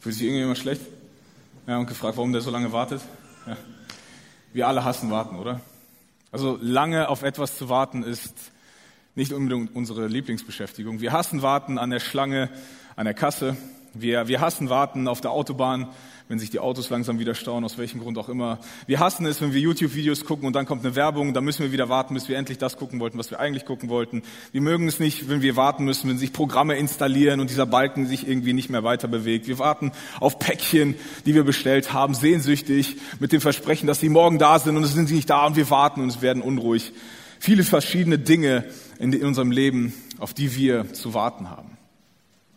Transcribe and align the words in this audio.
Fühlt 0.00 0.14
sich 0.14 0.24
irgendjemand 0.24 0.56
schlecht? 0.56 0.80
Ja, 1.66 1.76
und 1.76 1.86
gefragt, 1.86 2.16
warum 2.16 2.32
der 2.32 2.40
so 2.40 2.50
lange 2.50 2.72
wartet? 2.72 3.02
Ja. 3.46 3.56
Wir 4.54 4.66
alle 4.66 4.82
hassen 4.82 5.10
warten, 5.10 5.36
oder? 5.36 5.60
Also 6.32 6.58
lange 6.62 7.08
auf 7.10 7.22
etwas 7.22 7.58
zu 7.58 7.68
warten 7.68 8.02
ist 8.02 8.34
nicht 9.14 9.34
unbedingt 9.34 9.76
unsere 9.76 10.06
Lieblingsbeschäftigung. 10.06 11.00
Wir 11.00 11.12
hassen 11.12 11.42
warten 11.42 11.76
an 11.76 11.90
der 11.90 12.00
Schlange, 12.00 12.48
an 12.96 13.04
der 13.04 13.12
Kasse. 13.12 13.58
Wir, 13.94 14.28
wir 14.28 14.40
hassen 14.40 14.70
warten 14.70 15.08
auf 15.08 15.20
der 15.20 15.30
Autobahn 15.30 15.88
wenn 16.30 16.38
sich 16.38 16.50
die 16.50 16.60
Autos 16.60 16.88
langsam 16.90 17.18
wieder 17.18 17.34
stauen, 17.34 17.64
aus 17.64 17.76
welchem 17.76 18.00
Grund 18.00 18.16
auch 18.16 18.28
immer. 18.28 18.60
Wir 18.86 19.00
hassen 19.00 19.26
es, 19.26 19.40
wenn 19.40 19.52
wir 19.52 19.60
YouTube-Videos 19.60 20.24
gucken 20.24 20.46
und 20.46 20.54
dann 20.54 20.64
kommt 20.64 20.84
eine 20.84 20.94
Werbung, 20.94 21.34
dann 21.34 21.42
müssen 21.42 21.64
wir 21.64 21.72
wieder 21.72 21.88
warten, 21.88 22.14
bis 22.14 22.28
wir 22.28 22.38
endlich 22.38 22.56
das 22.56 22.76
gucken 22.76 23.00
wollten, 23.00 23.18
was 23.18 23.32
wir 23.32 23.40
eigentlich 23.40 23.64
gucken 23.64 23.88
wollten. 23.88 24.22
Wir 24.52 24.60
mögen 24.60 24.86
es 24.86 25.00
nicht, 25.00 25.28
wenn 25.28 25.42
wir 25.42 25.56
warten 25.56 25.84
müssen, 25.84 26.08
wenn 26.08 26.18
sich 26.18 26.32
Programme 26.32 26.76
installieren 26.76 27.40
und 27.40 27.50
dieser 27.50 27.66
Balken 27.66 28.06
sich 28.06 28.28
irgendwie 28.28 28.52
nicht 28.52 28.70
mehr 28.70 28.84
weiter 28.84 29.08
bewegt. 29.08 29.48
Wir 29.48 29.58
warten 29.58 29.90
auf 30.20 30.38
Päckchen, 30.38 30.94
die 31.26 31.34
wir 31.34 31.42
bestellt 31.42 31.92
haben, 31.92 32.14
sehnsüchtig, 32.14 32.98
mit 33.18 33.32
dem 33.32 33.40
Versprechen, 33.40 33.88
dass 33.88 33.98
sie 33.98 34.08
morgen 34.08 34.38
da 34.38 34.60
sind 34.60 34.76
und 34.76 34.84
es 34.84 34.94
sind 34.94 35.08
sie 35.08 35.16
nicht 35.16 35.30
da 35.30 35.46
und 35.46 35.56
wir 35.56 35.68
warten 35.68 36.00
und 36.00 36.10
es 36.10 36.22
werden 36.22 36.44
unruhig. 36.44 36.92
Viele 37.40 37.64
verschiedene 37.64 38.20
Dinge 38.20 38.66
in 39.00 39.20
unserem 39.24 39.50
Leben, 39.50 39.94
auf 40.18 40.32
die 40.32 40.54
wir 40.54 40.92
zu 40.92 41.12
warten 41.12 41.50
haben. 41.50 41.76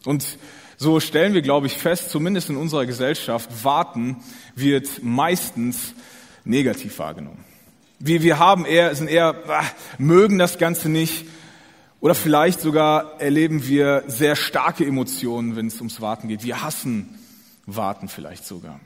Und 0.06 0.38
so 0.84 1.00
stellen 1.00 1.34
wir, 1.34 1.42
glaube 1.42 1.68
ich, 1.68 1.78
fest, 1.78 2.10
zumindest 2.10 2.50
in 2.50 2.58
unserer 2.58 2.86
Gesellschaft, 2.86 3.50
warten 3.64 4.18
wird 4.54 5.02
meistens 5.02 5.94
negativ 6.44 7.00
wahrgenommen. 7.00 7.44
Wir, 8.00 8.22
wir 8.22 8.38
haben 8.38 8.66
eher, 8.66 8.94
sind 8.94 9.10
eher, 9.10 9.34
ah, 9.48 9.64
mögen 9.98 10.38
das 10.38 10.58
Ganze 10.58 10.90
nicht. 10.90 11.26
Oder 12.02 12.16
vielleicht 12.16 12.60
sogar 12.60 13.22
erleben 13.22 13.66
wir 13.66 14.04
sehr 14.08 14.36
starke 14.36 14.86
Emotionen, 14.86 15.56
wenn 15.56 15.68
es 15.68 15.78
ums 15.78 16.02
Warten 16.02 16.28
geht. 16.28 16.44
Wir 16.44 16.62
hassen 16.62 17.18
Warten 17.66 18.10
vielleicht 18.10 18.46
sogar. 18.46 18.82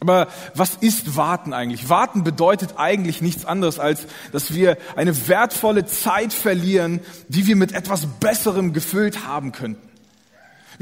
Aber 0.00 0.28
was 0.54 0.76
ist 0.76 1.16
Warten 1.18 1.52
eigentlich? 1.52 1.90
Warten 1.90 2.24
bedeutet 2.24 2.78
eigentlich 2.78 3.20
nichts 3.20 3.44
anderes, 3.44 3.78
als 3.78 4.06
dass 4.32 4.54
wir 4.54 4.78
eine 4.96 5.28
wertvolle 5.28 5.84
Zeit 5.84 6.32
verlieren, 6.32 7.00
die 7.28 7.46
wir 7.46 7.56
mit 7.56 7.72
etwas 7.72 8.06
Besserem 8.06 8.72
gefüllt 8.72 9.26
haben 9.26 9.52
könnten. 9.52 9.89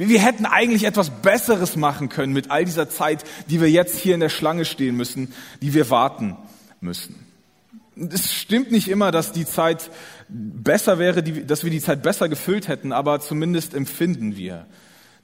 Wir 0.06 0.20
hätten 0.20 0.46
eigentlich 0.46 0.84
etwas 0.84 1.10
Besseres 1.10 1.74
machen 1.74 2.08
können 2.08 2.32
mit 2.32 2.52
all 2.52 2.64
dieser 2.64 2.88
Zeit, 2.88 3.24
die 3.50 3.60
wir 3.60 3.68
jetzt 3.68 3.98
hier 3.98 4.14
in 4.14 4.20
der 4.20 4.28
Schlange 4.28 4.64
stehen 4.64 4.96
müssen, 4.96 5.34
die 5.60 5.74
wir 5.74 5.90
warten 5.90 6.36
müssen. 6.80 7.16
Es 7.96 8.32
stimmt 8.32 8.70
nicht 8.70 8.86
immer, 8.86 9.10
dass 9.10 9.32
die 9.32 9.44
Zeit 9.44 9.90
besser 10.28 11.00
wäre, 11.00 11.24
dass 11.24 11.64
wir 11.64 11.72
die 11.72 11.80
Zeit 11.80 12.04
besser 12.04 12.28
gefüllt 12.28 12.68
hätten, 12.68 12.92
aber 12.92 13.18
zumindest 13.18 13.74
empfinden 13.74 14.36
wir 14.36 14.66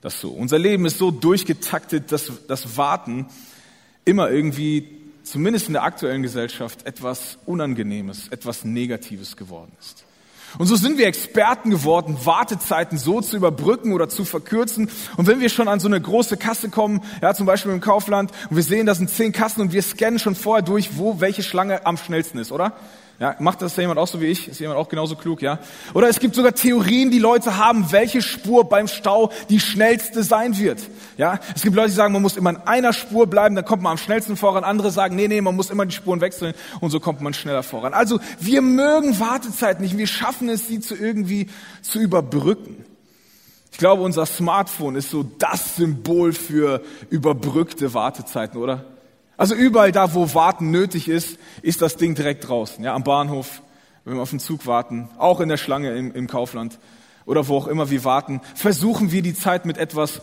das 0.00 0.20
so. 0.20 0.30
Unser 0.30 0.58
Leben 0.58 0.86
ist 0.86 0.98
so 0.98 1.12
durchgetaktet, 1.12 2.10
dass 2.10 2.32
das 2.48 2.76
Warten 2.76 3.26
immer 4.04 4.28
irgendwie, 4.28 4.88
zumindest 5.22 5.68
in 5.68 5.74
der 5.74 5.84
aktuellen 5.84 6.24
Gesellschaft, 6.24 6.84
etwas 6.84 7.38
Unangenehmes, 7.46 8.26
etwas 8.26 8.64
Negatives 8.64 9.36
geworden 9.36 9.70
ist. 9.78 10.04
Und 10.58 10.66
so 10.66 10.76
sind 10.76 10.98
wir 10.98 11.06
Experten 11.06 11.70
geworden, 11.70 12.16
Wartezeiten 12.24 12.98
so 12.98 13.20
zu 13.20 13.36
überbrücken 13.36 13.92
oder 13.92 14.08
zu 14.08 14.24
verkürzen. 14.24 14.90
Und 15.16 15.26
wenn 15.26 15.40
wir 15.40 15.48
schon 15.48 15.68
an 15.68 15.80
so 15.80 15.88
eine 15.88 16.00
große 16.00 16.36
Kasse 16.36 16.68
kommen, 16.68 17.02
ja, 17.20 17.34
zum 17.34 17.46
Beispiel 17.46 17.72
im 17.72 17.80
Kaufland, 17.80 18.30
und 18.50 18.56
wir 18.56 18.62
sehen, 18.62 18.86
da 18.86 18.94
sind 18.94 19.10
zehn 19.10 19.32
Kassen 19.32 19.60
und 19.60 19.72
wir 19.72 19.82
scannen 19.82 20.18
schon 20.18 20.34
vorher 20.34 20.62
durch, 20.62 20.96
wo 20.96 21.20
welche 21.20 21.42
Schlange 21.42 21.86
am 21.86 21.96
schnellsten 21.96 22.38
ist, 22.38 22.52
oder? 22.52 22.72
Ja, 23.20 23.36
macht 23.38 23.62
das 23.62 23.76
jemand 23.76 24.00
auch 24.00 24.08
so 24.08 24.20
wie 24.20 24.26
ich? 24.26 24.48
Ist 24.48 24.58
jemand 24.58 24.78
auch 24.78 24.88
genauso 24.88 25.14
klug, 25.14 25.40
ja? 25.40 25.60
Oder 25.94 26.08
es 26.08 26.18
gibt 26.18 26.34
sogar 26.34 26.52
Theorien, 26.52 27.12
die 27.12 27.20
Leute 27.20 27.56
haben, 27.56 27.92
welche 27.92 28.20
Spur 28.20 28.68
beim 28.68 28.88
Stau 28.88 29.30
die 29.48 29.60
schnellste 29.60 30.24
sein 30.24 30.58
wird. 30.58 30.80
Ja? 31.16 31.38
Es 31.54 31.62
gibt 31.62 31.76
Leute, 31.76 31.90
die 31.90 31.94
sagen, 31.94 32.12
man 32.12 32.22
muss 32.22 32.36
immer 32.36 32.50
in 32.50 32.56
einer 32.56 32.92
Spur 32.92 33.28
bleiben, 33.28 33.54
dann 33.54 33.64
kommt 33.64 33.82
man 33.82 33.92
am 33.92 33.98
schnellsten 33.98 34.36
voran. 34.36 34.64
Andere 34.64 34.90
sagen, 34.90 35.14
nee, 35.14 35.28
nee, 35.28 35.40
man 35.40 35.54
muss 35.54 35.70
immer 35.70 35.86
die 35.86 35.94
Spuren 35.94 36.20
wechseln 36.20 36.54
und 36.80 36.90
so 36.90 36.98
kommt 36.98 37.20
man 37.20 37.34
schneller 37.34 37.62
voran. 37.62 37.94
Also, 37.94 38.18
wir 38.40 38.62
mögen 38.62 39.20
Wartezeiten 39.20 39.84
nicht. 39.84 39.96
Wir 39.96 40.08
schaffen 40.08 40.48
es, 40.48 40.66
sie 40.66 40.80
zu 40.80 40.96
irgendwie 40.96 41.48
zu 41.82 42.00
überbrücken. 42.00 42.84
Ich 43.70 43.78
glaube, 43.78 44.02
unser 44.02 44.26
Smartphone 44.26 44.96
ist 44.96 45.10
so 45.10 45.22
das 45.22 45.76
Symbol 45.76 46.32
für 46.32 46.82
überbrückte 47.10 47.94
Wartezeiten, 47.94 48.60
oder? 48.60 48.84
Also 49.36 49.54
überall 49.54 49.92
da, 49.92 50.14
wo 50.14 50.34
Warten 50.34 50.70
nötig 50.70 51.08
ist, 51.08 51.38
ist 51.62 51.82
das 51.82 51.96
Ding 51.96 52.14
direkt 52.14 52.48
draußen. 52.48 52.84
Ja, 52.84 52.94
am 52.94 53.02
Bahnhof, 53.02 53.62
wenn 54.04 54.14
wir 54.14 54.22
auf 54.22 54.30
den 54.30 54.40
Zug 54.40 54.66
warten, 54.66 55.08
auch 55.18 55.40
in 55.40 55.48
der 55.48 55.56
Schlange 55.56 55.96
im, 55.96 56.12
im 56.12 56.26
Kaufland 56.26 56.78
oder 57.26 57.48
wo 57.48 57.56
auch 57.56 57.66
immer 57.66 57.90
wir 57.90 58.04
warten, 58.04 58.40
versuchen 58.54 59.10
wir 59.10 59.22
die 59.22 59.34
Zeit 59.34 59.66
mit 59.66 59.78
etwas 59.78 60.20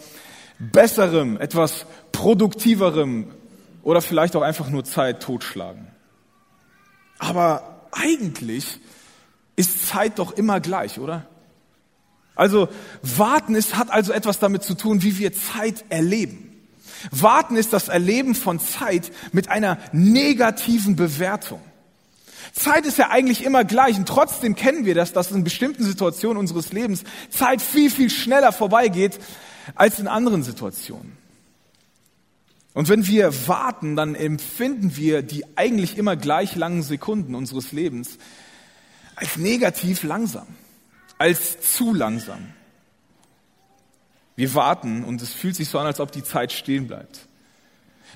Besserem, 0.60 1.38
etwas 1.38 1.86
Produktiverem 2.12 3.32
oder 3.84 4.02
vielleicht 4.02 4.36
auch 4.36 4.44
einfach 4.44 4.70
nur 4.70 4.84
Zeit 4.84 5.22
totschlagen. 5.22 5.88
Aber 7.18 7.88
eigentlich 7.92 8.80
ist 9.56 9.88
Zeit 9.88 10.20
doch 10.20 10.32
immer 10.34 10.60
gleich, 10.60 11.00
oder? 11.00 11.28
Also 12.36 12.70
warten 13.02 13.56
ist, 13.56 13.76
hat 13.76 13.92
also 13.92 14.14
etwas 14.14 14.40
damit 14.40 14.64
zu 14.64 14.76
tun, 14.76 15.04
wie 15.04 15.18
wir 15.18 15.34
Zeit 15.34 15.84
erleben. 15.90 16.51
Warten 17.10 17.56
ist 17.56 17.74
das 17.74 17.88
Erleben 17.88 18.36
von 18.36 18.60
Zeit 18.60 19.12
mit 19.32 19.50
einer 19.50 19.78
negativen 19.92 20.96
Bewertung. 20.96 21.62
Zeit 22.54 22.86
ist 22.86 22.98
ja 22.98 23.10
eigentlich 23.10 23.44
immer 23.44 23.64
gleich 23.64 23.98
und 23.98 24.08
trotzdem 24.08 24.56
kennen 24.56 24.86
wir 24.86 24.96
das, 24.96 25.14
dass 25.14 25.32
in 25.32 25.44
bestimmten 25.44 25.84
Situationen 25.84 26.38
unseres 26.38 26.74
Lebens 26.74 27.04
Zeit 27.30 27.62
viel, 27.62 27.90
viel 27.90 28.10
schneller 28.10 28.52
vorbeigeht 28.52 29.20
als 29.76 30.00
in 30.00 30.08
anderen 30.08 30.44
Situationen. 30.44 31.18
Und 32.74 32.90
wenn 32.90 33.08
wir 33.08 33.48
warten, 33.48 33.96
dann 33.96 34.16
empfinden 34.16 34.96
wir 34.96 35.22
die 35.22 35.46
eigentlich 35.58 35.98
immer 35.98 36.16
gleich 36.16 36.56
langen 36.56 36.84
Sekunden 36.84 37.36
unseres 37.36 37.72
Lebens 37.72 38.18
als 39.16 39.38
negativ 39.38 40.04
langsam, 40.04 40.48
als 41.18 41.76
zu 41.76 41.94
langsam. 41.94 42.54
Wir 44.42 44.56
warten 44.56 45.04
und 45.04 45.22
es 45.22 45.36
fühlt 45.36 45.56
sich 45.56 45.70
so 45.70 45.78
an, 45.78 45.86
als 45.86 46.00
ob 46.00 46.12
die 46.12 46.24
Zeit 46.24 46.52
stehen 46.52 46.88
bleibt. 46.88 47.28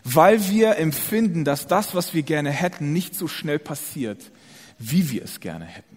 Weil 0.03 0.49
wir 0.49 0.77
empfinden, 0.77 1.45
dass 1.45 1.67
das, 1.67 1.93
was 1.93 2.15
wir 2.15 2.23
gerne 2.23 2.49
hätten, 2.49 2.93
nicht 2.93 3.13
so 3.13 3.27
schnell 3.27 3.59
passiert, 3.59 4.31
wie 4.79 5.11
wir 5.11 5.23
es 5.23 5.39
gerne 5.39 5.65
hätten. 5.65 5.94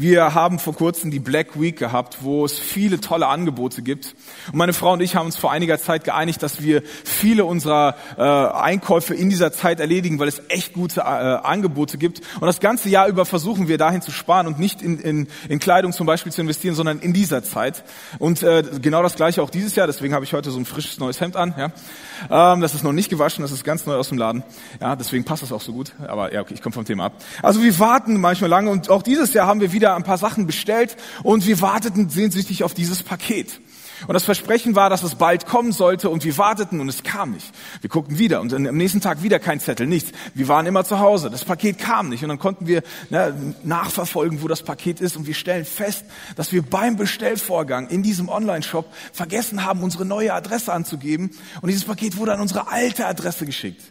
Wir 0.00 0.32
haben 0.32 0.60
vor 0.60 0.76
kurzem 0.76 1.10
die 1.10 1.18
Black 1.18 1.60
Week 1.60 1.76
gehabt, 1.76 2.18
wo 2.20 2.44
es 2.44 2.56
viele 2.56 3.00
tolle 3.00 3.26
Angebote 3.26 3.82
gibt. 3.82 4.14
Und 4.46 4.54
meine 4.54 4.72
Frau 4.72 4.92
und 4.92 5.00
ich 5.00 5.16
haben 5.16 5.26
uns 5.26 5.36
vor 5.36 5.50
einiger 5.50 5.76
Zeit 5.80 6.04
geeinigt, 6.04 6.40
dass 6.40 6.62
wir 6.62 6.84
viele 7.02 7.44
unserer 7.44 7.96
äh, 8.16 8.22
Einkäufe 8.22 9.16
in 9.16 9.28
dieser 9.28 9.50
Zeit 9.50 9.80
erledigen, 9.80 10.20
weil 10.20 10.28
es 10.28 10.40
echt 10.50 10.72
gute 10.72 11.00
äh, 11.00 11.02
Angebote 11.02 11.98
gibt. 11.98 12.20
Und 12.36 12.46
das 12.46 12.60
ganze 12.60 12.88
Jahr 12.88 13.08
über 13.08 13.24
versuchen 13.24 13.66
wir 13.66 13.76
dahin 13.76 14.00
zu 14.00 14.12
sparen 14.12 14.46
und 14.46 14.60
nicht 14.60 14.82
in, 14.82 15.00
in, 15.00 15.26
in 15.48 15.58
Kleidung 15.58 15.92
zum 15.92 16.06
Beispiel 16.06 16.30
zu 16.30 16.42
investieren, 16.42 16.76
sondern 16.76 17.00
in 17.00 17.12
dieser 17.12 17.42
Zeit. 17.42 17.82
Und 18.20 18.44
äh, 18.44 18.62
genau 18.80 19.02
das 19.02 19.16
gleiche 19.16 19.42
auch 19.42 19.50
dieses 19.50 19.74
Jahr. 19.74 19.88
Deswegen 19.88 20.14
habe 20.14 20.24
ich 20.24 20.32
heute 20.32 20.52
so 20.52 20.60
ein 20.60 20.64
frisches 20.64 21.00
neues 21.00 21.20
Hemd 21.20 21.34
an. 21.34 21.54
Ja. 21.58 22.52
Ähm, 22.52 22.60
das 22.60 22.72
ist 22.72 22.84
noch 22.84 22.92
nicht 22.92 23.10
gewaschen, 23.10 23.42
das 23.42 23.50
ist 23.50 23.64
ganz 23.64 23.84
neu 23.84 23.96
aus 23.96 24.10
dem 24.10 24.18
Laden. 24.18 24.44
Ja, 24.80 24.94
deswegen 24.94 25.24
passt 25.24 25.42
das 25.42 25.50
auch 25.50 25.60
so 25.60 25.72
gut. 25.72 25.90
Aber 26.06 26.32
ja, 26.32 26.42
okay, 26.42 26.54
ich 26.54 26.62
komme 26.62 26.72
vom 26.72 26.84
Thema 26.84 27.06
ab. 27.06 27.14
Also 27.42 27.64
wir 27.64 27.76
warten 27.80 28.20
manchmal 28.20 28.48
lange 28.48 28.70
und 28.70 28.90
auch 28.90 29.02
dieses 29.02 29.34
Jahr 29.34 29.48
haben 29.48 29.60
wir 29.60 29.72
wieder 29.72 29.87
wieder 29.88 29.96
ein 29.96 30.04
paar 30.04 30.18
Sachen 30.18 30.46
bestellt 30.46 30.96
und 31.22 31.46
wir 31.46 31.60
warteten 31.62 32.10
sehnsüchtig 32.10 32.62
auf 32.62 32.74
dieses 32.74 33.02
Paket. 33.02 33.60
Und 34.06 34.14
das 34.14 34.24
Versprechen 34.24 34.76
war, 34.76 34.90
dass 34.90 35.02
es 35.02 35.16
bald 35.16 35.46
kommen 35.46 35.72
sollte 35.72 36.08
und 36.08 36.24
wir 36.24 36.38
warteten 36.38 36.78
und 36.78 36.88
es 36.88 37.02
kam 37.02 37.32
nicht. 37.32 37.50
Wir 37.80 37.90
guckten 37.90 38.18
wieder 38.18 38.40
und 38.40 38.52
am 38.54 38.76
nächsten 38.76 39.00
Tag 39.00 39.22
wieder 39.24 39.40
kein 39.40 39.58
Zettel, 39.58 39.88
nichts. 39.88 40.12
Wir 40.34 40.46
waren 40.46 40.66
immer 40.66 40.84
zu 40.84 41.00
Hause. 41.00 41.30
Das 41.30 41.44
Paket 41.44 41.78
kam 41.78 42.10
nicht 42.10 42.22
und 42.22 42.28
dann 42.28 42.38
konnten 42.38 42.68
wir 42.68 42.82
ne, 43.10 43.54
nachverfolgen, 43.64 44.42
wo 44.42 44.46
das 44.46 44.62
Paket 44.62 45.00
ist 45.00 45.16
und 45.16 45.26
wir 45.26 45.34
stellen 45.34 45.64
fest, 45.64 46.04
dass 46.36 46.52
wir 46.52 46.62
beim 46.62 46.96
Bestellvorgang 46.96 47.88
in 47.88 48.04
diesem 48.04 48.28
Online-Shop 48.28 48.86
vergessen 49.12 49.64
haben, 49.64 49.82
unsere 49.82 50.04
neue 50.04 50.32
Adresse 50.32 50.72
anzugeben 50.72 51.30
und 51.60 51.68
dieses 51.68 51.84
Paket 51.84 52.18
wurde 52.18 52.34
an 52.34 52.40
unsere 52.40 52.68
alte 52.68 53.06
Adresse 53.06 53.46
geschickt 53.46 53.82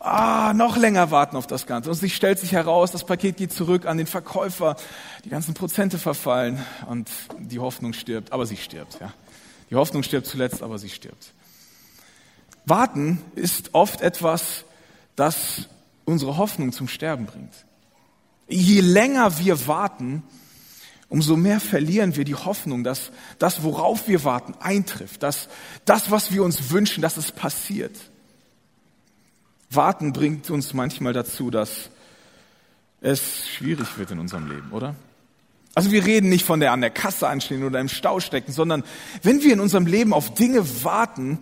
ah, 0.00 0.52
noch 0.54 0.76
länger 0.76 1.10
warten 1.10 1.36
auf 1.36 1.46
das 1.46 1.66
Ganze. 1.66 1.90
Und 1.90 1.96
sich 1.96 2.16
stellt 2.16 2.38
sich 2.38 2.52
heraus, 2.52 2.90
das 2.90 3.04
Paket 3.04 3.36
geht 3.36 3.52
zurück 3.52 3.86
an 3.86 3.98
den 3.98 4.06
Verkäufer, 4.06 4.76
die 5.24 5.28
ganzen 5.28 5.54
Prozente 5.54 5.98
verfallen 5.98 6.58
und 6.88 7.08
die 7.38 7.58
Hoffnung 7.58 7.92
stirbt, 7.92 8.32
aber 8.32 8.46
sie 8.46 8.56
stirbt. 8.56 8.98
Ja. 9.00 9.12
Die 9.70 9.76
Hoffnung 9.76 10.02
stirbt 10.02 10.26
zuletzt, 10.26 10.62
aber 10.62 10.78
sie 10.78 10.88
stirbt. 10.88 11.32
Warten 12.64 13.22
ist 13.36 13.74
oft 13.74 14.00
etwas, 14.00 14.64
das 15.16 15.68
unsere 16.04 16.36
Hoffnung 16.36 16.72
zum 16.72 16.88
Sterben 16.88 17.26
bringt. 17.26 17.52
Je 18.48 18.80
länger 18.80 19.38
wir 19.38 19.66
warten, 19.68 20.24
umso 21.08 21.36
mehr 21.36 21.60
verlieren 21.60 22.16
wir 22.16 22.24
die 22.24 22.34
Hoffnung, 22.34 22.84
dass 22.84 23.12
das, 23.38 23.62
worauf 23.62 24.08
wir 24.08 24.24
warten, 24.24 24.54
eintrifft, 24.60 25.22
dass 25.22 25.48
das, 25.84 26.10
was 26.10 26.32
wir 26.32 26.42
uns 26.42 26.70
wünschen, 26.70 27.02
dass 27.02 27.16
es 27.16 27.32
passiert. 27.32 27.96
Warten 29.70 30.12
bringt 30.12 30.50
uns 30.50 30.74
manchmal 30.74 31.12
dazu, 31.12 31.50
dass 31.50 31.90
es 33.00 33.48
schwierig 33.48 33.98
wird 33.98 34.10
in 34.10 34.18
unserem 34.18 34.48
Leben, 34.48 34.72
oder? 34.72 34.96
Also 35.74 35.92
wir 35.92 36.04
reden 36.04 36.28
nicht 36.28 36.44
von 36.44 36.60
der 36.60 36.72
an 36.72 36.80
der 36.80 36.90
Kasse 36.90 37.28
anstehen 37.28 37.62
oder 37.62 37.80
im 37.80 37.88
Stau 37.88 38.18
stecken, 38.18 38.52
sondern 38.52 38.82
wenn 39.22 39.42
wir 39.42 39.52
in 39.52 39.60
unserem 39.60 39.86
Leben 39.86 40.12
auf 40.12 40.34
Dinge 40.34 40.84
warten, 40.84 41.38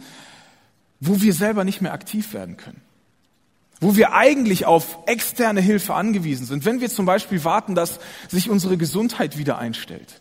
wo 1.00 1.22
wir 1.22 1.32
selber 1.32 1.64
nicht 1.64 1.80
mehr 1.80 1.92
aktiv 1.92 2.34
werden 2.34 2.56
können. 2.56 2.82
Wo 3.80 3.96
wir 3.96 4.12
eigentlich 4.12 4.66
auf 4.66 4.98
externe 5.06 5.60
Hilfe 5.60 5.94
angewiesen 5.94 6.46
sind. 6.46 6.64
Wenn 6.64 6.80
wir 6.80 6.90
zum 6.90 7.06
Beispiel 7.06 7.44
warten, 7.44 7.74
dass 7.74 8.00
sich 8.28 8.50
unsere 8.50 8.76
Gesundheit 8.76 9.38
wieder 9.38 9.56
einstellt. 9.58 10.20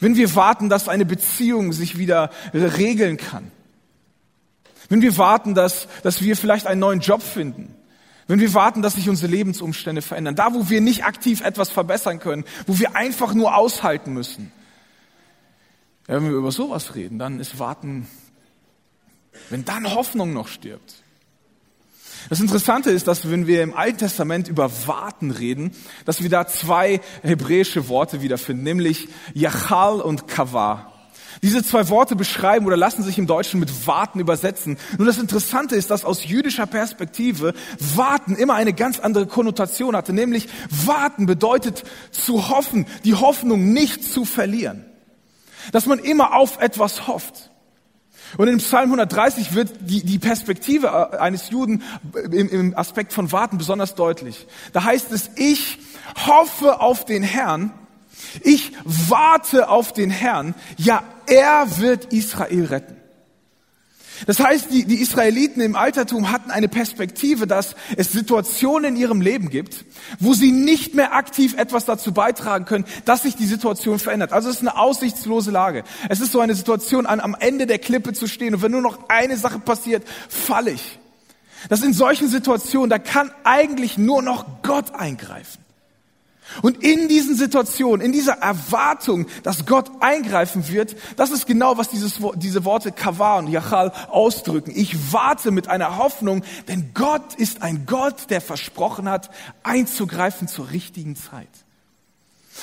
Wenn 0.00 0.16
wir 0.16 0.34
warten, 0.34 0.68
dass 0.68 0.88
eine 0.88 1.04
Beziehung 1.04 1.72
sich 1.72 1.98
wieder 1.98 2.30
regeln 2.54 3.16
kann. 3.16 3.50
Wenn 4.88 5.02
wir 5.02 5.16
warten, 5.18 5.54
dass, 5.54 5.88
dass 6.02 6.22
wir 6.22 6.36
vielleicht 6.36 6.66
einen 6.66 6.80
neuen 6.80 7.00
Job 7.00 7.22
finden. 7.22 7.74
Wenn 8.26 8.40
wir 8.40 8.52
warten, 8.54 8.82
dass 8.82 8.94
sich 8.94 9.08
unsere 9.08 9.30
Lebensumstände 9.30 10.02
verändern. 10.02 10.34
Da, 10.34 10.54
wo 10.54 10.68
wir 10.68 10.80
nicht 10.80 11.04
aktiv 11.04 11.40
etwas 11.40 11.70
verbessern 11.70 12.20
können. 12.20 12.44
Wo 12.66 12.78
wir 12.78 12.96
einfach 12.96 13.34
nur 13.34 13.56
aushalten 13.56 14.12
müssen. 14.12 14.52
Ja, 16.08 16.16
wenn 16.16 16.24
wir 16.24 16.36
über 16.36 16.52
sowas 16.52 16.94
reden, 16.94 17.18
dann 17.18 17.38
ist 17.38 17.58
Warten, 17.58 18.06
wenn 19.50 19.66
dann 19.66 19.94
Hoffnung 19.94 20.32
noch 20.32 20.48
stirbt. 20.48 20.94
Das 22.30 22.40
Interessante 22.40 22.90
ist, 22.90 23.06
dass 23.06 23.30
wenn 23.30 23.46
wir 23.46 23.62
im 23.62 23.74
Alten 23.74 23.98
Testament 23.98 24.48
über 24.48 24.70
Warten 24.86 25.30
reden, 25.30 25.70
dass 26.04 26.22
wir 26.22 26.30
da 26.30 26.46
zwei 26.46 27.00
hebräische 27.22 27.88
Worte 27.88 28.22
wiederfinden, 28.22 28.64
nämlich 28.64 29.08
Yachal 29.34 30.00
und 30.00 30.26
Kavah. 30.28 30.92
Diese 31.42 31.62
zwei 31.62 31.88
Worte 31.88 32.16
beschreiben 32.16 32.66
oder 32.66 32.76
lassen 32.76 33.02
sich 33.02 33.18
im 33.18 33.26
Deutschen 33.26 33.60
mit 33.60 33.86
Warten 33.86 34.20
übersetzen. 34.20 34.78
Nun 34.96 35.06
das 35.06 35.18
Interessante 35.18 35.76
ist, 35.76 35.90
dass 35.90 36.04
aus 36.04 36.24
jüdischer 36.24 36.66
Perspektive 36.66 37.54
Warten 37.94 38.34
immer 38.34 38.54
eine 38.54 38.72
ganz 38.72 38.98
andere 38.98 39.26
Konnotation 39.26 39.96
hatte, 39.96 40.12
nämlich 40.12 40.48
Warten 40.70 41.26
bedeutet 41.26 41.84
zu 42.10 42.48
hoffen, 42.48 42.86
die 43.04 43.14
Hoffnung 43.14 43.72
nicht 43.72 44.04
zu 44.04 44.24
verlieren. 44.24 44.84
Dass 45.72 45.86
man 45.86 45.98
immer 45.98 46.34
auf 46.34 46.60
etwas 46.60 47.06
hofft. 47.06 47.50
Und 48.36 48.48
in 48.48 48.58
Psalm 48.58 48.90
130 48.90 49.54
wird 49.54 49.70
die, 49.80 50.04
die 50.04 50.18
Perspektive 50.18 50.88
äh, 50.88 51.16
eines 51.16 51.50
Juden 51.50 51.82
im, 52.30 52.48
im 52.48 52.76
Aspekt 52.76 53.12
von 53.12 53.32
Warten 53.32 53.58
besonders 53.58 53.94
deutlich. 53.94 54.46
Da 54.72 54.84
heißt 54.84 55.12
es, 55.12 55.30
ich 55.36 55.78
hoffe 56.26 56.80
auf 56.80 57.04
den 57.04 57.22
Herrn, 57.22 57.72
ich 58.42 58.72
warte 58.84 59.68
auf 59.68 59.92
den 59.92 60.10
Herrn, 60.10 60.54
ja, 60.76 61.02
er 61.26 61.78
wird 61.78 62.12
Israel 62.12 62.66
retten. 62.66 62.98
Das 64.26 64.40
heißt, 64.40 64.70
die, 64.70 64.84
die 64.84 65.00
Israeliten 65.00 65.60
im 65.60 65.76
Altertum 65.76 66.32
hatten 66.32 66.50
eine 66.50 66.68
Perspektive, 66.68 67.46
dass 67.46 67.76
es 67.96 68.12
Situationen 68.12 68.96
in 68.96 69.00
ihrem 69.00 69.20
Leben 69.20 69.48
gibt, 69.48 69.84
wo 70.18 70.34
sie 70.34 70.50
nicht 70.50 70.94
mehr 70.94 71.14
aktiv 71.14 71.56
etwas 71.56 71.84
dazu 71.84 72.12
beitragen 72.12 72.64
können, 72.64 72.84
dass 73.04 73.22
sich 73.22 73.36
die 73.36 73.46
Situation 73.46 73.98
verändert. 73.98 74.32
Also 74.32 74.48
es 74.48 74.56
ist 74.56 74.62
eine 74.62 74.76
aussichtslose 74.76 75.50
Lage. 75.50 75.84
Es 76.08 76.20
ist 76.20 76.32
so 76.32 76.40
eine 76.40 76.54
Situation, 76.54 77.06
an, 77.06 77.20
am 77.20 77.36
Ende 77.38 77.66
der 77.66 77.78
Klippe 77.78 78.12
zu 78.12 78.26
stehen 78.26 78.54
und 78.54 78.62
wenn 78.62 78.72
nur 78.72 78.82
noch 78.82 79.08
eine 79.08 79.36
Sache 79.36 79.60
passiert, 79.60 80.02
falle 80.28 80.72
ich. 80.72 80.98
Das 81.68 81.82
in 81.82 81.92
solchen 81.92 82.28
Situationen, 82.28 82.90
da 82.90 82.98
kann 82.98 83.32
eigentlich 83.44 83.98
nur 83.98 84.22
noch 84.22 84.62
Gott 84.62 84.94
eingreifen. 84.94 85.67
Und 86.62 86.82
in 86.82 87.08
diesen 87.08 87.36
Situationen, 87.36 88.04
in 88.04 88.12
dieser 88.12 88.38
Erwartung, 88.38 89.26
dass 89.42 89.66
Gott 89.66 89.90
eingreifen 90.00 90.68
wird, 90.68 90.96
das 91.16 91.30
ist 91.30 91.46
genau, 91.46 91.76
was 91.76 91.90
dieses, 91.90 92.20
diese 92.36 92.64
Worte 92.64 92.90
Kavah 92.90 93.38
und 93.38 93.48
Yachal 93.48 93.92
ausdrücken. 94.08 94.72
Ich 94.74 95.12
warte 95.12 95.50
mit 95.50 95.68
einer 95.68 95.98
Hoffnung, 95.98 96.42
denn 96.66 96.92
Gott 96.94 97.34
ist 97.34 97.62
ein 97.62 97.86
Gott, 97.86 98.30
der 98.30 98.40
versprochen 98.40 99.08
hat, 99.08 99.30
einzugreifen 99.62 100.48
zur 100.48 100.70
richtigen 100.70 101.16
Zeit. 101.16 101.48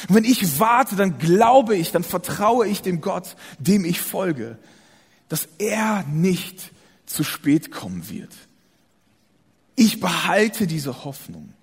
Und 0.10 0.16
wenn 0.16 0.26
ich 0.26 0.60
warte, 0.60 0.96
dann 0.96 1.18
glaube 1.20 1.76
ich, 1.76 1.92
dann 1.92 2.04
vertraue 2.04 2.68
ich 2.68 2.82
dem 2.82 3.02
Gott, 3.02 3.36
dem 3.60 3.86
ich 3.86 4.02
folge, 4.02 4.58
dass 5.30 5.48
er 5.58 6.04
nicht 6.04 6.72
zu 7.06 7.24
spät 7.24 7.72
kommen 7.72 8.10
wird. 8.10 8.32
Ich 9.76 10.00
behalte 10.00 10.68
diese 10.68 11.06
Hoffnung. 11.06 11.55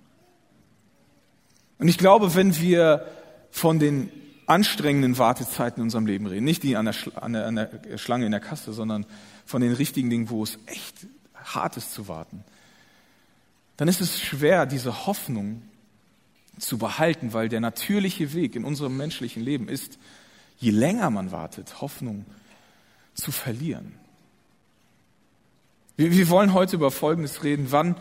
Und 1.82 1.88
ich 1.88 1.98
glaube, 1.98 2.36
wenn 2.36 2.56
wir 2.60 3.08
von 3.50 3.80
den 3.80 4.08
anstrengenden 4.46 5.18
Wartezeiten 5.18 5.80
in 5.80 5.86
unserem 5.86 6.06
Leben 6.06 6.26
reden, 6.26 6.44
nicht 6.44 6.62
die 6.62 6.76
an 6.76 6.84
der, 6.84 6.94
an, 7.20 7.32
der, 7.32 7.46
an 7.48 7.56
der, 7.56 7.98
Schlange 7.98 8.24
in 8.24 8.30
der 8.30 8.40
Kasse, 8.40 8.72
sondern 8.72 9.04
von 9.46 9.62
den 9.62 9.72
richtigen 9.72 10.08
Dingen, 10.08 10.30
wo 10.30 10.44
es 10.44 10.60
echt 10.66 10.94
hart 11.34 11.76
ist 11.76 11.92
zu 11.92 12.06
warten, 12.06 12.44
dann 13.78 13.88
ist 13.88 14.00
es 14.00 14.20
schwer, 14.20 14.64
diese 14.64 15.08
Hoffnung 15.08 15.60
zu 16.56 16.78
behalten, 16.78 17.32
weil 17.32 17.48
der 17.48 17.58
natürliche 17.58 18.32
Weg 18.32 18.54
in 18.54 18.62
unserem 18.62 18.96
menschlichen 18.96 19.42
Leben 19.42 19.66
ist, 19.68 19.98
je 20.58 20.70
länger 20.70 21.10
man 21.10 21.32
wartet, 21.32 21.80
Hoffnung 21.80 22.26
zu 23.14 23.32
verlieren. 23.32 23.94
Wir, 25.96 26.12
wir 26.12 26.28
wollen 26.28 26.52
heute 26.52 26.76
über 26.76 26.92
Folgendes 26.92 27.42
reden. 27.42 27.66
Wann, 27.70 27.96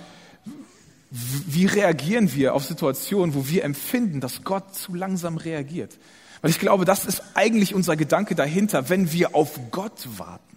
wie 1.11 1.65
reagieren 1.65 2.33
wir 2.33 2.55
auf 2.55 2.63
Situationen, 2.63 3.35
wo 3.35 3.47
wir 3.47 3.65
empfinden, 3.65 4.21
dass 4.21 4.43
Gott 4.43 4.73
zu 4.73 4.95
langsam 4.95 5.35
reagiert? 5.35 5.97
Weil 6.41 6.51
ich 6.51 6.59
glaube, 6.59 6.85
das 6.85 7.05
ist 7.05 7.21
eigentlich 7.33 7.75
unser 7.75 7.97
Gedanke 7.97 8.33
dahinter, 8.33 8.89
wenn 8.89 9.11
wir 9.11 9.35
auf 9.35 9.59
Gott 9.71 10.07
warten. 10.17 10.50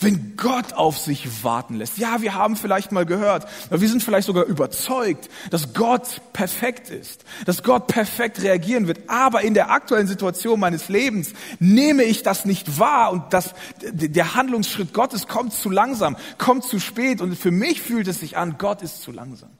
Wenn 0.00 0.36
Gott 0.36 0.72
auf 0.74 0.98
sich 0.98 1.44
warten 1.44 1.76
lässt. 1.76 1.98
Ja, 1.98 2.22
wir 2.22 2.34
haben 2.34 2.56
vielleicht 2.56 2.92
mal 2.92 3.06
gehört, 3.06 3.46
wir 3.70 3.88
sind 3.88 4.02
vielleicht 4.02 4.26
sogar 4.26 4.44
überzeugt, 4.44 5.28
dass 5.50 5.74
Gott 5.74 6.20
perfekt 6.32 6.90
ist, 6.90 7.24
dass 7.46 7.62
Gott 7.62 7.86
perfekt 7.86 8.42
reagieren 8.42 8.86
wird. 8.86 9.08
Aber 9.08 9.42
in 9.42 9.54
der 9.54 9.70
aktuellen 9.70 10.06
Situation 10.06 10.60
meines 10.60 10.88
Lebens 10.88 11.32
nehme 11.58 12.04
ich 12.04 12.22
das 12.22 12.44
nicht 12.44 12.78
wahr 12.78 13.12
und 13.12 13.32
das, 13.32 13.54
der 13.82 14.34
Handlungsschritt 14.34 14.94
Gottes 14.94 15.28
kommt 15.28 15.52
zu 15.52 15.70
langsam, 15.70 16.16
kommt 16.38 16.64
zu 16.64 16.80
spät 16.80 17.20
und 17.20 17.36
für 17.36 17.50
mich 17.50 17.82
fühlt 17.82 18.08
es 18.08 18.20
sich 18.20 18.36
an, 18.36 18.56
Gott 18.58 18.82
ist 18.82 19.02
zu 19.02 19.12
langsam. 19.12 19.50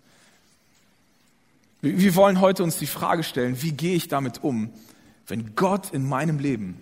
Wir 1.81 2.15
wollen 2.15 2.41
heute 2.41 2.63
uns 2.63 2.79
die 2.79 2.87
Frage 2.87 3.25
stellen, 3.25 3.61
wie 3.61 3.73
gehe 3.73 3.97
ich 3.97 4.07
damit 4.07 4.45
um, 4.45 4.71
wenn 5.27 5.57
Gott 5.57 5.91
in 5.93 6.09
meinem 6.09 6.39
Leben 6.39 6.81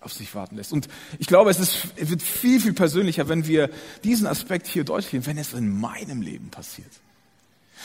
auf 0.00 0.12
sich 0.12 0.34
warten 0.34 0.56
lässt. 0.56 0.72
Und 0.72 0.88
ich 1.18 1.26
glaube, 1.26 1.50
es, 1.50 1.58
ist, 1.58 1.88
es 1.96 2.10
wird 2.10 2.22
viel, 2.22 2.60
viel 2.60 2.72
persönlicher, 2.72 3.28
wenn 3.28 3.46
wir 3.46 3.70
diesen 4.04 4.26
Aspekt 4.26 4.66
hier 4.66 4.84
deutlich, 4.84 5.26
wenn 5.26 5.38
es 5.38 5.52
in 5.52 5.80
meinem 5.80 6.22
Leben 6.22 6.50
passiert. 6.50 6.90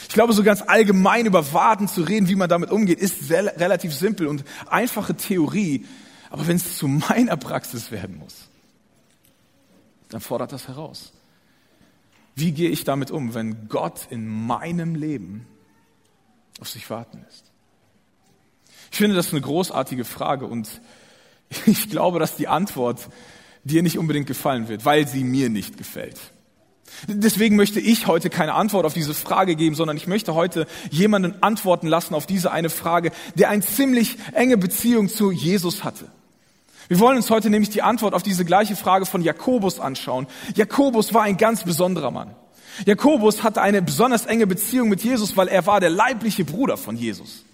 Ich 0.07 0.13
glaube, 0.13 0.33
so 0.33 0.43
ganz 0.43 0.61
allgemein 0.61 1.25
über 1.25 1.53
Warten 1.53 1.87
zu 1.87 2.01
reden, 2.01 2.27
wie 2.27 2.35
man 2.35 2.49
damit 2.49 2.71
umgeht, 2.71 2.99
ist 2.99 3.27
sehr, 3.27 3.59
relativ 3.59 3.93
simpel 3.93 4.27
und 4.27 4.43
einfache 4.67 5.15
Theorie. 5.15 5.85
Aber 6.29 6.47
wenn 6.47 6.55
es 6.55 6.77
zu 6.77 6.87
meiner 6.87 7.37
Praxis 7.37 7.91
werden 7.91 8.17
muss, 8.17 8.47
dann 10.09 10.21
fordert 10.21 10.51
das 10.51 10.67
heraus. 10.67 11.13
Wie 12.35 12.51
gehe 12.51 12.69
ich 12.69 12.83
damit 12.83 13.11
um, 13.11 13.33
wenn 13.33 13.67
Gott 13.67 14.07
in 14.09 14.27
meinem 14.27 14.95
Leben 14.95 15.45
auf 16.59 16.69
sich 16.69 16.89
warten 16.89 17.23
lässt? 17.25 17.51
Ich 18.91 18.97
finde 18.97 19.15
das 19.15 19.31
eine 19.31 19.41
großartige 19.41 20.05
Frage 20.05 20.45
und 20.45 20.81
Ich 21.65 21.89
glaube, 21.89 22.19
dass 22.19 22.35
die 22.35 22.47
Antwort 22.47 23.09
dir 23.63 23.83
nicht 23.83 23.97
unbedingt 23.97 24.27
gefallen 24.27 24.67
wird, 24.67 24.85
weil 24.85 25.07
sie 25.07 25.23
mir 25.23 25.49
nicht 25.49 25.77
gefällt. 25.77 26.17
Deswegen 27.07 27.55
möchte 27.55 27.79
ich 27.79 28.07
heute 28.07 28.29
keine 28.29 28.53
Antwort 28.53 28.85
auf 28.85 28.93
diese 28.93 29.13
Frage 29.13 29.55
geben, 29.55 29.75
sondern 29.75 29.97
ich 29.97 30.07
möchte 30.07 30.35
heute 30.35 30.67
jemanden 30.89 31.41
antworten 31.41 31.87
lassen 31.87 32.15
auf 32.15 32.25
diese 32.25 32.51
eine 32.51 32.69
Frage, 32.69 33.11
der 33.35 33.49
eine 33.49 33.61
ziemlich 33.61 34.17
enge 34.33 34.57
Beziehung 34.57 35.09
zu 35.09 35.31
Jesus 35.31 35.83
hatte. 35.83 36.05
Wir 36.89 36.99
wollen 36.99 37.17
uns 37.17 37.29
heute 37.29 37.49
nämlich 37.49 37.69
die 37.69 37.81
Antwort 37.81 38.13
auf 38.13 38.23
diese 38.23 38.43
gleiche 38.43 38.75
Frage 38.75 39.05
von 39.05 39.21
Jakobus 39.21 39.79
anschauen. 39.79 40.27
Jakobus 40.55 41.13
war 41.13 41.23
ein 41.23 41.37
ganz 41.37 41.63
besonderer 41.63 42.11
Mann. 42.11 42.35
Jakobus 42.85 43.43
hatte 43.43 43.61
eine 43.61 43.81
besonders 43.81 44.25
enge 44.25 44.45
Beziehung 44.45 44.89
mit 44.89 45.01
Jesus, 45.01 45.37
weil 45.37 45.47
er 45.47 45.65
war 45.65 45.79
der 45.79 45.89
leibliche 45.89 46.43
Bruder 46.43 46.77
von 46.77 46.97
Jesus. 46.97 47.45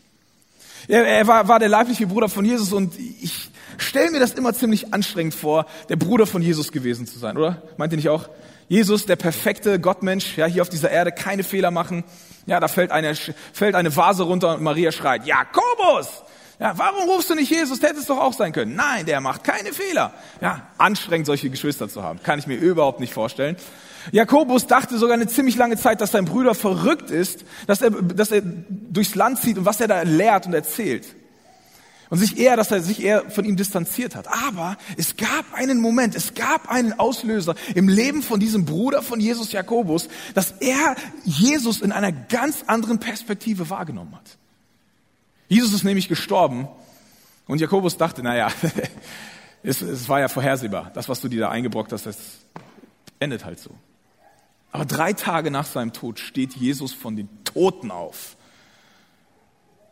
Er, 0.88 1.06
er 1.06 1.28
war, 1.28 1.48
war 1.48 1.60
der 1.60 1.70
leibliche 1.70 2.08
Bruder 2.08 2.30
von 2.30 2.46
Jesus 2.46 2.72
und 2.72 2.98
ich 2.98 3.50
stelle 3.78 4.12
mir 4.12 4.20
das 4.20 4.34
immer 4.34 4.54
ziemlich 4.54 4.94
anstrengend 4.94 5.36
vor, 5.36 5.66
der 5.90 5.98
Bruder 5.98 6.26
von 6.26 6.42
Jesus 6.42 6.72
gewesen 6.72 7.08
zu 7.08 7.20
sein, 7.20 7.38
oder? 7.38 7.62
Meint 7.78 7.94
ihr 7.94 7.98
nicht 7.98 8.10
auch? 8.10 8.30
Jesus, 8.70 9.06
der 9.06 9.16
perfekte 9.16 9.80
Gottmensch, 9.80 10.38
ja, 10.38 10.46
hier 10.46 10.62
auf 10.62 10.70
dieser 10.70 10.92
Erde, 10.92 11.12
keine 11.12 11.44
Fehler 11.44 11.72
machen. 11.72 12.04
Ja, 12.46 12.60
da 12.60 12.68
fällt 12.68 12.92
eine, 12.92 13.16
fällt 13.16 13.76
eine 13.76 13.96
Vase 13.96 14.24
runter 14.24 14.56
und 14.56 14.62
Maria 14.62 14.92
schreit, 14.92 15.26
Jakobus! 15.26 16.24
Ja, 16.60 16.76
warum 16.76 17.08
rufst 17.10 17.30
du 17.30 17.36
nicht 17.36 17.52
Jesus? 17.52 17.80
Der 17.80 17.90
hätte 17.90 18.00
es 18.00 18.08
doch 18.08 18.18
auch 18.18 18.34
sein 18.34 18.52
können. 18.52 18.76
Nein, 18.76 19.06
der 19.06 19.22
macht 19.22 19.44
keine 19.44 19.74
Fehler. 19.74 20.14
Ja, 20.42 20.68
anstrengend, 20.80 21.28
solche 21.28 21.52
Geschwister 21.52 21.88
zu 21.88 22.02
haben. 22.02 22.22
Kann 22.24 22.40
ich 22.40 22.48
mir 22.48 22.56
überhaupt 22.56 23.00
nicht 23.00 23.14
vorstellen. 23.14 23.58
Jakobus 24.12 24.68
dachte 24.68 24.98
sogar 24.98 25.16
eine 25.16 25.28
ziemlich 25.28 25.56
lange 25.56 25.78
Zeit, 25.78 26.02
dass 26.02 26.12
sein 26.12 26.26
Bruder 26.26 26.56
verrückt 26.56 27.10
ist, 27.10 27.46
dass 27.66 27.82
er, 27.82 27.92
dass 27.92 28.32
er 28.32 28.42
durchs 28.42 29.16
Land 29.16 29.40
zieht 29.40 29.58
und 29.58 29.66
was 29.66 29.82
er 29.82 29.88
da 29.88 30.02
lehrt 30.04 30.46
und 30.46 30.54
erzählt. 30.54 31.06
Und 32.10 32.20
sich 32.20 32.38
eher, 32.38 32.56
dass 32.56 32.72
er 32.72 32.82
sich 32.82 33.04
eher 33.04 33.30
von 33.30 33.44
ihm 33.44 33.58
distanziert 33.58 34.16
hat. 34.16 34.28
Aber 34.28 34.78
es 34.96 35.18
gab 35.18 35.54
einen 35.54 35.82
Moment, 35.82 36.16
es 36.16 36.36
gab 36.36 36.70
einen 36.70 36.98
Auslöser 36.98 37.56
im 37.76 37.90
Leben 37.90 38.22
von 38.22 38.40
diesem 38.40 38.64
Bruder 38.64 39.02
von 39.02 39.20
Jesus 39.20 39.52
Jakobus, 39.52 40.08
dass 40.34 40.52
er 40.60 40.96
Jesus 41.26 41.82
in 41.82 41.92
einer 41.92 42.14
ganz 42.14 42.64
anderen 42.68 43.00
Perspektive 43.00 43.70
wahrgenommen 43.70 44.16
hat. 44.16 44.38
Jesus 45.50 45.74
ist 45.74 45.84
nämlich 45.84 46.08
gestorben 46.08 46.70
und 47.46 47.60
Jakobus 47.60 47.98
dachte, 47.98 48.24
naja, 48.24 48.52
es, 49.64 49.82
es 49.82 50.08
war 50.08 50.22
ja 50.22 50.30
vorhersehbar. 50.30 50.92
Das, 50.94 51.10
was 51.10 51.20
du 51.20 51.28
dir 51.28 51.42
da 51.42 51.50
eingebrockt 51.50 51.92
hast, 51.92 52.06
das 52.06 52.18
endet 53.20 53.44
halt 53.44 53.60
so. 53.60 53.72
Aber 54.78 54.86
drei 54.86 55.12
Tage 55.14 55.50
nach 55.50 55.66
seinem 55.66 55.92
Tod 55.92 56.20
steht 56.20 56.54
Jesus 56.54 56.94
von 56.94 57.16
den 57.16 57.28
Toten 57.44 57.90
auf. 57.90 58.38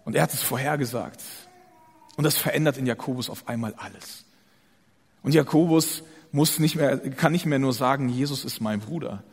Und 0.03 0.15
er 0.15 0.21
hat 0.21 0.31
es 0.31 0.43
vorhergesagt. 0.43 1.23
Und 2.17 2.23
das 2.23 2.37
verändert 2.37 2.77
in 2.77 2.85
Jakobus 2.85 3.31
auf 3.31 3.47
einmal 3.47 3.73
alles. 3.77 4.25
Und 5.23 5.33
Jakobus 5.33 6.03
muss 6.31 6.59
nicht 6.59 6.75
mehr, 6.75 6.99
kann 6.99 7.31
nicht 7.31 7.47
mehr 7.47 7.57
nur 7.57 7.73
sagen, 7.73 8.09
Jesus 8.09 8.45
ist 8.45 8.61
mein 8.61 8.79
Bruder, 8.79 9.23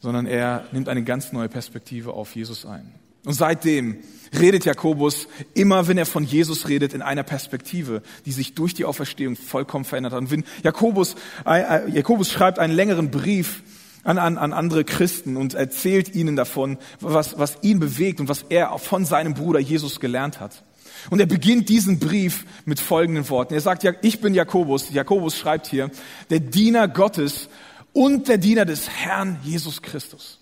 sondern 0.00 0.26
er 0.26 0.66
nimmt 0.72 0.88
eine 0.88 1.04
ganz 1.04 1.30
neue 1.30 1.48
Perspektive 1.48 2.12
auf 2.14 2.34
Jesus 2.34 2.66
ein. 2.66 2.92
Und 3.24 3.34
seitdem 3.34 3.98
redet 4.36 4.64
Jakobus 4.64 5.28
immer, 5.54 5.86
wenn 5.86 5.96
er 5.96 6.06
von 6.06 6.24
Jesus 6.24 6.66
redet, 6.66 6.92
in 6.92 7.02
einer 7.02 7.22
Perspektive, 7.22 8.02
die 8.26 8.32
sich 8.32 8.54
durch 8.54 8.74
die 8.74 8.84
Auferstehung 8.84 9.36
vollkommen 9.36 9.84
verändert 9.84 10.12
hat. 10.12 10.22
Und 10.22 10.32
wenn 10.32 10.42
Jakobus, 10.64 11.14
äh, 11.46 11.60
äh, 11.60 11.90
Jakobus 11.90 12.32
schreibt 12.32 12.58
einen 12.58 12.74
längeren 12.74 13.12
Brief 13.12 13.62
an, 14.04 14.18
an, 14.18 14.38
an 14.38 14.52
andere 14.52 14.84
Christen 14.84 15.36
und 15.36 15.54
erzählt 15.54 16.14
ihnen 16.14 16.36
davon, 16.36 16.78
was, 17.00 17.38
was 17.38 17.58
ihn 17.62 17.78
bewegt 17.78 18.20
und 18.20 18.28
was 18.28 18.44
er 18.48 18.76
von 18.78 19.04
seinem 19.04 19.34
Bruder 19.34 19.60
Jesus 19.60 20.00
gelernt 20.00 20.40
hat. 20.40 20.64
Und 21.10 21.20
er 21.20 21.26
beginnt 21.26 21.68
diesen 21.68 21.98
Brief 21.98 22.44
mit 22.64 22.78
folgenden 22.78 23.28
Worten. 23.28 23.54
Er 23.54 23.60
sagt, 23.60 23.82
ja, 23.82 23.92
ich 24.02 24.20
bin 24.20 24.34
Jakobus. 24.34 24.90
Jakobus 24.90 25.36
schreibt 25.36 25.66
hier, 25.66 25.90
der 26.30 26.40
Diener 26.40 26.86
Gottes 26.88 27.48
und 27.92 28.28
der 28.28 28.38
Diener 28.38 28.64
des 28.64 28.88
Herrn 28.88 29.38
Jesus 29.42 29.82
Christus. 29.82 30.38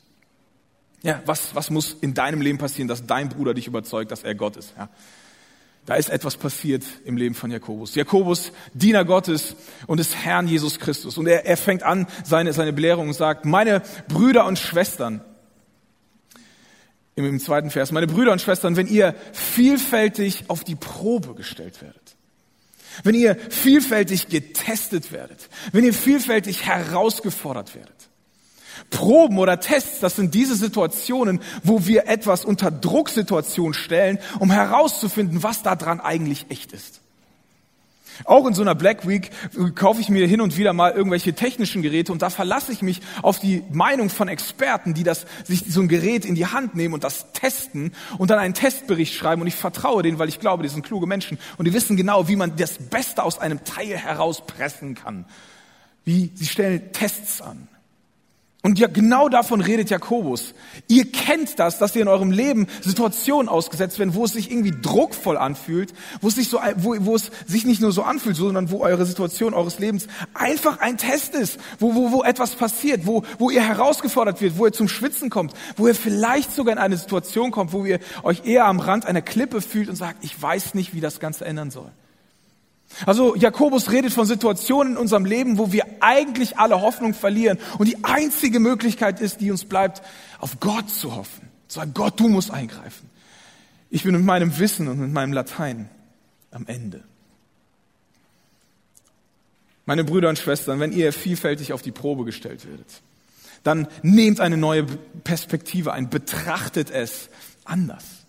Ja, 1.03 1.23
was, 1.25 1.55
was 1.55 1.71
muss 1.71 1.97
in 2.01 2.13
deinem 2.13 2.43
Leben 2.43 2.59
passieren, 2.59 2.89
dass 2.89 3.07
dein 3.07 3.31
Bruder 3.31 3.55
dich 3.55 3.67
überzeugt, 3.67 4.11
dass 4.11 4.23
er 4.23 4.35
Gott 4.35 4.57
ist? 4.57 4.75
Ja. 4.77 4.91
Da 5.87 5.95
ist 5.95 6.11
etwas 6.11 6.37
passiert 6.37 6.85
im 7.05 7.17
Leben 7.17 7.35
von 7.35 7.51
Jakobus. 7.51 7.95
Jakobus, 7.95 8.53
Diener 8.75 9.05
Gottes 9.05 9.57
und 9.87 9.99
des 9.99 10.15
Herrn 10.15 10.47
Jesus 10.47 10.79
Christus. 10.79 11.19
Und 11.19 11.27
er, 11.27 11.47
er 11.47 11.57
fängt 11.57 11.83
an 11.83 12.07
seine, 12.25 12.53
seine 12.53 12.73
Belehrung 12.73 13.09
und 13.09 13.15
sagt, 13.15 13.45
meine 13.45 13.83
Brüder 14.09 14.47
und 14.47 14.59
Schwestern, 14.59 15.23
im, 17.17 17.25
im 17.25 17.41
zweiten 17.41 17.71
Vers, 17.71 17.93
meine 17.93 18.07
Brüder 18.07 18.33
und 18.33 18.41
Schwestern, 18.41 18.77
wenn 18.77 18.87
ihr 18.87 19.15
vielfältig 19.33 20.45
auf 20.49 20.65
die 20.65 20.77
Probe 20.77 21.35
gestellt 21.35 21.83
werdet, 21.83 22.17
wenn 23.03 23.15
ihr 23.15 23.37
vielfältig 23.37 24.29
getestet 24.29 25.13
werdet, 25.13 25.49
wenn 25.73 25.85
ihr 25.85 25.95
vielfältig 25.95 26.67
herausgefordert 26.67 27.75
werdet, 27.75 28.10
Proben 28.89 29.39
oder 29.39 29.61
Tests, 29.61 30.01
das 30.01 30.17
sind 30.17 30.35
diese 30.35 30.57
Situationen, 30.57 31.41
wo 31.63 31.87
wir 31.87 32.09
etwas 32.09 32.45
unter 32.45 32.71
Drucksituation 32.71 33.75
stellen, 33.75 34.19
um 34.39 34.51
herauszufinden, 34.51 35.43
was 35.43 35.63
daran 35.63 36.01
eigentlich 36.01 36.47
echt 36.49 36.73
ist. 36.73 37.01
Auch 38.25 38.47
in 38.47 38.55
so 38.55 38.63
einer 38.63 38.75
Black 38.75 39.07
Week 39.07 39.31
kaufe 39.75 40.01
ich 40.01 40.09
mir 40.09 40.27
hin 40.27 40.41
und 40.41 40.57
wieder 40.57 40.73
mal 40.73 40.93
irgendwelche 40.93 41.33
technischen 41.33 41.83
Geräte 41.83 42.13
und 42.13 42.23
da 42.23 42.31
verlasse 42.31 42.73
ich 42.73 42.83
mich 42.83 43.01
auf 43.23 43.39
die 43.39 43.63
Meinung 43.73 44.11
von 44.11 44.29
Experten, 44.29 44.95
die 44.95 45.05
das, 45.05 45.27
sich 45.45 45.65
so 45.69 45.81
ein 45.81 45.89
Gerät 45.89 46.25
in 46.25 46.35
die 46.35 46.47
Hand 46.47 46.75
nehmen 46.75 46.95
und 46.95 47.05
das 47.05 47.33
testen 47.33 47.93
und 48.19 48.31
dann 48.31 48.39
einen 48.39 48.55
Testbericht 48.55 49.15
schreiben 49.15 49.43
und 49.43 49.49
ich 49.49 49.55
vertraue 49.55 50.03
denen, 50.03 50.19
weil 50.19 50.29
ich 50.29 50.41
glaube, 50.41 50.63
die 50.63 50.69
sind 50.69 50.85
kluge 50.85 51.07
Menschen 51.07 51.39
und 51.57 51.65
die 51.65 51.73
wissen 51.73 51.97
genau, 51.97 52.29
wie 52.29 52.37
man 52.37 52.57
das 52.57 52.79
Beste 52.79 53.23
aus 53.23 53.39
einem 53.39 53.65
Teil 53.65 53.97
herauspressen 53.97 54.95
kann. 54.95 55.25
Wie, 56.05 56.31
sie 56.35 56.47
stellen 56.47 56.93
Tests 56.93 57.41
an. 57.41 57.69
Und 58.63 58.79
ja, 58.79 58.89
genau 58.89 59.31
davon 59.31 59.63
redet 59.63 59.89
Jakobus. 59.89 60.53
Ihr 60.87 61.11
kennt 61.11 61.59
das, 61.59 61.79
dass 61.79 61.97
ihr 61.97 62.03
in 62.03 62.09
eurem 62.09 62.31
Leben 62.31 62.67
Situationen 62.83 63.49
ausgesetzt 63.49 63.99
werden, 63.99 64.15
wo 64.15 64.27
es 64.27 64.35
sich 64.35 64.51
irgendwie 64.51 64.75
druckvoll 64.83 65.39
anfühlt, 65.39 65.95
wo 66.21 66.29
es 66.29 66.35
sich 66.35 66.49
so, 66.49 66.61
wo, 66.77 66.95
wo 67.01 67.17
es 67.17 67.31
sich 67.47 67.65
nicht 67.65 67.81
nur 67.81 67.91
so 67.91 68.03
anfühlt, 68.03 68.37
sondern 68.37 68.71
wo 68.71 68.81
eure 68.81 69.07
Situation 69.07 69.55
eures 69.55 69.79
Lebens 69.79 70.09
einfach 70.35 70.79
ein 70.81 70.99
Test 70.99 71.35
ist, 71.35 71.59
wo, 71.79 71.95
wo, 71.95 72.13
wo 72.13 72.23
etwas 72.23 72.55
passiert, 72.55 73.07
wo, 73.07 73.23
wo 73.39 73.49
ihr 73.49 73.67
herausgefordert 73.67 74.43
wird, 74.43 74.59
wo 74.59 74.67
ihr 74.67 74.73
zum 74.73 74.89
Schwitzen 74.89 75.31
kommt, 75.31 75.55
wo 75.77 75.89
ihr 75.89 75.95
vielleicht 75.95 76.53
sogar 76.53 76.75
in 76.75 76.79
eine 76.79 76.99
Situation 76.99 77.53
kommt, 77.53 77.73
wo 77.73 77.87
ihr 77.87 77.99
euch 78.23 78.45
eher 78.45 78.67
am 78.67 78.79
Rand 78.79 79.07
einer 79.07 79.23
Klippe 79.23 79.63
fühlt 79.63 79.89
und 79.89 79.97
sagt, 79.97 80.23
ich 80.23 80.41
weiß 80.41 80.75
nicht, 80.75 80.93
wie 80.93 81.01
das 81.01 81.19
Ganze 81.19 81.47
ändern 81.47 81.71
soll. 81.71 81.91
Also 83.07 83.35
Jakobus 83.35 83.91
redet 83.91 84.13
von 84.13 84.27
Situationen 84.27 84.95
in 84.95 84.99
unserem 84.99 85.25
Leben, 85.25 85.59
wo 85.59 85.73
wir 85.73 85.85
eigentlich 86.01 86.59
alle 86.59 86.81
Hoffnung 86.81 87.15
verlieren 87.15 87.59
und 87.79 87.87
die 87.87 88.05
einzige 88.05 88.61
Möglichkeit 88.61 89.21
ist, 89.21 89.41
die 89.41 89.51
uns 89.51 89.65
bleibt, 89.65 90.03
auf 90.39 90.61
Gott 90.61 90.91
zu 90.91 91.15
hoffen. 91.15 91.49
Zu 91.69 91.81
sagen, 91.81 91.95
Gott, 91.95 92.19
du 92.19 92.29
musst 92.29 92.51
eingreifen. 92.51 93.09
Ich 93.91 94.03
bin 94.03 94.15
mit 94.15 94.25
meinem 94.25 94.59
Wissen 94.59 94.89
und 94.89 94.99
mit 94.99 95.13
meinem 95.13 95.33
Latein 95.33 95.89
am 96.51 96.67
Ende. 96.67 97.03
Meine 99.87 100.05
Brüder 100.05 100.29
und 100.29 100.39
Schwestern, 100.39 100.79
wenn 100.79 100.93
ihr 100.93 101.13
vielfältig 101.13 101.73
auf 101.73 101.83
die 101.83 101.91
Probe 101.91 102.25
gestellt 102.25 102.67
werdet, 102.69 103.03
dann 103.63 103.89
nehmt 104.03 104.41
eine 104.41 104.57
neue 104.57 104.85
Perspektive 105.25 105.93
ein, 105.93 106.11
betrachtet 106.11 106.91
es 106.91 107.29
anders. 107.65 108.20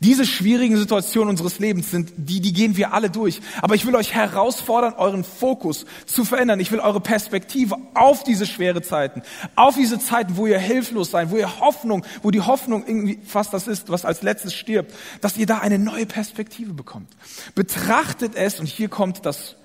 Diese 0.00 0.24
schwierigen 0.24 0.76
Situationen 0.76 1.30
unseres 1.30 1.58
Lebens 1.58 1.90
sind, 1.90 2.12
die, 2.16 2.40
die 2.40 2.52
gehen 2.52 2.76
wir 2.76 2.92
alle 2.92 3.10
durch. 3.10 3.40
Aber 3.62 3.74
ich 3.74 3.86
will 3.86 3.96
euch 3.96 4.14
herausfordern, 4.14 4.94
euren 4.94 5.24
Fokus 5.24 5.86
zu 6.06 6.24
verändern. 6.24 6.60
Ich 6.60 6.70
will 6.70 6.80
eure 6.80 7.00
Perspektive 7.00 7.76
auf 7.94 8.22
diese 8.22 8.46
schwere 8.46 8.82
Zeiten, 8.82 9.22
auf 9.56 9.74
diese 9.74 9.98
Zeiten, 9.98 10.36
wo 10.36 10.46
ihr 10.46 10.58
hilflos 10.58 11.10
seid, 11.10 11.30
wo 11.30 11.36
ihr 11.36 11.60
Hoffnung, 11.60 12.04
wo 12.22 12.30
die 12.30 12.40
Hoffnung 12.40 12.84
irgendwie 12.86 13.18
fast 13.24 13.52
das 13.52 13.66
ist, 13.66 13.88
was 13.88 14.04
als 14.04 14.22
letztes 14.22 14.54
stirbt, 14.54 14.94
dass 15.20 15.36
ihr 15.36 15.46
da 15.46 15.58
eine 15.58 15.78
neue 15.78 16.06
Perspektive 16.06 16.74
bekommt. 16.74 17.08
Betrachtet 17.54 18.34
es, 18.34 18.60
und 18.60 18.66
hier 18.66 18.88
kommt 18.88 19.26
das, 19.26 19.56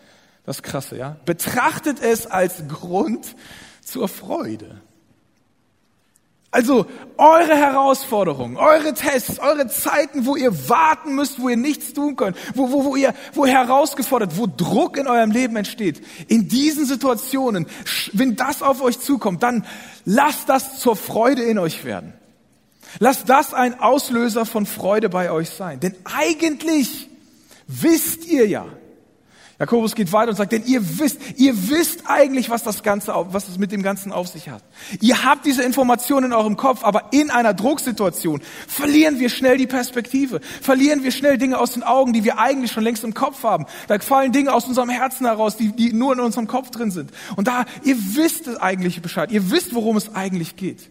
das 0.46 0.63
Krasse, 0.63 0.98
ja. 0.98 1.18
Betrachtet 1.25 2.00
es 2.01 2.25
als 2.25 2.68
Grund 2.68 3.36
zur 3.82 4.08
Freude. 4.08 4.82
Also 6.54 6.86
eure 7.18 7.58
Herausforderungen, 7.58 8.58
eure 8.58 8.94
Tests, 8.94 9.40
eure 9.40 9.68
Zeiten, 9.68 10.28
wo 10.28 10.36
ihr 10.36 10.70
warten 10.70 11.16
müsst, 11.16 11.42
wo 11.42 11.50
ihr 11.50 11.58
nichts 11.58 11.94
tun 11.94 12.16
könnt, 12.16 12.38
wo, 12.54 12.72
wo, 12.72 12.86
wo 12.86 12.96
ihr 12.96 13.16
wo 13.34 13.46
ihr 13.46 13.54
herausgefordert, 13.54 14.38
wo 14.38 14.46
Druck 14.46 14.98
in 14.98 15.08
eurem 15.08 15.32
Leben 15.32 15.56
entsteht. 15.56 16.04
In 16.28 16.48
diesen 16.48 16.86
Situationen, 16.86 17.66
wenn 18.12 18.36
das 18.36 18.62
auf 18.62 18.84
euch 18.84 19.00
zukommt, 19.00 19.42
dann 19.42 19.66
lasst 20.06 20.48
das 20.48 20.80
zur 20.80 20.96
Freude 20.96 21.42
in 21.42 21.58
euch 21.58 21.86
werden. 21.86 22.14
Lasst 23.00 23.30
das 23.30 23.56
ein 23.56 23.80
Auslöser 23.80 24.46
von 24.46 24.68
Freude 24.68 25.10
bei 25.10 25.32
euch 25.32 25.50
sein. 25.50 25.80
Denn 25.80 25.96
eigentlich 26.04 27.10
wisst 27.66 28.28
ihr 28.28 28.48
ja, 28.48 28.68
Jakobus 29.60 29.94
geht 29.94 30.12
weiter 30.12 30.32
und 30.32 30.36
sagt, 30.36 30.52
denn 30.52 30.66
ihr 30.66 31.00
wisst, 31.00 31.20
ihr 31.38 31.70
wisst 31.70 32.04
eigentlich, 32.08 32.50
was 32.50 32.64
das 32.64 32.82
Ganze, 32.82 33.14
was 33.30 33.48
es 33.48 33.60
mit 33.60 33.72
dem 33.72 33.84
Ganzen 33.84 34.12
auf 34.12 34.28
sich 34.28 34.50
hat. 34.50 34.64
Ihr 35.00 35.24
habt 35.24 35.46
diese 35.46 35.62
Informationen 35.62 36.28
in 36.28 36.34
eurem 36.34 36.58
Kopf, 36.58 36.84
aber 36.84 37.10
in 37.12 37.30
einer 37.30 37.54
Drucksituation 37.54 38.42
verlieren 38.68 39.20
wir 39.20 39.30
schnell 39.30 39.58
die 39.58 39.68
Perspektive, 39.68 40.42
verlieren 40.62 41.04
wir 41.04 41.12
schnell 41.12 41.38
Dinge 41.38 41.60
aus 41.60 41.74
den 41.74 41.84
Augen, 41.84 42.14
die 42.14 42.24
wir 42.24 42.40
eigentlich 42.40 42.72
schon 42.72 42.84
längst 42.84 43.04
im 43.04 43.14
Kopf 43.14 43.44
haben. 43.44 43.68
Da 43.88 44.00
fallen 44.00 44.32
Dinge 44.32 44.54
aus 44.54 44.66
unserem 44.66 44.90
Herzen 44.90 45.28
heraus, 45.28 45.56
die, 45.56 45.72
die 45.72 45.94
nur 45.94 46.14
in 46.14 46.20
unserem 46.20 46.48
Kopf 46.48 46.72
drin 46.72 46.90
sind. 46.90 47.12
Und 47.36 47.48
da, 47.48 47.66
ihr 47.84 47.98
wisst 48.16 48.48
es 48.48 48.58
eigentlich 48.58 49.04
Bescheid. 49.04 49.32
Ihr 49.32 49.52
wisst, 49.52 49.76
worum 49.76 49.98
es 49.98 50.16
eigentlich 50.16 50.56
geht. 50.56 50.90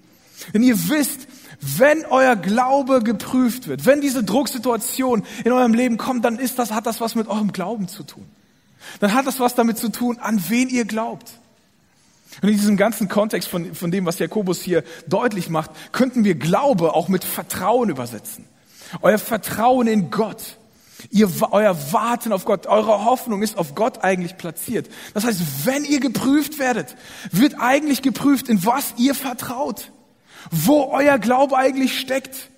Denn 0.54 0.62
ihr 0.62 0.88
wisst, 0.88 1.26
wenn 1.61 2.04
euer 2.07 2.37
Glaube 2.37 3.02
geprüft 3.02 3.66
wird, 3.66 3.87
wenn 3.87 4.00
diese 4.00 4.23
Drucksituation 4.23 5.25
in 5.45 5.52
eurem 5.52 5.75
Leben 5.75 5.97
kommt, 5.97 6.25
dann 6.25 6.38
ist 6.38 6.61
das, 6.61 6.73
hat 6.73 6.87
das 6.87 7.00
was 7.00 7.16
mit 7.16 7.26
eurem 7.26 7.52
Glauben 7.52 7.88
zu 7.88 8.04
tun 8.04 8.25
dann 9.00 9.14
hat 9.14 9.26
das 9.26 9.40
was 9.40 9.54
damit 9.54 9.78
zu 9.78 9.90
tun, 9.90 10.18
an 10.18 10.42
wen 10.48 10.68
ihr 10.68 10.84
glaubt. 10.84 11.32
Und 12.40 12.48
in 12.48 12.56
diesem 12.56 12.76
ganzen 12.76 13.08
Kontext 13.08 13.48
von, 13.48 13.74
von 13.74 13.90
dem, 13.90 14.06
was 14.06 14.18
Jakobus 14.18 14.62
hier 14.62 14.84
deutlich 15.06 15.50
macht, 15.50 15.70
könnten 15.92 16.24
wir 16.24 16.34
Glaube 16.34 16.94
auch 16.94 17.08
mit 17.08 17.24
Vertrauen 17.24 17.90
übersetzen. 17.90 18.46
Euer 19.02 19.18
Vertrauen 19.18 19.86
in 19.86 20.10
Gott. 20.10 20.56
Ihr, 21.10 21.28
euer 21.50 21.92
Warten 21.92 22.32
auf 22.32 22.44
Gott, 22.44 22.66
eure 22.66 23.04
Hoffnung 23.04 23.42
ist 23.42 23.58
auf 23.58 23.74
Gott 23.74 24.04
eigentlich 24.04 24.36
platziert. 24.36 24.88
Das 25.14 25.24
heißt, 25.24 25.40
wenn 25.64 25.84
ihr 25.84 26.00
geprüft 26.00 26.58
werdet, 26.58 26.96
wird 27.32 27.56
eigentlich 27.58 28.02
geprüft, 28.02 28.48
in 28.48 28.64
was 28.64 28.94
ihr 28.98 29.14
vertraut. 29.14 29.90
Wo 30.50 30.84
euer 30.92 31.18
Glaube 31.18 31.56
eigentlich 31.56 31.98
steckt. 31.98 32.50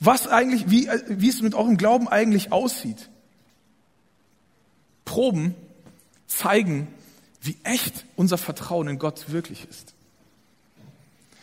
Was 0.00 0.26
eigentlich, 0.26 0.70
wie, 0.70 0.88
wie 1.08 1.28
es 1.28 1.42
mit 1.42 1.54
eurem 1.54 1.76
Glauben 1.76 2.08
eigentlich 2.08 2.52
aussieht. 2.52 3.09
Proben 5.10 5.56
zeigen, 6.28 6.86
wie 7.40 7.56
echt 7.64 8.04
unser 8.14 8.38
Vertrauen 8.38 8.86
in 8.86 9.00
Gott 9.00 9.32
wirklich 9.32 9.66
ist. 9.68 9.92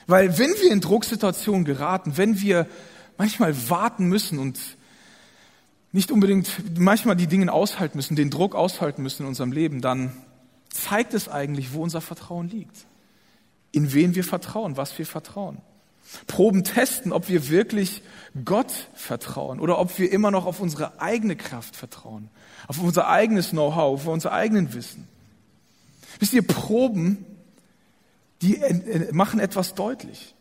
Weil 0.05 0.37
wenn 0.37 0.51
wir 0.51 0.71
in 0.71 0.79
Drucksituationen 0.79 1.65
geraten, 1.65 2.15
wenn 2.15 2.39
wir 2.39 2.65
manchmal 3.17 3.69
warten 3.69 4.05
müssen 4.05 4.39
und 4.39 4.57
nicht 5.91 6.11
unbedingt 6.11 6.79
manchmal 6.79 7.17
die 7.17 7.27
Dinge 7.27 7.51
aushalten 7.51 7.97
müssen, 7.97 8.15
den 8.15 8.29
Druck 8.29 8.55
aushalten 8.55 9.03
müssen 9.03 9.23
in 9.23 9.27
unserem 9.27 9.51
Leben, 9.51 9.81
dann 9.81 10.15
zeigt 10.69 11.13
es 11.13 11.27
eigentlich, 11.27 11.73
wo 11.73 11.83
unser 11.83 11.99
Vertrauen 11.99 12.47
liegt. 12.47 12.85
In 13.73 13.91
wen 13.93 14.15
wir 14.15 14.23
vertrauen, 14.23 14.77
was 14.77 14.97
wir 14.97 15.05
vertrauen. 15.05 15.57
Proben 16.27 16.63
testen, 16.63 17.11
ob 17.11 17.29
wir 17.29 17.49
wirklich 17.49 18.01
Gott 18.45 18.71
vertrauen 18.93 19.59
oder 19.59 19.79
ob 19.79 19.97
wir 19.99 20.11
immer 20.11 20.31
noch 20.31 20.45
auf 20.45 20.59
unsere 20.59 21.01
eigene 21.01 21.35
Kraft 21.35 21.75
vertrauen, 21.75 22.29
auf 22.67 22.81
unser 22.81 23.07
eigenes 23.07 23.49
Know-how, 23.49 24.01
auf 24.01 24.07
unser 24.07 24.31
eigenen 24.31 24.73
Wissen. 24.73 25.07
Wisst 26.19 26.33
ihr, 26.33 26.45
Proben, 26.45 27.25
die 28.41 28.59
machen 29.11 29.39
etwas 29.39 29.73
deutlich. 29.73 30.35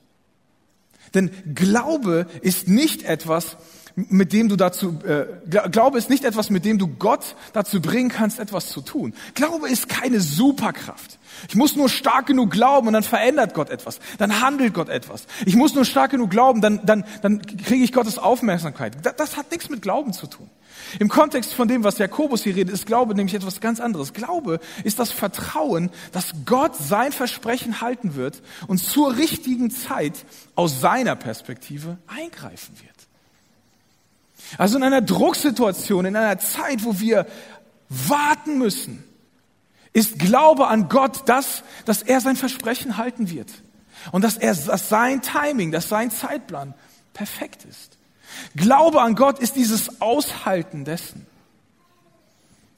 Denn 1.14 1.30
Glaube 1.54 2.26
ist 2.42 2.68
nicht 2.68 3.04
etwas, 3.04 3.56
mit 3.96 4.34
dem 4.34 4.48
du 4.50 4.56
dazu, 4.56 4.98
äh, 5.04 5.24
Glaube 5.70 5.96
ist 5.96 6.10
nicht 6.10 6.24
etwas, 6.24 6.50
mit 6.50 6.66
dem 6.66 6.78
du 6.78 6.86
Gott 6.86 7.34
dazu 7.54 7.80
bringen 7.80 8.10
kannst, 8.10 8.38
etwas 8.38 8.68
zu 8.68 8.82
tun. 8.82 9.14
Glaube 9.34 9.70
ist 9.70 9.88
keine 9.88 10.20
Superkraft. 10.20 11.18
Ich 11.48 11.54
muss 11.54 11.76
nur 11.76 11.88
stark 11.88 12.26
genug 12.26 12.50
glauben 12.50 12.88
und 12.88 12.92
dann 12.92 13.02
verändert 13.02 13.54
Gott 13.54 13.70
etwas. 13.70 13.98
Dann 14.18 14.42
handelt 14.42 14.74
Gott 14.74 14.90
etwas. 14.90 15.26
Ich 15.46 15.56
muss 15.56 15.74
nur 15.74 15.86
stark 15.86 16.10
genug 16.10 16.30
glauben, 16.30 16.60
dann, 16.60 16.84
dann, 16.84 17.04
dann 17.22 17.40
kriege 17.40 17.84
ich 17.84 17.92
Gottes 17.92 18.18
Aufmerksamkeit. 18.18 18.98
Das, 19.02 19.16
das 19.16 19.36
hat 19.38 19.50
nichts 19.50 19.70
mit 19.70 19.80
Glauben 19.80 20.12
zu 20.12 20.26
tun. 20.26 20.50
Im 20.98 21.08
Kontext 21.08 21.54
von 21.54 21.66
dem, 21.66 21.82
was 21.82 21.96
Jakobus 21.96 22.42
hier 22.42 22.54
redet, 22.54 22.74
ist 22.74 22.84
Glaube 22.84 23.14
nämlich 23.14 23.34
etwas 23.34 23.60
ganz 23.60 23.80
anderes. 23.80 24.12
Glaube 24.12 24.60
ist 24.84 24.98
das 24.98 25.10
Vertrauen, 25.10 25.90
dass 26.12 26.34
Gott 26.44 26.76
sein 26.76 27.12
Versprechen 27.12 27.80
halten 27.80 28.14
wird 28.14 28.42
und 28.66 28.76
zur 28.76 29.16
richtigen 29.16 29.70
Zeit 29.70 30.14
aus 30.54 30.82
seiner 30.82 31.16
Perspektive 31.16 31.96
eingreifen 32.06 32.74
wird. 32.82 32.95
Also 34.58 34.76
in 34.76 34.82
einer 34.82 35.02
Drucksituation, 35.02 36.04
in 36.06 36.16
einer 36.16 36.38
Zeit, 36.38 36.84
wo 36.84 37.00
wir 37.00 37.26
warten 37.88 38.58
müssen, 38.58 39.04
ist 39.92 40.18
Glaube 40.18 40.68
an 40.68 40.88
Gott 40.88 41.22
das, 41.26 41.62
dass 41.84 42.02
er 42.02 42.20
sein 42.20 42.36
Versprechen 42.36 42.96
halten 42.96 43.30
wird. 43.30 43.50
Und 44.12 44.22
dass 44.22 44.36
er, 44.36 44.54
dass 44.54 44.88
sein 44.88 45.22
Timing, 45.22 45.72
dass 45.72 45.88
sein 45.88 46.10
Zeitplan 46.10 46.74
perfekt 47.14 47.64
ist. 47.64 47.96
Glaube 48.54 49.00
an 49.00 49.14
Gott 49.14 49.38
ist 49.38 49.56
dieses 49.56 50.00
Aushalten 50.00 50.84
dessen. 50.84 51.26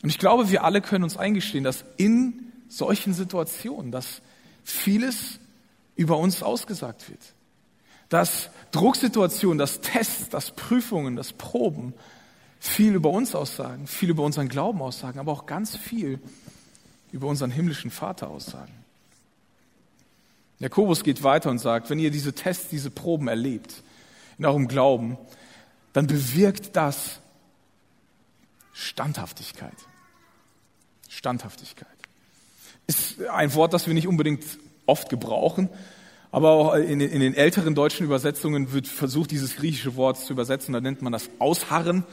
Und 0.03 0.11
ich 0.11 0.19
glaube, 0.19 0.51
wir 0.51 0.65
alle 0.65 0.81
können 0.81 1.05
uns 1.05 1.17
eingestehen, 1.17 1.65
dass 1.65 1.85
in 1.97 2.53
solchen 2.69 3.15
Situationen, 3.15 3.91
dass 3.91 4.23
vieles 4.63 5.41
über 5.97 6.19
uns 6.19 6.43
ausgesagt 6.43 7.11
wird. 7.11 7.21
Dass 8.09 8.51
Drucksituationen, 8.73 9.59
dass 9.59 9.81
Tests, 9.81 10.29
dass 10.29 10.51
Prüfungen, 10.51 11.17
dass 11.17 11.33
Proben 11.33 11.95
viel 12.61 12.95
über 12.95 13.11
uns 13.11 13.35
aussagen, 13.35 13.87
viel 13.87 14.11
über 14.11 14.25
unseren 14.25 14.49
Glauben 14.49 14.83
aussagen, 14.83 15.19
aber 15.19 15.33
auch 15.33 15.47
ganz 15.47 15.77
viel 15.77 16.21
über 17.13 17.29
unseren 17.29 17.51
himmlischen 17.51 17.91
Vater 17.91 18.29
aussagen. 18.29 18.73
Jakobus 20.59 21.05
geht 21.05 21.23
weiter 21.23 21.51
und 21.51 21.59
sagt, 21.59 21.89
wenn 21.89 21.99
ihr 21.99 22.11
diese 22.11 22.33
Tests, 22.33 22.69
diese 22.69 22.91
Proben 22.91 23.29
erlebt, 23.29 23.83
in 24.39 24.45
eurem 24.45 24.69
Glauben, 24.69 25.17
dann 25.93 26.07
bewirkt 26.07 26.77
das 26.77 27.21
Standhaftigkeit. 28.73 29.77
Standhaftigkeit. 31.09 31.89
Ist 32.87 33.23
ein 33.27 33.55
Wort, 33.55 33.73
das 33.73 33.87
wir 33.87 33.95
nicht 33.95 34.07
unbedingt 34.07 34.45
oft 34.87 35.09
gebrauchen, 35.09 35.69
aber 36.39 36.53
auch 36.53 36.75
in, 36.77 37.01
in 37.01 37.19
den 37.19 37.35
älteren 37.35 37.75
deutschen 37.75 38.07
Übersetzungen 38.07 38.73
wird 38.73 38.87
versucht, 38.87 39.33
dieses 39.33 39.57
griechische 39.57 39.97
Wort 39.97 40.19
zu 40.19 40.33
übersetzen. 40.33 40.73
Da 40.73 40.81
nennt 40.81 41.03
man 41.03 41.13
das 41.13 41.31
Ausharren. 41.41 42.05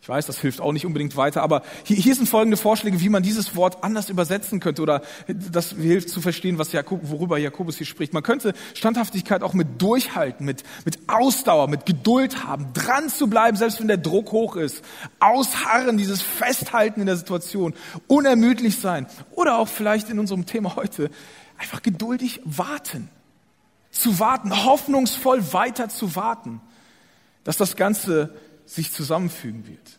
Ich 0.00 0.08
weiß, 0.08 0.24
das 0.26 0.38
hilft 0.38 0.60
auch 0.60 0.70
nicht 0.70 0.86
unbedingt 0.86 1.16
weiter, 1.16 1.42
aber 1.42 1.62
hier, 1.82 1.96
hier 1.96 2.14
sind 2.14 2.28
folgende 2.28 2.56
Vorschläge, 2.56 3.00
wie 3.00 3.08
man 3.08 3.24
dieses 3.24 3.56
Wort 3.56 3.82
anders 3.82 4.08
übersetzen 4.08 4.60
könnte 4.60 4.82
oder 4.82 5.02
das 5.26 5.72
hilft 5.72 6.10
zu 6.10 6.20
verstehen, 6.20 6.58
was 6.58 6.70
Jakob, 6.70 7.00
worüber 7.02 7.38
Jakobus 7.38 7.76
hier 7.76 7.86
spricht. 7.86 8.12
Man 8.12 8.22
könnte 8.22 8.52
Standhaftigkeit 8.74 9.42
auch 9.42 9.52
mit 9.52 9.82
Durchhalten, 9.82 10.46
mit, 10.46 10.62
mit 10.84 11.00
Ausdauer, 11.08 11.66
mit 11.66 11.84
Geduld 11.84 12.44
haben, 12.44 12.72
dran 12.74 13.08
zu 13.08 13.26
bleiben, 13.26 13.56
selbst 13.56 13.80
wenn 13.80 13.88
der 13.88 13.96
Druck 13.96 14.30
hoch 14.30 14.54
ist. 14.54 14.84
Ausharren, 15.18 15.96
dieses 15.96 16.22
Festhalten 16.22 17.00
in 17.00 17.06
der 17.06 17.16
Situation, 17.16 17.74
unermüdlich 18.06 18.78
sein 18.78 19.08
oder 19.32 19.58
auch 19.58 19.68
vielleicht 19.68 20.08
in 20.08 20.20
unserem 20.20 20.46
Thema 20.46 20.76
heute 20.76 21.10
einfach 21.58 21.82
geduldig 21.82 22.40
warten. 22.44 23.08
Zu 23.92 24.18
warten, 24.18 24.64
hoffnungsvoll 24.64 25.52
weiter 25.52 25.88
zu 25.88 26.16
warten, 26.16 26.60
dass 27.44 27.56
das 27.56 27.76
Ganze 27.76 28.34
sich 28.66 28.92
zusammenfügen 28.92 29.66
wird. 29.68 29.98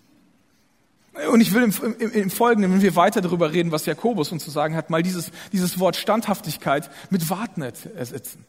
Und 1.32 1.42
ich 1.42 1.54
will 1.54 1.64
im, 1.64 1.96
im, 2.00 2.12
im, 2.12 2.30
Folgenden, 2.32 2.74
wenn 2.74 2.82
wir 2.82 2.96
weiter 2.96 3.22
darüber 3.22 3.54
reden, 3.54 3.72
was 3.72 3.86
Jakobus 3.86 4.32
uns 4.32 4.44
zu 4.44 4.50
sagen 4.50 4.76
hat, 4.76 4.90
mal 4.90 5.04
dieses, 5.04 5.32
dieses 5.52 5.80
Wort 5.80 5.96
Standhaftigkeit 5.96 6.90
mit 7.12 7.30
Warten 7.30 7.62
ersetzen. 7.62 8.46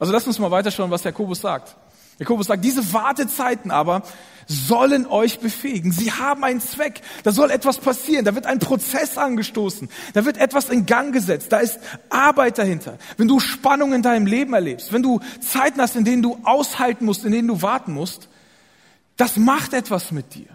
Also 0.00 0.12
lass 0.12 0.26
uns 0.26 0.38
mal 0.40 0.50
weiterschauen, 0.50 0.90
was 0.90 1.04
Jakobus 1.04 1.40
sagt. 1.40 1.76
Jakobus 2.18 2.48
sagt, 2.48 2.64
diese 2.64 2.92
Wartezeiten 2.92 3.70
aber 3.70 4.02
sollen 4.48 5.06
euch 5.06 5.40
befähigen. 5.40 5.92
Sie 5.92 6.10
haben 6.10 6.42
einen 6.42 6.60
Zweck. 6.60 7.02
Da 7.22 7.32
soll 7.32 7.50
etwas 7.50 7.78
passieren. 7.78 8.24
Da 8.24 8.34
wird 8.34 8.46
ein 8.46 8.58
Prozess 8.58 9.18
angestoßen. 9.18 9.88
Da 10.14 10.24
wird 10.24 10.38
etwas 10.38 10.70
in 10.70 10.86
Gang 10.86 11.12
gesetzt. 11.12 11.52
Da 11.52 11.58
ist 11.58 11.78
Arbeit 12.08 12.56
dahinter. 12.56 12.98
Wenn 13.18 13.28
du 13.28 13.40
Spannung 13.40 13.92
in 13.92 14.02
deinem 14.02 14.26
Leben 14.26 14.54
erlebst, 14.54 14.92
wenn 14.92 15.02
du 15.02 15.20
Zeiten 15.40 15.80
hast, 15.80 15.96
in 15.96 16.04
denen 16.04 16.22
du 16.22 16.38
aushalten 16.44 17.04
musst, 17.04 17.24
in 17.24 17.32
denen 17.32 17.48
du 17.48 17.60
warten 17.60 17.92
musst, 17.92 18.28
das 19.18 19.36
macht 19.36 19.74
etwas 19.74 20.12
mit 20.12 20.34
dir. 20.34 20.46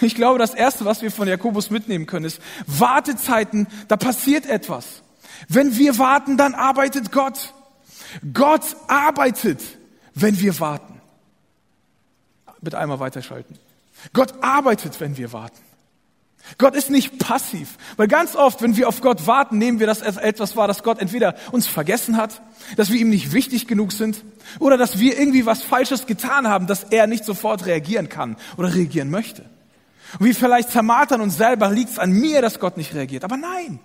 Ich 0.00 0.14
glaube, 0.14 0.38
das 0.38 0.54
Erste, 0.54 0.84
was 0.84 1.02
wir 1.02 1.10
von 1.10 1.28
Jakobus 1.28 1.70
mitnehmen 1.70 2.06
können, 2.06 2.24
ist 2.24 2.40
Wartezeiten, 2.66 3.66
da 3.88 3.96
passiert 3.96 4.46
etwas. 4.46 5.02
Wenn 5.48 5.76
wir 5.76 5.98
warten, 5.98 6.36
dann 6.36 6.54
arbeitet 6.54 7.12
Gott. 7.12 7.54
Gott 8.32 8.64
arbeitet, 8.88 9.60
wenn 10.14 10.40
wir 10.40 10.60
warten. 10.60 11.01
Bitte 12.62 12.78
einmal 12.78 13.00
weiterschalten. 13.00 13.58
Gott 14.12 14.42
arbeitet, 14.42 15.00
wenn 15.00 15.16
wir 15.16 15.32
warten. 15.32 15.60
Gott 16.58 16.74
ist 16.74 16.90
nicht 16.90 17.18
passiv, 17.18 17.76
weil 17.96 18.08
ganz 18.08 18.34
oft, 18.34 18.62
wenn 18.62 18.76
wir 18.76 18.88
auf 18.88 19.00
Gott 19.00 19.26
warten, 19.28 19.58
nehmen 19.58 19.78
wir 19.78 19.86
das 19.86 20.02
als 20.02 20.16
etwas 20.16 20.56
wahr, 20.56 20.66
dass 20.66 20.82
Gott 20.82 20.98
entweder 20.98 21.36
uns 21.52 21.68
vergessen 21.68 22.16
hat, 22.16 22.42
dass 22.76 22.90
wir 22.90 22.98
ihm 22.98 23.10
nicht 23.10 23.32
wichtig 23.32 23.68
genug 23.68 23.92
sind 23.92 24.24
oder 24.58 24.76
dass 24.76 24.98
wir 24.98 25.18
irgendwie 25.18 25.46
was 25.46 25.62
Falsches 25.62 26.06
getan 26.06 26.48
haben, 26.48 26.66
dass 26.66 26.84
er 26.84 27.06
nicht 27.06 27.24
sofort 27.24 27.64
reagieren 27.66 28.08
kann 28.08 28.36
oder 28.56 28.74
reagieren 28.74 29.08
möchte. 29.08 29.44
Und 30.18 30.26
wie 30.26 30.34
vielleicht 30.34 30.70
zermartern 30.70 31.20
uns 31.20 31.36
selber, 31.36 31.70
liegt 31.70 31.90
es 31.90 31.98
an 31.98 32.12
mir, 32.12 32.42
dass 32.42 32.58
Gott 32.58 32.76
nicht 32.76 32.92
reagiert. 32.92 33.24
Aber 33.24 33.36
nein, 33.36 33.78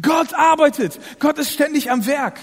Gott 0.00 0.34
arbeitet, 0.34 0.98
Gott 1.18 1.38
ist 1.38 1.52
ständig 1.52 1.90
am 1.90 2.06
Werk. 2.06 2.38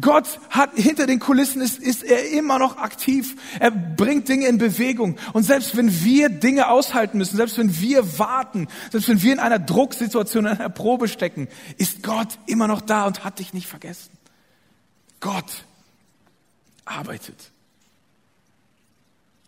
Gott 0.00 0.40
hat 0.50 0.74
hinter 0.74 1.06
den 1.06 1.18
Kulissen 1.18 1.60
ist, 1.60 1.78
ist 1.78 2.02
er 2.02 2.30
immer 2.30 2.58
noch 2.58 2.76
aktiv. 2.76 3.36
Er 3.60 3.70
bringt 3.70 4.28
Dinge 4.28 4.46
in 4.46 4.58
Bewegung. 4.58 5.18
Und 5.32 5.44
selbst 5.44 5.76
wenn 5.76 6.04
wir 6.04 6.28
Dinge 6.28 6.68
aushalten 6.68 7.18
müssen, 7.18 7.36
selbst 7.36 7.58
wenn 7.58 7.80
wir 7.80 8.18
warten, 8.18 8.68
selbst 8.90 9.08
wenn 9.08 9.22
wir 9.22 9.32
in 9.32 9.38
einer 9.38 9.58
Drucksituation, 9.58 10.46
in 10.46 10.52
einer 10.52 10.68
Probe 10.68 11.08
stecken, 11.08 11.48
ist 11.76 12.02
Gott 12.02 12.38
immer 12.46 12.66
noch 12.66 12.80
da 12.80 13.06
und 13.06 13.24
hat 13.24 13.38
dich 13.38 13.52
nicht 13.52 13.66
vergessen. 13.66 14.10
Gott 15.20 15.64
arbeitet. 16.84 17.50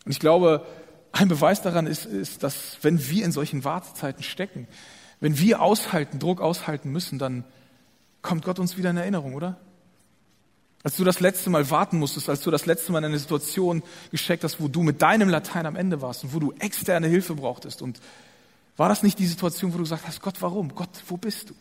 Und 0.04 0.12
ich 0.12 0.20
glaube, 0.20 0.66
ein 1.12 1.28
Beweis 1.28 1.62
daran 1.62 1.86
ist, 1.86 2.06
ist, 2.06 2.42
dass 2.42 2.78
wenn 2.82 3.08
wir 3.08 3.24
in 3.24 3.32
solchen 3.32 3.64
Wartezeiten 3.64 4.22
stecken, 4.22 4.68
wenn 5.20 5.38
wir 5.38 5.60
aushalten, 5.60 6.18
Druck 6.18 6.40
aushalten 6.40 6.90
müssen, 6.90 7.18
dann 7.18 7.44
kommt 8.22 8.44
Gott 8.44 8.58
uns 8.58 8.76
wieder 8.76 8.90
in 8.90 8.96
Erinnerung, 8.96 9.34
oder? 9.34 9.58
Als 10.82 10.96
du 10.96 11.04
das 11.04 11.20
letzte 11.20 11.50
Mal 11.50 11.68
warten 11.70 11.98
musstest, 11.98 12.28
als 12.30 12.40
du 12.40 12.50
das 12.50 12.64
letzte 12.64 12.92
Mal 12.92 12.98
in 12.98 13.06
eine 13.06 13.18
Situation 13.18 13.82
gesteckt 14.10 14.44
hast, 14.44 14.60
wo 14.60 14.68
du 14.68 14.82
mit 14.82 15.02
deinem 15.02 15.28
Latein 15.28 15.66
am 15.66 15.76
Ende 15.76 16.00
warst 16.00 16.24
und 16.24 16.34
wo 16.34 16.38
du 16.38 16.52
externe 16.52 17.06
Hilfe 17.06 17.34
brauchtest. 17.34 17.82
Und 17.82 18.00
war 18.78 18.88
das 18.88 19.02
nicht 19.02 19.18
die 19.18 19.26
Situation, 19.26 19.74
wo 19.74 19.76
du 19.76 19.82
gesagt 19.82 20.06
hast, 20.06 20.22
Gott, 20.22 20.40
warum? 20.40 20.74
Gott, 20.74 21.02
wo 21.08 21.18
bist 21.18 21.50
du? 21.50 21.54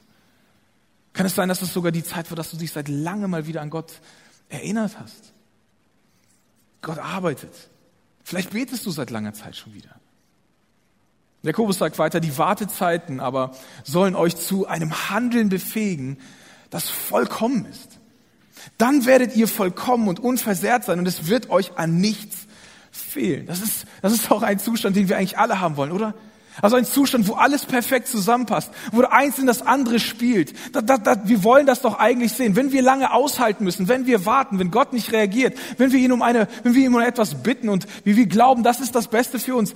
Kann 1.11 1.25
es 1.25 1.35
sein, 1.35 1.49
dass 1.49 1.61
es 1.61 1.73
sogar 1.73 1.91
die 1.91 2.03
Zeit 2.03 2.31
war, 2.31 2.37
dass 2.37 2.51
du 2.51 2.57
dich 2.57 2.71
seit 2.71 2.87
langem 2.87 3.31
mal 3.31 3.45
wieder 3.45 3.61
an 3.61 3.69
Gott 3.69 3.99
erinnert 4.47 4.97
hast? 4.97 5.33
Gott 6.81 6.99
arbeitet. 6.99 7.51
Vielleicht 8.23 8.51
betest 8.51 8.85
du 8.85 8.91
seit 8.91 9.09
langer 9.09 9.33
Zeit 9.33 9.57
schon 9.57 9.73
wieder. 9.73 9.99
Jakobus 11.41 11.77
sagt 11.77 11.99
weiter, 11.99 12.21
die 12.21 12.37
Wartezeiten 12.37 13.19
aber 13.19 13.53
sollen 13.83 14.15
euch 14.15 14.37
zu 14.37 14.67
einem 14.67 15.09
Handeln 15.09 15.49
befähigen, 15.49 16.19
das 16.69 16.89
vollkommen 16.89 17.65
ist. 17.65 17.98
Dann 18.77 19.05
werdet 19.05 19.35
ihr 19.35 19.47
vollkommen 19.47 20.07
und 20.07 20.19
unversehrt 20.19 20.85
sein 20.85 20.99
und 20.99 21.07
es 21.07 21.27
wird 21.27 21.49
euch 21.49 21.77
an 21.77 21.97
nichts 21.97 22.47
fehlen. 22.91 23.45
Das 23.45 23.61
ist, 23.61 23.85
das 24.01 24.13
ist 24.13 24.31
auch 24.31 24.41
ein 24.41 24.59
Zustand, 24.59 24.95
den 24.95 25.09
wir 25.09 25.17
eigentlich 25.17 25.37
alle 25.37 25.59
haben 25.59 25.77
wollen, 25.77 25.91
oder? 25.91 26.13
Also 26.61 26.75
ein 26.75 26.85
Zustand, 26.85 27.27
wo 27.27 27.33
alles 27.33 27.65
perfekt 27.65 28.07
zusammenpasst, 28.07 28.71
wo 28.91 29.01
eins 29.03 29.39
in 29.39 29.47
das 29.47 29.61
andere 29.61 29.99
spielt. 29.99 30.53
Da, 30.73 30.81
da, 30.81 30.97
da, 30.97 31.27
wir 31.27 31.43
wollen 31.43 31.65
das 31.65 31.81
doch 31.81 31.99
eigentlich 31.99 32.33
sehen. 32.33 32.55
Wenn 32.55 32.73
wir 32.73 32.81
lange 32.81 33.13
aushalten 33.13 33.63
müssen, 33.63 33.87
wenn 33.87 34.05
wir 34.05 34.25
warten, 34.25 34.59
wenn 34.59 34.71
Gott 34.71 34.91
nicht 34.91 35.11
reagiert, 35.13 35.57
wenn 35.77 35.91
wir 35.91 35.99
ihn 35.99 36.11
um 36.11 36.21
eine, 36.21 36.47
wenn 36.63 36.75
wir 36.75 36.85
ihn 36.85 36.93
um 36.93 36.99
etwas 36.99 37.43
bitten 37.43 37.69
und 37.69 37.87
wie 38.03 38.17
wir 38.17 38.25
glauben, 38.25 38.63
das 38.63 38.81
ist 38.81 38.93
das 38.93 39.07
Beste 39.07 39.39
für 39.39 39.55
uns. 39.55 39.73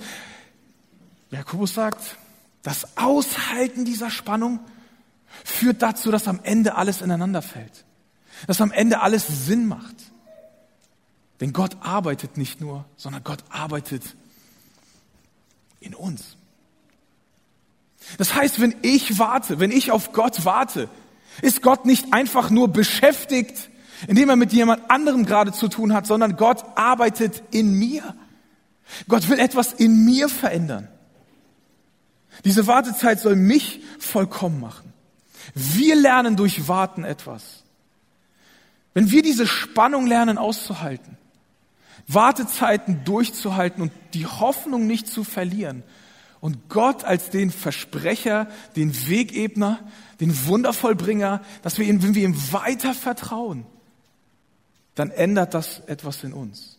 Jakobus 1.30 1.74
sagt, 1.74 2.16
das 2.62 2.96
Aushalten 2.96 3.84
dieser 3.84 4.10
Spannung 4.10 4.60
führt 5.42 5.80
dazu, 5.80 6.10
dass 6.10 6.28
am 6.28 6.40
Ende 6.42 6.76
alles 6.76 7.00
ineinander 7.00 7.40
fällt 7.40 7.84
dass 8.46 8.60
am 8.60 8.72
Ende 8.72 9.00
alles 9.00 9.46
Sinn 9.46 9.66
macht. 9.66 9.96
Denn 11.40 11.52
Gott 11.52 11.76
arbeitet 11.80 12.36
nicht 12.36 12.60
nur, 12.60 12.84
sondern 12.96 13.24
Gott 13.24 13.44
arbeitet 13.50 14.02
in 15.80 15.94
uns. 15.94 16.36
Das 18.18 18.34
heißt, 18.34 18.60
wenn 18.60 18.74
ich 18.82 19.18
warte, 19.18 19.60
wenn 19.60 19.70
ich 19.70 19.90
auf 19.90 20.12
Gott 20.12 20.44
warte, 20.44 20.88
ist 21.42 21.62
Gott 21.62 21.84
nicht 21.86 22.12
einfach 22.12 22.50
nur 22.50 22.68
beschäftigt, 22.68 23.70
indem 24.06 24.28
er 24.28 24.36
mit 24.36 24.52
jemand 24.52 24.90
anderem 24.90 25.24
gerade 25.24 25.52
zu 25.52 25.68
tun 25.68 25.92
hat, 25.92 26.06
sondern 26.06 26.36
Gott 26.36 26.64
arbeitet 26.76 27.42
in 27.50 27.72
mir. 27.78 28.14
Gott 29.08 29.28
will 29.28 29.38
etwas 29.38 29.72
in 29.72 30.04
mir 30.04 30.28
verändern. 30.28 30.88
Diese 32.44 32.66
Wartezeit 32.66 33.20
soll 33.20 33.36
mich 33.36 33.80
vollkommen 33.98 34.60
machen. 34.60 34.92
Wir 35.54 35.94
lernen 35.94 36.36
durch 36.36 36.68
Warten 36.68 37.04
etwas. 37.04 37.63
Wenn 38.94 39.10
wir 39.10 39.22
diese 39.22 39.46
Spannung 39.46 40.06
lernen 40.06 40.38
auszuhalten, 40.38 41.18
Wartezeiten 42.06 43.04
durchzuhalten 43.04 43.82
und 43.82 43.92
die 44.14 44.26
Hoffnung 44.26 44.86
nicht 44.86 45.08
zu 45.08 45.24
verlieren 45.24 45.82
und 46.40 46.68
Gott 46.68 47.04
als 47.04 47.30
den 47.30 47.50
Versprecher, 47.50 48.48
den 48.76 49.08
Wegebner, 49.08 49.80
den 50.20 50.46
Wundervollbringer, 50.46 51.42
dass 51.62 51.78
wir 51.78 51.86
ihm, 51.86 52.02
wenn 52.02 52.14
wir 52.14 52.24
ihm 52.24 52.52
weiter 52.52 52.94
vertrauen, 52.94 53.66
dann 54.94 55.10
ändert 55.10 55.54
das 55.54 55.80
etwas 55.86 56.22
in 56.22 56.32
uns. 56.32 56.78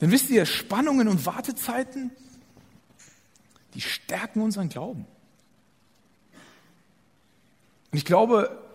Denn 0.00 0.12
wisst 0.12 0.30
ihr, 0.30 0.46
Spannungen 0.46 1.08
und 1.08 1.26
Wartezeiten, 1.26 2.10
die 3.74 3.80
stärken 3.80 4.40
unseren 4.40 4.68
Glauben. 4.68 5.06
Und 7.90 7.98
ich 7.98 8.04
glaube, 8.04 8.65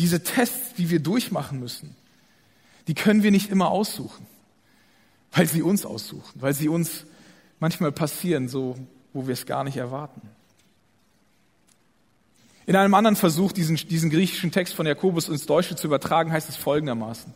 diese 0.00 0.22
Tests, 0.22 0.74
die 0.74 0.90
wir 0.90 1.00
durchmachen 1.00 1.60
müssen, 1.60 1.94
die 2.88 2.94
können 2.94 3.22
wir 3.22 3.30
nicht 3.30 3.50
immer 3.50 3.70
aussuchen, 3.70 4.26
weil 5.32 5.46
sie 5.46 5.62
uns 5.62 5.84
aussuchen, 5.84 6.40
weil 6.40 6.54
sie 6.54 6.68
uns 6.68 7.04
manchmal 7.58 7.92
passieren, 7.92 8.48
so 8.48 8.76
wo 9.12 9.26
wir 9.26 9.34
es 9.34 9.46
gar 9.46 9.64
nicht 9.64 9.76
erwarten. 9.76 10.22
In 12.66 12.76
einem 12.76 12.94
anderen 12.94 13.16
Versuch, 13.16 13.52
diesen, 13.52 13.76
diesen 13.76 14.10
griechischen 14.10 14.52
Text 14.52 14.74
von 14.74 14.86
Jakobus 14.86 15.28
ins 15.28 15.46
Deutsche 15.46 15.76
zu 15.76 15.86
übertragen, 15.86 16.32
heißt 16.32 16.48
es 16.48 16.56
folgendermaßen. 16.56 17.34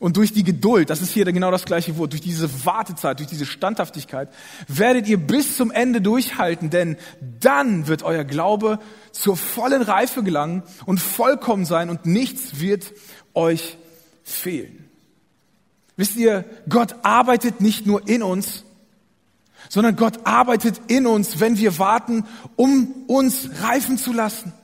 Und 0.00 0.16
durch 0.16 0.32
die 0.32 0.44
Geduld, 0.44 0.88
das 0.88 1.02
ist 1.02 1.12
hier 1.12 1.26
genau 1.26 1.50
das 1.50 1.66
gleiche 1.66 1.98
Wort, 1.98 2.12
durch 2.12 2.22
diese 2.22 2.64
Wartezeit, 2.64 3.18
durch 3.18 3.28
diese 3.28 3.44
Standhaftigkeit, 3.44 4.30
werdet 4.66 5.06
ihr 5.06 5.18
bis 5.18 5.58
zum 5.58 5.70
Ende 5.70 6.00
durchhalten, 6.00 6.70
denn 6.70 6.96
dann 7.20 7.86
wird 7.86 8.02
euer 8.02 8.24
Glaube 8.24 8.78
zur 9.12 9.36
vollen 9.36 9.82
Reife 9.82 10.22
gelangen 10.22 10.62
und 10.86 11.00
vollkommen 11.00 11.66
sein 11.66 11.90
und 11.90 12.06
nichts 12.06 12.60
wird 12.60 12.94
euch 13.34 13.76
fehlen. 14.24 14.88
Wisst 15.98 16.16
ihr, 16.16 16.46
Gott 16.66 16.94
arbeitet 17.02 17.60
nicht 17.60 17.84
nur 17.84 18.08
in 18.08 18.22
uns, 18.22 18.64
sondern 19.68 19.96
Gott 19.96 20.20
arbeitet 20.24 20.80
in 20.86 21.06
uns, 21.06 21.40
wenn 21.40 21.58
wir 21.58 21.78
warten, 21.78 22.24
um 22.56 23.04
uns 23.06 23.50
reifen 23.60 23.98
zu 23.98 24.14
lassen, 24.14 24.54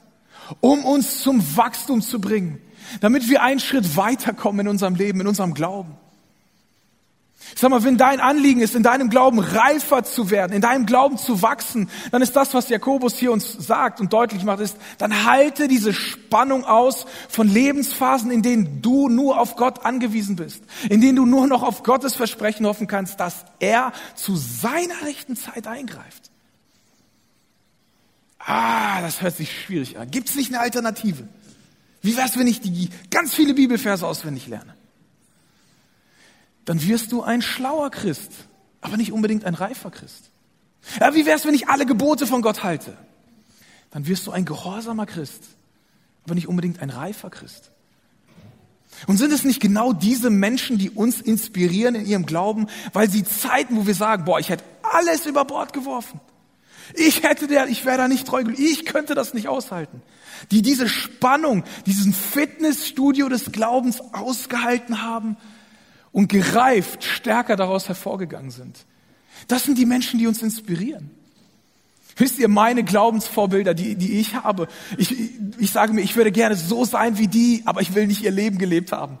um 0.61 0.83
uns 0.83 1.21
zum 1.21 1.43
Wachstum 1.55 2.01
zu 2.01 2.19
bringen 2.19 2.59
damit 3.01 3.29
wir 3.29 3.41
einen 3.41 3.59
Schritt 3.59 3.95
weiterkommen 3.97 4.61
in 4.61 4.67
unserem 4.67 4.95
Leben, 4.95 5.21
in 5.21 5.27
unserem 5.27 5.53
Glauben. 5.53 5.95
Ich 7.53 7.61
sag 7.61 7.69
mal, 7.69 7.83
wenn 7.83 7.97
dein 7.97 8.19
Anliegen 8.19 8.61
ist, 8.61 8.75
in 8.75 8.83
deinem 8.83 9.09
Glauben 9.09 9.39
reifer 9.39 10.03
zu 10.03 10.29
werden, 10.29 10.53
in 10.53 10.61
deinem 10.61 10.85
Glauben 10.85 11.17
zu 11.17 11.41
wachsen, 11.41 11.89
dann 12.11 12.21
ist 12.21 12.35
das, 12.35 12.53
was 12.53 12.69
Jakobus 12.69 13.17
hier 13.17 13.31
uns 13.31 13.51
sagt 13.53 14.01
und 14.01 14.11
deutlich 14.11 14.43
macht, 14.43 14.59
ist, 14.59 14.77
dann 14.97 15.25
halte 15.25 15.67
diese 15.67 15.93
Spannung 15.93 16.65
aus 16.65 17.05
von 17.29 17.47
Lebensphasen, 17.47 18.31
in 18.31 18.41
denen 18.41 18.81
du 18.81 19.07
nur 19.07 19.39
auf 19.39 19.55
Gott 19.55 19.85
angewiesen 19.85 20.35
bist, 20.35 20.63
in 20.89 20.99
denen 20.99 21.15
du 21.15 21.25
nur 21.25 21.47
noch 21.47 21.63
auf 21.63 21.83
Gottes 21.83 22.15
Versprechen 22.15 22.65
hoffen 22.65 22.87
kannst, 22.87 23.19
dass 23.19 23.45
er 23.59 23.93
zu 24.15 24.35
seiner 24.35 25.01
rechten 25.05 25.35
Zeit 25.35 25.67
eingreift. 25.67 26.29
Ah, 28.39 29.01
das 29.01 29.21
hört 29.21 29.35
sich 29.35 29.51
schwierig 29.51 29.97
an. 29.97 30.09
Gibt 30.09 30.29
es 30.29 30.35
nicht 30.35 30.53
eine 30.53 30.61
Alternative? 30.61 31.27
Wie 32.07 32.15
wär's, 32.15 32.37
wenn 32.37 32.47
ich 32.47 32.61
die 32.61 32.89
ganz 33.11 33.33
viele 33.33 33.53
Bibelverse 33.53 34.07
auswendig 34.07 34.47
lerne? 34.47 34.75
Dann 36.63 36.81
wirst 36.87 37.11
du 37.11 37.21
ein 37.21 37.41
schlauer 37.41 37.91
Christ, 37.91 38.31
aber 38.79 38.95
nicht 38.95 39.11
unbedingt 39.11 39.43
ein 39.43 39.53
reifer 39.53 39.91
Christ. 39.91 40.29
Ja, 41.01 41.13
wie 41.13 41.25
wär's, 41.25 41.45
wenn 41.45 41.53
ich 41.53 41.67
alle 41.67 41.85
Gebote 41.85 42.25
von 42.25 42.41
Gott 42.41 42.63
halte? 42.63 42.97
Dann 43.91 44.07
wirst 44.07 44.25
du 44.25 44.31
ein 44.31 44.45
gehorsamer 44.45 45.05
Christ, 45.05 45.43
aber 46.23 46.35
nicht 46.35 46.47
unbedingt 46.47 46.81
ein 46.81 46.91
reifer 46.91 47.29
Christ. 47.29 47.71
Und 49.05 49.17
sind 49.17 49.33
es 49.33 49.43
nicht 49.43 49.59
genau 49.59 49.91
diese 49.91 50.29
Menschen, 50.29 50.77
die 50.77 50.89
uns 50.89 51.19
inspirieren 51.19 51.95
in 51.95 52.05
ihrem 52.05 52.25
Glauben, 52.25 52.67
weil 52.93 53.09
sie 53.09 53.25
Zeiten, 53.25 53.75
wo 53.75 53.85
wir 53.85 53.95
sagen, 53.95 54.23
boah, 54.23 54.39
ich 54.39 54.47
hätte 54.47 54.63
alles 54.81 55.25
über 55.25 55.43
Bord 55.43 55.73
geworfen. 55.73 56.21
Ich 56.93 57.23
hätte 57.23 57.47
der, 57.47 57.67
ich 57.67 57.83
wäre 57.83 57.97
da 57.97 58.07
nicht 58.07 58.25
treu, 58.25 58.45
ich 58.55 58.85
könnte 58.85 59.13
das 59.13 59.33
nicht 59.33 59.49
aushalten 59.49 60.01
die 60.51 60.61
diese 60.61 60.87
Spannung, 60.87 61.63
diesen 61.85 62.13
Fitnessstudio 62.13 63.29
des 63.29 63.51
Glaubens 63.51 64.01
ausgehalten 64.13 65.01
haben 65.01 65.37
und 66.11 66.29
gereift 66.29 67.03
stärker 67.03 67.55
daraus 67.55 67.87
hervorgegangen 67.87 68.51
sind. 68.51 68.85
Das 69.47 69.63
sind 69.63 69.77
die 69.77 69.85
Menschen, 69.85 70.19
die 70.19 70.27
uns 70.27 70.41
inspirieren. 70.41 71.11
Wisst 72.15 72.39
ihr, 72.39 72.47
meine 72.47 72.83
Glaubensvorbilder, 72.83 73.75
die, 73.75 73.95
die 73.95 74.19
ich 74.19 74.33
habe, 74.33 74.67
ich, 74.97 75.15
ich 75.59 75.71
sage 75.71 75.93
mir, 75.93 76.01
ich 76.01 76.15
würde 76.15 76.31
gerne 76.31 76.55
so 76.55 76.83
sein 76.83 77.19
wie 77.19 77.27
die, 77.27 77.61
aber 77.65 77.81
ich 77.81 77.93
will 77.93 78.07
nicht 78.07 78.23
ihr 78.23 78.31
Leben 78.31 78.57
gelebt 78.57 78.91
haben. 78.91 79.19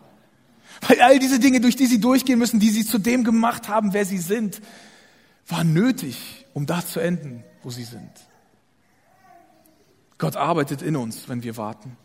Weil 0.87 1.01
all 1.01 1.19
diese 1.19 1.39
Dinge, 1.39 1.61
durch 1.61 1.75
die 1.75 1.85
sie 1.85 1.99
durchgehen 1.99 2.39
müssen, 2.39 2.59
die 2.59 2.71
sie 2.71 2.85
zu 2.85 2.97
dem 2.97 3.23
gemacht 3.23 3.69
haben, 3.69 3.93
wer 3.93 4.05
sie 4.05 4.17
sind, 4.17 4.61
waren 5.47 5.73
nötig, 5.73 6.45
um 6.53 6.65
da 6.65 6.85
zu 6.85 6.99
enden, 6.99 7.43
wo 7.61 7.69
sie 7.69 7.83
sind. 7.83 8.09
Gott 10.17 10.35
arbeitet 10.35 10.81
in 10.81 10.95
uns, 10.95 11.29
wenn 11.29 11.43
wir 11.43 11.57
warten, 11.57 11.97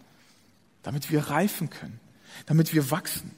damit 0.83 1.11
wir 1.11 1.29
reifen 1.29 1.71
können, 1.71 2.01
damit 2.47 2.75
wir 2.75 2.91
wachsen. 2.91 3.31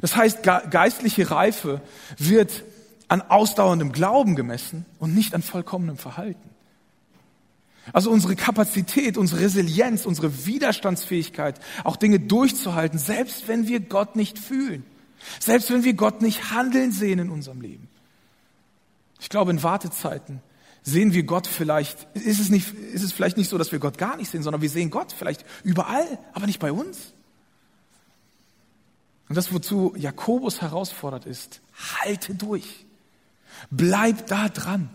Das 0.00 0.16
heißt, 0.16 0.42
geistliche 0.42 1.30
Reife 1.30 1.80
wird 2.18 2.64
an 3.08 3.22
ausdauerndem 3.22 3.92
Glauben 3.92 4.36
gemessen 4.36 4.86
und 4.98 5.14
nicht 5.14 5.34
an 5.34 5.42
vollkommenem 5.42 5.98
Verhalten. 5.98 6.50
Also 7.92 8.10
unsere 8.10 8.36
Kapazität, 8.36 9.18
unsere 9.18 9.40
Resilienz, 9.40 10.06
unsere 10.06 10.46
Widerstandsfähigkeit, 10.46 11.60
auch 11.84 11.96
Dinge 11.96 12.20
durchzuhalten, 12.20 12.98
selbst 12.98 13.48
wenn 13.48 13.66
wir 13.66 13.80
Gott 13.80 14.16
nicht 14.16 14.38
fühlen, 14.38 14.84
selbst 15.40 15.70
wenn 15.70 15.84
wir 15.84 15.94
Gott 15.94 16.22
nicht 16.22 16.52
handeln 16.52 16.92
sehen 16.92 17.18
in 17.18 17.30
unserem 17.30 17.60
Leben. 17.60 17.88
Ich 19.20 19.28
glaube, 19.28 19.50
in 19.50 19.62
Wartezeiten 19.62 20.40
sehen 20.82 21.12
wir 21.12 21.22
Gott 21.22 21.46
vielleicht, 21.46 22.06
ist 22.14 22.40
es, 22.40 22.50
nicht, 22.50 22.74
ist 22.74 23.02
es 23.02 23.12
vielleicht 23.12 23.36
nicht 23.36 23.48
so, 23.48 23.58
dass 23.58 23.72
wir 23.72 23.78
Gott 23.78 23.98
gar 23.98 24.16
nicht 24.16 24.30
sehen, 24.30 24.42
sondern 24.42 24.62
wir 24.62 24.70
sehen 24.70 24.90
Gott 24.90 25.14
vielleicht 25.16 25.44
überall, 25.62 26.18
aber 26.32 26.46
nicht 26.46 26.58
bei 26.58 26.72
uns. 26.72 27.12
Und 29.28 29.36
das, 29.36 29.52
wozu 29.52 29.94
Jakobus 29.96 30.60
herausfordert, 30.60 31.24
ist, 31.24 31.60
halte 32.02 32.34
durch. 32.34 32.84
Bleib 33.70 34.26
da 34.26 34.48
dran. 34.48 34.90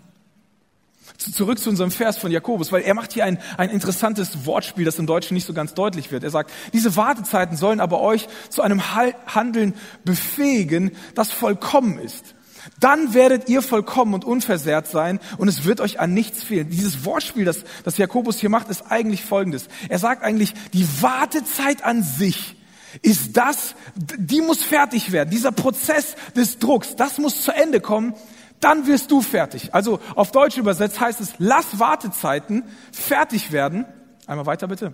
Zurück 1.17 1.57
zu 1.57 1.69
unserem 1.69 1.89
Vers 1.89 2.17
von 2.17 2.31
Jakobus, 2.31 2.71
weil 2.71 2.83
er 2.83 2.93
macht 2.93 3.13
hier 3.13 3.25
ein, 3.25 3.39
ein 3.57 3.69
interessantes 3.69 4.45
Wortspiel, 4.45 4.85
das 4.85 4.99
im 4.99 5.07
Deutschen 5.07 5.33
nicht 5.33 5.47
so 5.47 5.53
ganz 5.53 5.73
deutlich 5.73 6.11
wird. 6.11 6.23
Er 6.23 6.29
sagt, 6.29 6.51
diese 6.73 6.95
Wartezeiten 6.95 7.55
sollen 7.57 7.79
aber 7.79 8.01
euch 8.01 8.27
zu 8.49 8.61
einem 8.61 8.93
Handeln 8.93 9.73
befähigen, 10.03 10.91
das 11.15 11.31
vollkommen 11.31 11.97
ist. 11.97 12.35
Dann 12.79 13.13
werdet 13.13 13.49
ihr 13.49 13.61
vollkommen 13.61 14.13
und 14.13 14.25
unversehrt 14.25 14.87
sein 14.87 15.19
und 15.37 15.47
es 15.47 15.65
wird 15.65 15.81
euch 15.81 15.99
an 15.99 16.13
nichts 16.13 16.43
fehlen. 16.43 16.69
Dieses 16.69 17.05
Wortspiel, 17.05 17.45
das, 17.45 17.63
das 17.83 17.97
Jakobus 17.97 18.39
hier 18.39 18.49
macht, 18.49 18.69
ist 18.69 18.91
eigentlich 18.91 19.23
folgendes. 19.23 19.67
Er 19.89 19.99
sagt 19.99 20.23
eigentlich, 20.23 20.53
die 20.73 20.87
Wartezeit 21.01 21.83
an 21.83 22.03
sich 22.03 22.55
ist 23.01 23.37
das, 23.37 23.75
die 23.95 24.41
muss 24.41 24.63
fertig 24.63 25.11
werden. 25.11 25.29
Dieser 25.29 25.51
Prozess 25.51 26.15
des 26.35 26.59
Drucks, 26.59 26.95
das 26.95 27.17
muss 27.17 27.43
zu 27.43 27.51
Ende 27.51 27.81
kommen. 27.81 28.13
Dann 28.59 28.87
wirst 28.87 29.11
du 29.11 29.21
fertig. 29.21 29.73
Also 29.73 29.99
auf 30.15 30.31
Deutsch 30.31 30.57
übersetzt 30.57 30.99
heißt 30.99 31.21
es, 31.21 31.33
lass 31.37 31.79
Wartezeiten 31.79 32.63
fertig 32.91 33.51
werden. 33.51 33.85
Einmal 34.25 34.47
weiter 34.47 34.67
bitte. 34.67 34.93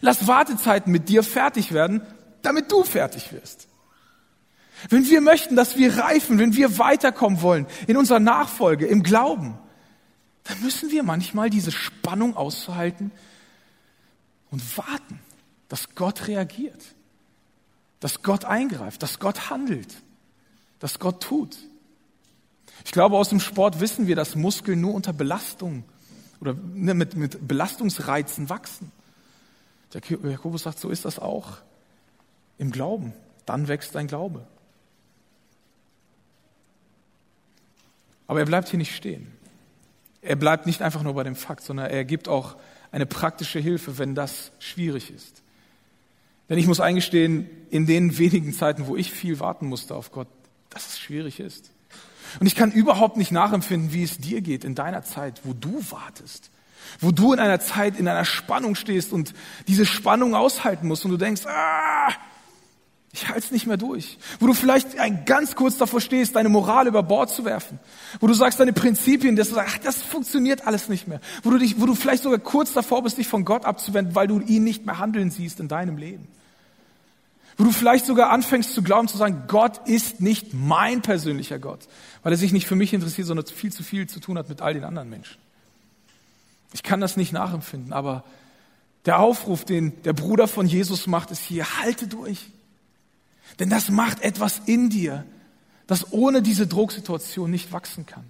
Lass 0.00 0.26
Wartezeiten 0.26 0.90
mit 0.90 1.08
dir 1.08 1.22
fertig 1.22 1.72
werden, 1.72 2.02
damit 2.42 2.72
du 2.72 2.82
fertig 2.82 3.32
wirst. 3.32 3.68
Wenn 4.88 5.06
wir 5.06 5.20
möchten, 5.20 5.56
dass 5.56 5.76
wir 5.76 5.96
reifen, 5.98 6.38
wenn 6.38 6.54
wir 6.54 6.78
weiterkommen 6.78 7.42
wollen 7.42 7.66
in 7.86 7.96
unserer 7.96 8.20
Nachfolge, 8.20 8.86
im 8.86 9.02
Glauben, 9.02 9.58
dann 10.44 10.60
müssen 10.60 10.90
wir 10.90 11.02
manchmal 11.02 11.50
diese 11.50 11.72
Spannung 11.72 12.36
auszuhalten 12.36 13.10
und 14.50 14.76
warten, 14.76 15.20
dass 15.68 15.94
Gott 15.94 16.28
reagiert, 16.28 16.82
dass 18.00 18.22
Gott 18.22 18.44
eingreift, 18.44 19.02
dass 19.02 19.18
Gott 19.18 19.50
handelt, 19.50 19.94
dass 20.78 20.98
Gott 20.98 21.22
tut. 21.22 21.56
Ich 22.84 22.92
glaube, 22.92 23.16
aus 23.16 23.30
dem 23.30 23.40
Sport 23.40 23.80
wissen 23.80 24.06
wir, 24.06 24.14
dass 24.14 24.36
Muskeln 24.36 24.80
nur 24.80 24.94
unter 24.94 25.12
Belastung 25.12 25.84
oder 26.40 26.54
ne, 26.54 26.94
mit, 26.94 27.16
mit 27.16 27.48
Belastungsreizen 27.48 28.48
wachsen. 28.48 28.92
Der 29.94 30.02
Jakobus 30.30 30.64
sagt, 30.64 30.78
so 30.78 30.90
ist 30.90 31.04
das 31.04 31.18
auch 31.18 31.58
im 32.58 32.70
Glauben. 32.70 33.14
dann 33.46 33.68
wächst 33.68 33.94
dein 33.94 34.06
Glaube. 34.06 34.46
Aber 38.26 38.40
er 38.40 38.46
bleibt 38.46 38.68
hier 38.68 38.78
nicht 38.78 38.94
stehen. 38.94 39.32
Er 40.22 40.36
bleibt 40.36 40.66
nicht 40.66 40.82
einfach 40.82 41.02
nur 41.02 41.14
bei 41.14 41.22
dem 41.22 41.36
Fakt, 41.36 41.62
sondern 41.62 41.90
er 41.90 42.04
gibt 42.04 42.28
auch 42.28 42.56
eine 42.90 43.06
praktische 43.06 43.60
Hilfe, 43.60 43.98
wenn 43.98 44.14
das 44.14 44.52
schwierig 44.58 45.10
ist. 45.10 45.42
Denn 46.48 46.58
ich 46.58 46.66
muss 46.66 46.80
eingestehen, 46.80 47.48
in 47.70 47.86
den 47.86 48.18
wenigen 48.18 48.52
Zeiten, 48.52 48.86
wo 48.86 48.96
ich 48.96 49.12
viel 49.12 49.40
warten 49.40 49.66
musste 49.66 49.94
auf 49.94 50.12
Gott, 50.12 50.28
dass 50.70 50.88
es 50.88 50.98
schwierig 50.98 51.40
ist. 51.40 51.70
Und 52.40 52.46
ich 52.46 52.54
kann 52.54 52.72
überhaupt 52.72 53.16
nicht 53.16 53.32
nachempfinden, 53.32 53.92
wie 53.92 54.02
es 54.02 54.18
dir 54.18 54.40
geht 54.40 54.64
in 54.64 54.74
deiner 54.74 55.02
Zeit, 55.02 55.40
wo 55.44 55.52
du 55.52 55.82
wartest. 55.90 56.50
Wo 57.00 57.10
du 57.10 57.32
in 57.32 57.40
einer 57.40 57.60
Zeit, 57.60 57.98
in 57.98 58.06
einer 58.06 58.24
Spannung 58.24 58.74
stehst 58.74 59.12
und 59.12 59.32
diese 59.66 59.86
Spannung 59.86 60.34
aushalten 60.34 60.86
musst 60.86 61.04
und 61.04 61.10
du 61.10 61.16
denkst, 61.16 61.42
ah, 61.46 62.12
ich 63.16 63.28
halte 63.28 63.46
es 63.46 63.50
nicht 63.50 63.66
mehr 63.66 63.78
durch. 63.78 64.18
Wo 64.40 64.46
du 64.46 64.52
vielleicht 64.52 64.98
ein, 64.98 65.24
ganz 65.24 65.54
kurz 65.54 65.78
davor 65.78 66.02
stehst, 66.02 66.36
deine 66.36 66.50
Moral 66.50 66.86
über 66.86 67.02
Bord 67.02 67.30
zu 67.30 67.46
werfen. 67.46 67.78
Wo 68.20 68.26
du 68.26 68.34
sagst, 68.34 68.60
deine 68.60 68.74
Prinzipien, 68.74 69.36
dass 69.36 69.48
du 69.48 69.54
sagst, 69.54 69.74
ach, 69.74 69.78
das 69.78 70.02
funktioniert 70.02 70.66
alles 70.66 70.90
nicht 70.90 71.08
mehr. 71.08 71.22
Wo 71.42 71.48
du, 71.48 71.56
dich, 71.56 71.80
wo 71.80 71.86
du 71.86 71.94
vielleicht 71.94 72.24
sogar 72.24 72.38
kurz 72.38 72.74
davor 72.74 73.02
bist, 73.02 73.16
dich 73.16 73.26
von 73.26 73.46
Gott 73.46 73.64
abzuwenden, 73.64 74.14
weil 74.14 74.26
du 74.26 74.40
ihn 74.40 74.64
nicht 74.64 74.84
mehr 74.84 74.98
handeln 74.98 75.30
siehst 75.30 75.60
in 75.60 75.68
deinem 75.68 75.96
Leben. 75.96 76.28
Wo 77.56 77.64
du 77.64 77.72
vielleicht 77.72 78.04
sogar 78.04 78.28
anfängst 78.30 78.74
zu 78.74 78.82
glauben, 78.82 79.08
zu 79.08 79.16
sagen, 79.16 79.44
Gott 79.48 79.88
ist 79.88 80.20
nicht 80.20 80.52
mein 80.52 81.00
persönlicher 81.00 81.58
Gott, 81.58 81.88
weil 82.22 82.34
er 82.34 82.38
sich 82.38 82.52
nicht 82.52 82.66
für 82.66 82.76
mich 82.76 82.92
interessiert, 82.92 83.26
sondern 83.26 83.46
viel 83.46 83.72
zu 83.72 83.82
viel 83.82 84.06
zu 84.06 84.20
tun 84.20 84.36
hat 84.36 84.50
mit 84.50 84.60
all 84.60 84.74
den 84.74 84.84
anderen 84.84 85.08
Menschen. 85.08 85.38
Ich 86.74 86.82
kann 86.82 87.00
das 87.00 87.16
nicht 87.16 87.32
nachempfinden, 87.32 87.94
aber 87.94 88.24
der 89.06 89.20
Aufruf, 89.20 89.64
den 89.64 90.02
der 90.02 90.12
Bruder 90.12 90.48
von 90.48 90.66
Jesus 90.66 91.06
macht, 91.06 91.30
ist 91.30 91.40
hier, 91.40 91.78
halte 91.80 92.08
durch. 92.08 92.50
Denn 93.58 93.70
das 93.70 93.90
macht 93.90 94.22
etwas 94.22 94.60
in 94.66 94.90
dir, 94.90 95.24
das 95.86 96.12
ohne 96.12 96.42
diese 96.42 96.66
Drucksituation 96.66 97.50
nicht 97.50 97.72
wachsen 97.72 98.06
kann. 98.06 98.24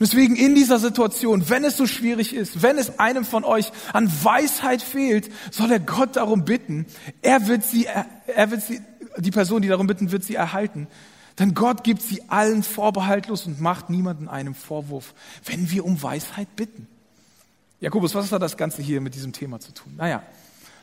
Deswegen 0.00 0.36
in 0.36 0.54
dieser 0.54 0.78
Situation, 0.78 1.48
wenn 1.48 1.64
es 1.64 1.76
so 1.76 1.86
schwierig 1.86 2.34
ist, 2.34 2.62
wenn 2.62 2.78
es 2.78 2.98
einem 2.98 3.24
von 3.24 3.44
euch 3.44 3.72
an 3.92 4.10
Weisheit 4.22 4.80
fehlt, 4.82 5.30
soll 5.50 5.70
er 5.70 5.80
Gott 5.80 6.16
darum 6.16 6.44
bitten. 6.44 6.86
Er 7.20 7.46
wird 7.46 7.64
sie, 7.64 7.86
er 8.26 8.50
wird 8.50 8.62
sie, 8.62 8.80
die 9.18 9.30
Person, 9.30 9.62
die 9.62 9.68
darum 9.68 9.86
bitten, 9.86 10.12
wird 10.12 10.24
sie 10.24 10.34
erhalten. 10.34 10.86
Denn 11.38 11.54
Gott 11.54 11.82
gibt 11.84 12.02
sie 12.02 12.22
allen 12.28 12.62
vorbehaltlos 12.62 13.46
und 13.46 13.60
macht 13.60 13.90
niemanden 13.90 14.28
einen 14.28 14.54
Vorwurf, 14.54 15.14
wenn 15.44 15.70
wir 15.70 15.84
um 15.84 16.02
Weisheit 16.02 16.54
bitten. 16.56 16.86
Jakobus, 17.80 18.14
was 18.14 18.30
hat 18.30 18.42
das 18.42 18.56
Ganze 18.56 18.82
hier 18.82 19.00
mit 19.00 19.14
diesem 19.14 19.32
Thema 19.32 19.58
zu 19.58 19.72
tun? 19.72 19.94
Naja, 19.96 20.22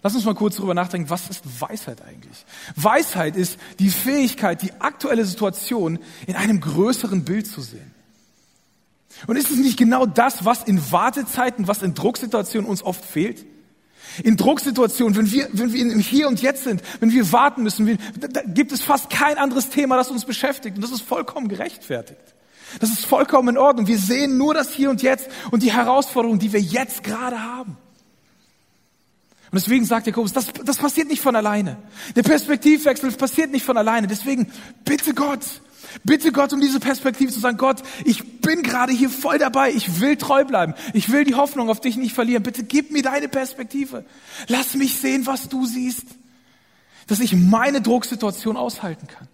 Lass 0.01 0.15
uns 0.15 0.25
mal 0.25 0.35
kurz 0.35 0.55
darüber 0.55 0.73
nachdenken, 0.73 1.09
was 1.09 1.29
ist 1.29 1.61
Weisheit 1.61 2.01
eigentlich? 2.01 2.45
Weisheit 2.75 3.35
ist 3.35 3.59
die 3.79 3.89
Fähigkeit, 3.89 4.61
die 4.61 4.71
aktuelle 4.79 5.25
Situation 5.25 5.99
in 6.25 6.35
einem 6.35 6.61
größeren 6.61 7.25
Bild 7.25 7.47
zu 7.47 7.61
sehen. 7.61 7.93
Und 9.27 9.35
ist 9.35 9.51
es 9.51 9.57
nicht 9.57 9.77
genau 9.77 10.05
das, 10.05 10.45
was 10.45 10.63
in 10.63 10.91
Wartezeiten, 10.91 11.67
was 11.67 11.81
in 11.81 11.93
Drucksituationen 11.93 12.69
uns 12.69 12.83
oft 12.83 13.03
fehlt? 13.03 13.45
In 14.23 14.37
Drucksituationen, 14.37 15.17
wenn 15.17 15.31
wir, 15.31 15.49
wenn 15.51 15.73
wir 15.73 15.81
im 15.81 15.99
Hier 15.99 16.27
und 16.29 16.41
Jetzt 16.41 16.63
sind, 16.63 16.81
wenn 17.01 17.11
wir 17.11 17.31
warten 17.31 17.63
müssen, 17.63 17.85
wir, 17.85 17.97
da 18.17 18.41
gibt 18.41 18.71
es 18.71 18.81
fast 18.81 19.09
kein 19.09 19.37
anderes 19.37 19.69
Thema, 19.69 19.97
das 19.97 20.09
uns 20.09 20.23
beschäftigt. 20.23 20.77
Und 20.77 20.83
das 20.83 20.91
ist 20.91 21.01
vollkommen 21.01 21.49
gerechtfertigt. 21.49 22.21
Das 22.79 22.89
ist 22.89 23.05
vollkommen 23.05 23.49
in 23.49 23.57
Ordnung. 23.57 23.87
Wir 23.87 23.97
sehen 23.97 24.37
nur 24.37 24.53
das 24.53 24.73
Hier 24.73 24.89
und 24.89 25.01
Jetzt 25.01 25.29
und 25.51 25.63
die 25.63 25.73
Herausforderungen, 25.73 26.39
die 26.39 26.53
wir 26.53 26.61
jetzt 26.61 27.03
gerade 27.03 27.41
haben. 27.41 27.77
Und 29.51 29.55
deswegen 29.55 29.83
sagt 29.83 30.05
Jakobus, 30.05 30.31
das, 30.31 30.47
das 30.63 30.77
passiert 30.77 31.07
nicht 31.07 31.21
von 31.21 31.35
alleine. 31.35 31.77
Der 32.15 32.21
Perspektivwechsel 32.21 33.11
passiert 33.13 33.51
nicht 33.51 33.65
von 33.65 33.77
alleine. 33.77 34.05
Deswegen 34.05 34.51
bitte 34.85 35.15
Gott, 35.15 35.43
bitte 36.03 36.31
Gott 36.31 36.53
um 36.53 36.61
diese 36.61 36.79
Perspektive 36.79 37.31
zu 37.31 37.39
sagen, 37.39 37.57
Gott, 37.57 37.81
ich 38.05 38.41
bin 38.41 38.61
gerade 38.61 38.93
hier 38.93 39.09
voll 39.09 39.39
dabei. 39.39 39.71
Ich 39.71 40.01
will 40.01 40.17
treu 40.17 40.45
bleiben. 40.45 40.75
Ich 40.93 41.11
will 41.11 41.23
die 41.23 41.33
Hoffnung 41.33 41.71
auf 41.71 41.81
dich 41.81 41.97
nicht 41.97 42.13
verlieren. 42.13 42.43
Bitte 42.43 42.63
gib 42.63 42.91
mir 42.91 43.01
deine 43.01 43.27
Perspektive. 43.27 44.05
Lass 44.47 44.75
mich 44.75 44.97
sehen, 44.97 45.25
was 45.25 45.49
du 45.49 45.65
siehst. 45.65 46.05
Dass 47.07 47.19
ich 47.19 47.33
meine 47.33 47.81
Drucksituation 47.81 48.55
aushalten 48.55 49.07
kann. 49.07 49.27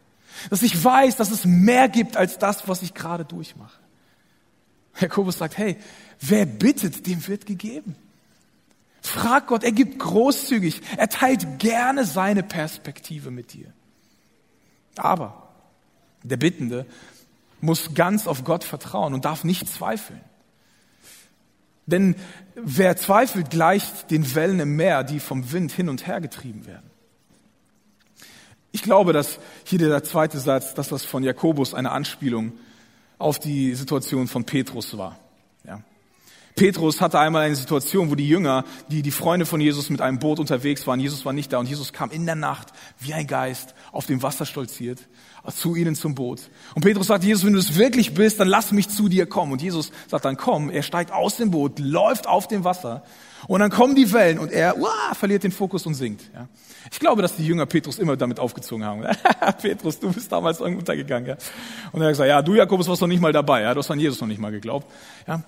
Dass 0.50 0.64
ich 0.64 0.82
weiß, 0.82 1.18
dass 1.18 1.32
es 1.32 1.44
mehr 1.44 1.90
gibt 1.90 2.16
als 2.16 2.40
das, 2.40 2.70
was 2.70 2.84
ich 2.84 2.94
gerade 2.94 3.26
durchmache. 3.26 3.82
Jakobus 4.98 5.40
sagt, 5.40 5.58
hey, 5.58 5.76
wer 6.22 6.46
bittet, 6.46 7.06
dem 7.06 7.28
wird 7.28 7.46
gegeben. 7.46 7.98
Frag 9.06 9.48
Gott, 9.48 9.64
er 9.64 9.72
gibt 9.72 10.00
großzügig, 10.00 10.82
er 10.98 11.10
teilt 11.10 11.60
gerne 11.60 12.06
seine 12.06 12.44
Perspektive 12.44 13.32
mit 13.32 13.54
dir. 13.54 13.72
Aber 14.98 15.50
der 16.24 16.38
Bittende 16.38 16.86
muss 17.62 17.94
ganz 17.94 18.28
auf 18.28 18.44
Gott 18.44 18.64
vertrauen 18.64 19.14
und 19.14 19.26
darf 19.26 19.44
nicht 19.44 19.70
zweifeln. 19.70 20.22
Denn 21.86 22.16
wer 22.56 22.98
zweifelt, 22.98 23.52
gleicht 23.52 24.10
den 24.10 24.34
Wellen 24.34 24.60
im 24.60 24.76
Meer, 24.76 25.04
die 25.04 25.20
vom 25.20 25.52
Wind 25.52 25.72
hin 25.72 25.88
und 25.88 26.08
her 26.08 26.20
getrieben 26.20 26.66
werden. 26.66 26.90
Ich 28.72 28.82
glaube, 28.82 29.14
dass 29.14 29.40
hier 29.66 29.80
der 29.80 30.04
zweite 30.04 30.40
Satz, 30.40 30.74
dass 30.74 30.90
das 30.90 31.06
von 31.06 31.24
Jakobus 31.24 31.74
eine 31.74 31.92
Anspielung 31.92 32.54
auf 33.20 33.40
die 33.40 33.76
Situation 33.76 34.28
von 34.28 34.46
Petrus 34.46 34.98
war. 34.98 35.20
Petrus 36.56 37.02
hatte 37.02 37.20
einmal 37.20 37.44
eine 37.44 37.56
Situation, 37.56 38.10
wo 38.10 38.16
die 38.16 38.28
Jünger, 38.28 38.64
die, 38.90 39.02
die 39.02 39.12
Freunde 39.12 39.46
von 39.46 39.60
Jesus 39.60 39.90
mit 39.90 40.00
einem 40.00 40.20
Boot 40.20 40.40
unterwegs 40.40 40.88
waren, 40.88 41.02
Jesus 41.02 41.26
war 41.26 41.34
nicht 41.34 41.52
da 41.52 41.60
und 41.60 41.68
Jesus 41.68 41.92
kam 41.92 42.12
in 42.12 42.26
der 42.26 42.36
Nacht 42.36 42.70
wie 43.00 43.14
ein 43.14 43.28
Geist 43.28 43.76
auf 43.92 44.06
dem 44.06 44.24
Wasser 44.24 44.46
stolziert 44.46 45.00
zu 45.52 45.76
ihnen 45.76 45.96
zum 45.96 46.16
Boot. 46.16 46.42
Und 46.74 46.82
Petrus 46.82 47.08
sagt, 47.08 47.24
Jesus, 47.24 47.46
wenn 47.46 47.54
du 47.54 47.60
es 47.60 47.76
wirklich 47.76 48.14
bist, 48.14 48.40
dann 48.40 48.48
lass 48.48 48.72
mich 48.72 48.90
zu 48.90 49.10
dir 49.10 49.26
kommen. 49.26 49.52
Und 49.52 49.62
Jesus 49.62 49.92
sagt 50.08 50.26
dann, 50.26 50.38
komm, 50.38 50.70
er 50.70 50.82
steigt 50.82 51.12
aus 51.12 51.38
dem 51.38 51.52
Boot, 51.52 51.80
läuft 51.80 52.28
auf 52.28 52.48
dem 52.48 52.64
Wasser 52.64 53.04
und 53.48 53.60
dann 53.60 53.70
kommen 53.70 53.96
die 53.96 54.12
Wellen 54.12 54.40
und 54.40 54.52
er 54.52 54.78
uah, 54.78 55.14
verliert 55.14 55.44
den 55.44 55.52
Fokus 55.52 55.86
und 55.86 55.94
sinkt. 55.94 56.24
Ja. 56.34 56.48
Ich 56.92 57.00
glaube, 57.00 57.22
dass 57.22 57.36
die 57.36 57.46
Jünger 57.46 57.66
Petrus 57.66 58.00
immer 58.00 58.18
damit 58.18 58.40
aufgezogen 58.40 58.84
haben. 58.84 59.04
Petrus, 59.62 60.00
du 60.00 60.12
bist 60.12 60.32
damals 60.32 60.62
untergegangen. 60.62 61.28
Ja. 61.30 61.38
Und 61.92 62.02
er 62.02 62.08
hat 62.08 62.14
gesagt, 62.14 62.30
ja, 62.30 62.42
du 62.42 62.56
Jakobus 62.56 62.88
warst 62.88 63.02
noch 63.02 63.08
nicht 63.08 63.22
mal 63.22 63.34
dabei. 63.34 63.62
Ja. 63.62 63.74
Du 63.74 63.80
hast 63.80 63.92
an 63.92 64.00
Jesus 64.00 64.20
noch 64.20 64.28
nicht 64.28 64.40
mal 64.40 64.52
geglaubt. 64.52 64.92
Ja. 65.28 65.44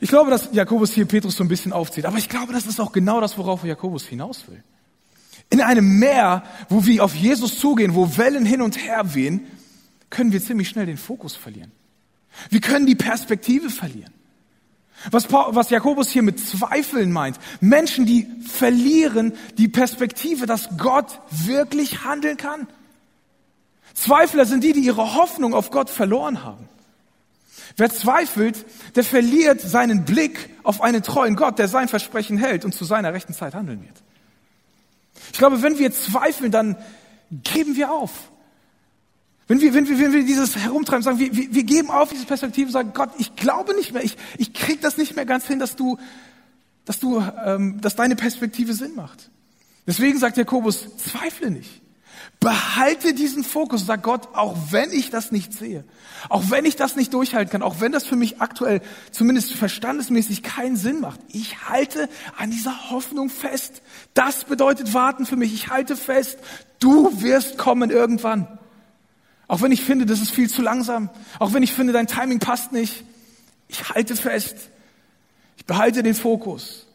Ich 0.00 0.08
glaube, 0.08 0.30
dass 0.30 0.48
Jakobus 0.52 0.92
hier 0.92 1.04
Petrus 1.04 1.36
so 1.36 1.44
ein 1.44 1.48
bisschen 1.48 1.72
aufzieht, 1.72 2.06
aber 2.06 2.16
ich 2.16 2.28
glaube, 2.28 2.52
das 2.52 2.66
ist 2.66 2.80
auch 2.80 2.92
genau 2.92 3.20
das, 3.20 3.36
worauf 3.36 3.64
Jakobus 3.64 4.06
hinaus 4.06 4.48
will. 4.48 4.62
In 5.50 5.60
einem 5.60 5.98
Meer, 5.98 6.42
wo 6.68 6.86
wir 6.86 7.04
auf 7.04 7.14
Jesus 7.14 7.58
zugehen, 7.58 7.94
wo 7.94 8.16
Wellen 8.16 8.46
hin 8.46 8.62
und 8.62 8.78
her 8.82 9.14
wehen, 9.14 9.46
können 10.08 10.32
wir 10.32 10.42
ziemlich 10.42 10.68
schnell 10.68 10.86
den 10.86 10.96
Fokus 10.96 11.36
verlieren. 11.36 11.70
Wir 12.48 12.60
können 12.60 12.86
die 12.86 12.94
Perspektive 12.94 13.68
verlieren. 13.68 14.12
Was, 15.10 15.26
Paul, 15.26 15.54
was 15.54 15.70
Jakobus 15.70 16.10
hier 16.10 16.22
mit 16.22 16.38
Zweifeln 16.38 17.10
meint, 17.12 17.38
Menschen, 17.60 18.06
die 18.06 18.26
verlieren 18.46 19.32
die 19.56 19.68
Perspektive, 19.68 20.46
dass 20.46 20.76
Gott 20.78 21.20
wirklich 21.30 22.04
handeln 22.04 22.36
kann. 22.36 22.68
Zweifler 23.94 24.44
sind 24.44 24.62
die, 24.62 24.72
die 24.72 24.80
ihre 24.80 25.14
Hoffnung 25.14 25.54
auf 25.54 25.70
Gott 25.70 25.90
verloren 25.90 26.44
haben. 26.44 26.68
Wer 27.76 27.90
zweifelt, 27.90 28.64
der 28.96 29.04
verliert 29.04 29.60
seinen 29.60 30.04
Blick 30.04 30.50
auf 30.62 30.80
einen 30.80 31.02
treuen 31.02 31.36
Gott, 31.36 31.58
der 31.58 31.68
sein 31.68 31.88
Versprechen 31.88 32.38
hält 32.38 32.64
und 32.64 32.74
zu 32.74 32.84
seiner 32.84 33.12
rechten 33.12 33.32
Zeit 33.32 33.54
handeln 33.54 33.82
wird. 33.82 34.02
Ich 35.32 35.38
glaube, 35.38 35.62
wenn 35.62 35.78
wir 35.78 35.92
zweifeln, 35.92 36.50
dann 36.50 36.76
geben 37.30 37.76
wir 37.76 37.92
auf. 37.92 38.30
Wenn 39.46 39.60
wir, 39.60 39.74
wenn 39.74 39.88
wir, 39.88 39.98
wenn 39.98 40.12
wir 40.12 40.24
dieses 40.24 40.56
herumtreiben, 40.56 41.02
sagen, 41.02 41.18
wir, 41.18 41.34
wir, 41.34 41.64
geben 41.64 41.90
auf 41.90 42.10
diese 42.10 42.24
Perspektive, 42.24 42.70
sagen, 42.70 42.92
Gott, 42.94 43.10
ich 43.18 43.34
glaube 43.34 43.74
nicht 43.74 43.92
mehr, 43.92 44.04
ich, 44.04 44.16
ich 44.38 44.52
krieg 44.52 44.80
das 44.80 44.96
nicht 44.96 45.16
mehr 45.16 45.26
ganz 45.26 45.46
hin, 45.46 45.58
dass 45.58 45.74
du, 45.74 45.98
dass 46.84 47.00
du, 47.00 47.20
ähm, 47.44 47.80
dass 47.80 47.96
deine 47.96 48.14
Perspektive 48.14 48.74
Sinn 48.74 48.94
macht. 48.94 49.30
Deswegen 49.86 50.18
sagt 50.18 50.36
Jakobus, 50.36 50.96
zweifle 50.98 51.50
nicht. 51.50 51.82
Behalte 52.40 53.12
diesen 53.12 53.44
Fokus, 53.44 53.84
sag 53.84 54.02
Gott, 54.02 54.28
auch 54.34 54.56
wenn 54.70 54.90
ich 54.92 55.10
das 55.10 55.30
nicht 55.30 55.52
sehe, 55.52 55.84
auch 56.28 56.44
wenn 56.48 56.64
ich 56.64 56.76
das 56.76 56.96
nicht 56.96 57.12
durchhalten 57.12 57.50
kann, 57.50 57.62
auch 57.62 57.80
wenn 57.80 57.92
das 57.92 58.06
für 58.06 58.16
mich 58.16 58.40
aktuell 58.40 58.80
zumindest 59.10 59.52
verstandesmäßig 59.52 60.42
keinen 60.42 60.76
Sinn 60.76 61.00
macht, 61.00 61.20
ich 61.28 61.68
halte 61.68 62.08
an 62.38 62.50
dieser 62.50 62.90
Hoffnung 62.90 63.28
fest. 63.28 63.82
Das 64.14 64.44
bedeutet 64.44 64.94
warten 64.94 65.26
für 65.26 65.36
mich. 65.36 65.52
Ich 65.52 65.68
halte 65.68 65.96
fest, 65.96 66.38
du 66.78 67.20
wirst 67.20 67.58
kommen 67.58 67.90
irgendwann. 67.90 68.58
Auch 69.48 69.60
wenn 69.62 69.72
ich 69.72 69.82
finde, 69.82 70.06
das 70.06 70.20
ist 70.20 70.30
viel 70.30 70.48
zu 70.48 70.62
langsam, 70.62 71.10
auch 71.38 71.52
wenn 71.52 71.62
ich 71.62 71.72
finde, 71.72 71.92
dein 71.92 72.06
Timing 72.06 72.38
passt 72.38 72.72
nicht, 72.72 73.04
ich 73.68 73.90
halte 73.90 74.16
fest. 74.16 74.56
Ich 75.56 75.66
behalte 75.66 76.02
den 76.02 76.14
Fokus. 76.14 76.86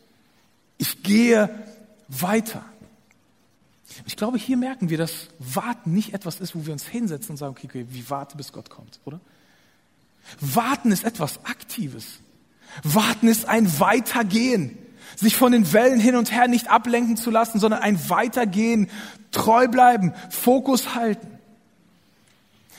Ich 0.77 1.03
gehe 1.03 1.49
weiter. 2.07 2.63
Ich 4.05 4.17
glaube, 4.17 4.37
hier 4.37 4.57
merken 4.57 4.89
wir, 4.89 4.97
dass 4.97 5.29
Warten 5.39 5.93
nicht 5.93 6.13
etwas 6.13 6.39
ist, 6.39 6.55
wo 6.55 6.65
wir 6.65 6.73
uns 6.73 6.85
hinsetzen 6.85 7.31
und 7.31 7.37
sagen, 7.37 7.55
okay, 7.57 7.67
okay 7.67 7.85
wie 7.89 8.09
warte, 8.09 8.35
bis 8.35 8.51
Gott 8.51 8.69
kommt, 8.69 8.99
oder? 9.05 9.19
Warten 10.39 10.91
ist 10.91 11.03
etwas 11.03 11.45
Aktives. 11.45 12.19
Warten 12.83 13.27
ist 13.27 13.47
ein 13.47 13.79
Weitergehen. 13.79 14.77
Sich 15.15 15.35
von 15.35 15.51
den 15.51 15.71
Wellen 15.71 15.99
hin 15.99 16.15
und 16.15 16.31
her 16.31 16.47
nicht 16.47 16.69
ablenken 16.69 17.15
zu 17.15 17.29
lassen, 17.29 17.59
sondern 17.59 17.81
ein 17.81 18.09
Weitergehen 18.09 18.89
Treu 19.31 19.67
bleiben, 19.67 20.13
Fokus 20.29 20.95
halten. 20.95 21.27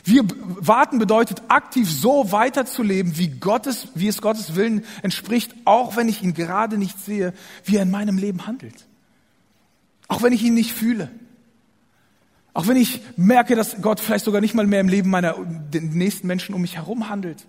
Wir 0.05 0.25
warten 0.39 0.99
bedeutet 0.99 1.43
aktiv 1.49 1.91
so 1.91 2.31
weiterzuleben, 2.31 3.19
wie 3.19 3.29
Gottes, 3.29 3.89
wie 3.95 4.07
es 4.07 4.23
Gottes 4.23 4.55
Willen 4.55 4.85
entspricht, 5.03 5.53
auch 5.65 5.97
wenn 5.97 6.09
ich 6.09 6.23
ihn 6.23 6.33
gerade 6.33 6.79
nicht 6.79 6.99
sehe, 6.99 7.33
wie 7.65 7.77
er 7.77 7.83
in 7.83 7.91
meinem 7.91 8.17
Leben 8.17 8.47
handelt. 8.47 8.86
Auch 10.09 10.23
wenn 10.23 10.33
ich 10.33 10.43
ihn 10.43 10.55
nicht 10.55 10.73
fühle. 10.73 11.11
Auch 12.55 12.67
wenn 12.69 12.77
ich 12.77 13.03
merke, 13.17 13.55
dass 13.55 13.83
Gott 13.83 14.01
vielleicht 14.01 14.25
sogar 14.25 14.41
nicht 14.41 14.55
mal 14.55 14.67
mehr 14.67 14.81
im 14.81 14.89
Leben 14.89 15.11
meiner, 15.11 15.35
den 15.35 15.91
nächsten 15.91 16.27
Menschen 16.27 16.55
um 16.55 16.63
mich 16.63 16.77
herum 16.77 17.09
handelt. 17.09 17.47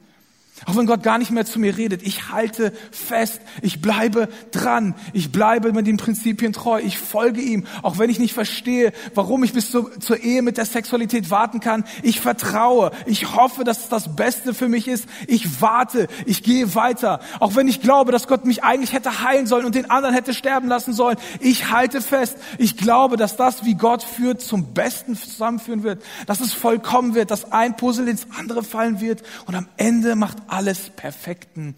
Auch 0.65 0.75
wenn 0.75 0.87
Gott 0.87 1.03
gar 1.03 1.19
nicht 1.19 1.29
mehr 1.29 1.45
zu 1.45 1.59
mir 1.59 1.77
redet, 1.77 2.01
ich 2.01 2.31
halte 2.31 2.73
fest, 2.91 3.41
ich 3.61 3.81
bleibe 3.81 4.27
dran, 4.51 4.95
ich 5.13 5.31
bleibe 5.31 5.71
mit 5.71 5.85
den 5.85 5.97
Prinzipien 5.97 6.51
treu, 6.51 6.81
ich 6.83 6.97
folge 6.97 7.41
ihm, 7.41 7.67
auch 7.83 7.99
wenn 7.99 8.09
ich 8.09 8.17
nicht 8.17 8.33
verstehe, 8.33 8.91
warum 9.13 9.43
ich 9.43 9.53
bis 9.53 9.69
zur, 9.69 9.99
zur 9.99 10.19
Ehe 10.23 10.41
mit 10.41 10.57
der 10.57 10.65
Sexualität 10.65 11.29
warten 11.29 11.59
kann. 11.59 11.83
Ich 12.01 12.19
vertraue, 12.19 12.91
ich 13.05 13.35
hoffe, 13.35 13.63
dass 13.63 13.81
es 13.81 13.89
das 13.89 14.15
Beste 14.15 14.55
für 14.55 14.67
mich 14.67 14.87
ist. 14.87 15.05
Ich 15.27 15.61
warte, 15.61 16.07
ich 16.25 16.41
gehe 16.41 16.73
weiter, 16.73 17.19
auch 17.39 17.55
wenn 17.55 17.67
ich 17.67 17.81
glaube, 17.81 18.11
dass 18.11 18.27
Gott 18.27 18.45
mich 18.45 18.63
eigentlich 18.63 18.93
hätte 18.93 19.23
heilen 19.23 19.45
sollen 19.45 19.65
und 19.65 19.75
den 19.75 19.91
anderen 19.91 20.15
hätte 20.15 20.33
sterben 20.33 20.67
lassen 20.67 20.93
sollen. 20.93 21.17
Ich 21.39 21.69
halte 21.69 22.01
fest, 22.01 22.37
ich 22.57 22.77
glaube, 22.77 23.15
dass 23.15 23.37
das, 23.37 23.63
wie 23.63 23.75
Gott 23.75 24.01
führt, 24.01 24.41
zum 24.41 24.73
Besten 24.73 25.15
zusammenführen 25.15 25.83
wird, 25.83 26.03
dass 26.25 26.39
es 26.39 26.53
vollkommen 26.53 27.13
wird, 27.13 27.29
dass 27.29 27.51
ein 27.51 27.77
Puzzle 27.77 28.07
ins 28.07 28.25
andere 28.37 28.63
fallen 28.63 29.01
wird 29.01 29.21
und 29.45 29.53
am 29.53 29.67
Ende 29.77 30.15
macht 30.15 30.46
alles 30.49 30.89
perfekten 30.89 31.75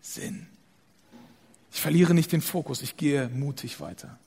Sinn. 0.00 0.46
Ich 1.72 1.80
verliere 1.80 2.14
nicht 2.14 2.32
den 2.32 2.42
Fokus, 2.42 2.82
ich 2.82 2.96
gehe 2.96 3.28
mutig 3.28 3.80
weiter. 3.80 4.18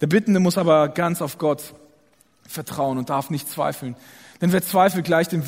Der 0.00 0.06
Bittende 0.06 0.40
muss 0.40 0.58
aber 0.58 0.88
ganz 0.88 1.22
auf 1.22 1.38
Gott 1.38 1.74
vertrauen 2.46 2.98
und 2.98 3.10
darf 3.10 3.30
nicht 3.30 3.48
zweifeln. 3.48 3.96
Denn 4.40 4.52
wer 4.52 4.62
zweifelt, 4.62 5.04
gleich 5.04 5.28
den, 5.28 5.44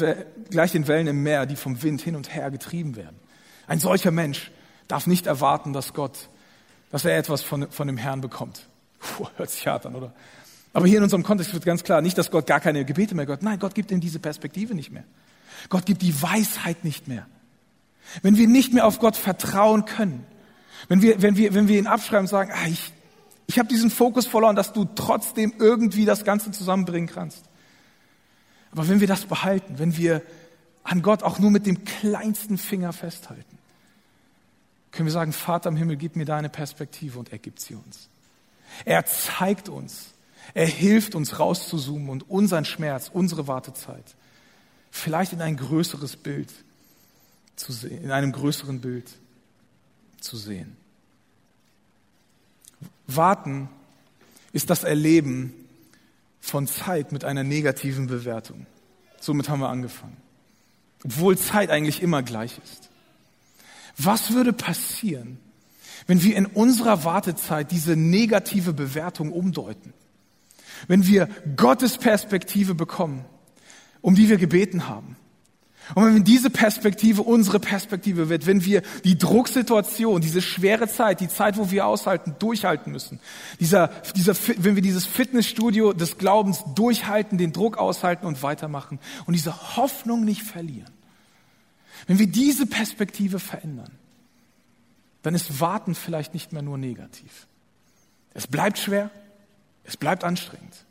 gleich 0.51 0.72
den 0.72 0.87
Wellen 0.87 1.07
im 1.07 1.22
Meer, 1.22 1.46
die 1.46 1.57
vom 1.57 1.83
Wind 1.83 2.03
hin 2.03 2.14
und 2.14 2.35
her 2.35 2.51
getrieben 2.51 2.94
werden. 2.94 3.16
Ein 3.66 3.81
solcher 3.81 4.11
Mensch 4.11 4.51
darf 4.87 5.07
nicht 5.07 5.27
erwarten, 5.27 5.72
dass 5.72 5.94
Gott, 5.94 6.29
dass 6.90 7.05
er 7.05 7.16
etwas 7.16 7.42
von, 7.42 7.70
von 7.70 7.87
dem 7.87 7.96
Herrn 7.96 8.20
bekommt. 8.20 8.66
Puh, 9.01 9.27
hört 9.37 9.51
sich 9.51 9.66
hart 9.66 9.87
an, 9.87 9.94
oder? 9.94 10.12
Aber 10.75 10.87
hier 10.87 10.98
in 10.98 11.05
unserem 11.05 11.22
Kontext 11.22 11.53
wird 11.53 11.64
ganz 11.64 11.83
klar, 11.83 12.01
nicht, 12.03 12.16
dass 12.18 12.31
Gott 12.31 12.46
gar 12.46 12.61
keine 12.61 12.85
Gebete 12.85 13.14
mehr 13.14 13.27
Gott. 13.27 13.42
Nein, 13.42 13.59
Gott 13.59 13.75
gibt 13.75 13.90
ihm 13.90 14.01
diese 14.01 14.18
Perspektive 14.18 14.75
nicht 14.75 14.90
mehr. 14.90 15.05
Gott 15.68 15.87
gibt 15.87 16.03
die 16.03 16.20
Weisheit 16.22 16.85
nicht 16.85 17.09
mehr. 17.09 17.27
Wenn 18.22 18.37
wir 18.37 18.48
nicht 18.48 18.72
mehr 18.72 18.87
auf 18.87 18.98
Gott 18.98 19.16
vertrauen 19.16 19.85
können, 19.85 20.27
wenn 20.88 21.03
wir, 21.03 21.22
wenn 21.22 21.37
wir, 21.37 21.55
wenn 21.55 21.68
wir 21.68 21.79
ihn 21.79 21.87
abschreiben 21.87 22.25
und 22.25 22.29
sagen, 22.29 22.51
ah, 22.53 22.66
ich, 22.66 22.92
ich 23.46 23.59
habe 23.59 23.68
diesen 23.68 23.90
Fokus 23.90 24.27
verloren, 24.27 24.57
dass 24.57 24.72
du 24.72 24.85
trotzdem 24.85 25.55
irgendwie 25.59 26.05
das 26.05 26.25
Ganze 26.25 26.51
zusammenbringen 26.51 27.09
kannst. 27.09 27.44
Aber 28.72 28.88
wenn 28.88 29.01
wir 29.01 29.07
das 29.07 29.27
behalten, 29.27 29.79
wenn 29.79 29.96
wir 29.96 30.22
an 30.83 31.03
Gott 31.03 31.22
auch 31.22 31.38
nur 31.38 31.51
mit 31.51 31.66
dem 31.66 31.85
kleinsten 31.85 32.59
Finger 32.59 32.92
festhalten, 32.92 33.59
können 34.90 35.07
wir 35.07 35.12
sagen, 35.12 35.33
Vater 35.33 35.70
im 35.70 35.77
Himmel, 35.77 35.96
gib 35.96 36.16
mir 36.16 36.25
deine 36.25 36.48
Perspektive 36.48 37.18
und 37.18 37.33
er 37.33 37.38
gibt 37.38 37.61
sie 37.61 37.75
uns. 37.75 38.09
Er 38.85 39.05
zeigt 39.07 39.68
uns, 39.68 40.12
er 40.55 40.66
hilft 40.66 41.14
uns 41.14 41.38
rauszuzoomen 41.38 42.11
und 42.11 42.29
unseren 42.29 42.64
Schmerz, 42.64 43.11
unsere 43.12 43.46
Wartezeit 43.46 44.16
vielleicht 44.92 45.33
in 45.33 45.40
ein 45.40 45.57
größeres 45.57 46.16
Bild 46.16 46.52
zu 47.57 47.72
sehen, 47.72 48.05
in 48.05 48.12
einem 48.12 48.31
größeren 48.31 48.81
Bild 48.81 49.11
zu 50.20 50.37
sehen. 50.37 50.76
Warten 53.09 53.68
ist 54.52 54.70
das 54.70 54.85
Erleben 54.85 55.55
von 56.40 56.68
Zeit 56.68 57.11
mit 57.11 57.24
einer 57.24 57.42
negativen 57.42 58.07
Bewertung. 58.07 58.66
Somit 59.18 59.48
haben 59.48 59.61
wir 59.61 59.70
angefangen. 59.70 60.16
Obwohl 61.05 61.37
Zeit 61.38 61.70
eigentlich 61.70 62.02
immer 62.02 62.22
gleich 62.22 62.61
ist. 62.62 62.90
Was 63.96 64.33
würde 64.33 64.52
passieren, 64.52 65.38
wenn 66.07 66.22
wir 66.22 66.37
in 66.37 66.46
unserer 66.46 67.05
Wartezeit 67.05 67.70
diese 67.70 67.96
negative 67.96 68.72
Bewertung 68.72 69.33
umdeuten? 69.33 69.94
Wenn 70.87 71.07
wir 71.07 71.28
Gottes 71.57 71.96
Perspektive 71.96 72.74
bekommen 72.74 73.24
um 74.02 74.14
die 74.14 74.28
wir 74.28 74.36
gebeten 74.36 74.88
haben. 74.88 75.16
Und 75.94 76.14
wenn 76.14 76.24
diese 76.24 76.48
Perspektive 76.48 77.22
unsere 77.22 77.58
Perspektive 77.58 78.28
wird, 78.28 78.46
wenn 78.46 78.64
wir 78.64 78.82
die 79.04 79.18
Drucksituation, 79.18 80.20
diese 80.20 80.40
schwere 80.40 80.88
Zeit, 80.88 81.20
die 81.20 81.28
Zeit, 81.28 81.56
wo 81.56 81.70
wir 81.70 81.86
aushalten, 81.86 82.36
durchhalten 82.38 82.92
müssen, 82.92 83.20
dieser, 83.58 83.88
dieser, 84.14 84.34
wenn 84.58 84.76
wir 84.76 84.82
dieses 84.82 85.06
Fitnessstudio 85.06 85.92
des 85.92 86.18
Glaubens 86.18 86.62
durchhalten, 86.74 87.36
den 87.36 87.52
Druck 87.52 87.78
aushalten 87.78 88.26
und 88.26 88.42
weitermachen 88.42 89.00
und 89.26 89.34
diese 89.34 89.76
Hoffnung 89.76 90.24
nicht 90.24 90.42
verlieren, 90.42 90.92
wenn 92.06 92.18
wir 92.18 92.26
diese 92.26 92.66
Perspektive 92.66 93.38
verändern, 93.38 93.90
dann 95.22 95.34
ist 95.34 95.60
Warten 95.60 95.94
vielleicht 95.94 96.32
nicht 96.32 96.52
mehr 96.52 96.62
nur 96.62 96.78
negativ. 96.78 97.46
Es 98.34 98.46
bleibt 98.46 98.78
schwer, 98.78 99.10
es 99.84 99.96
bleibt 99.96 100.24
anstrengend. 100.24 100.84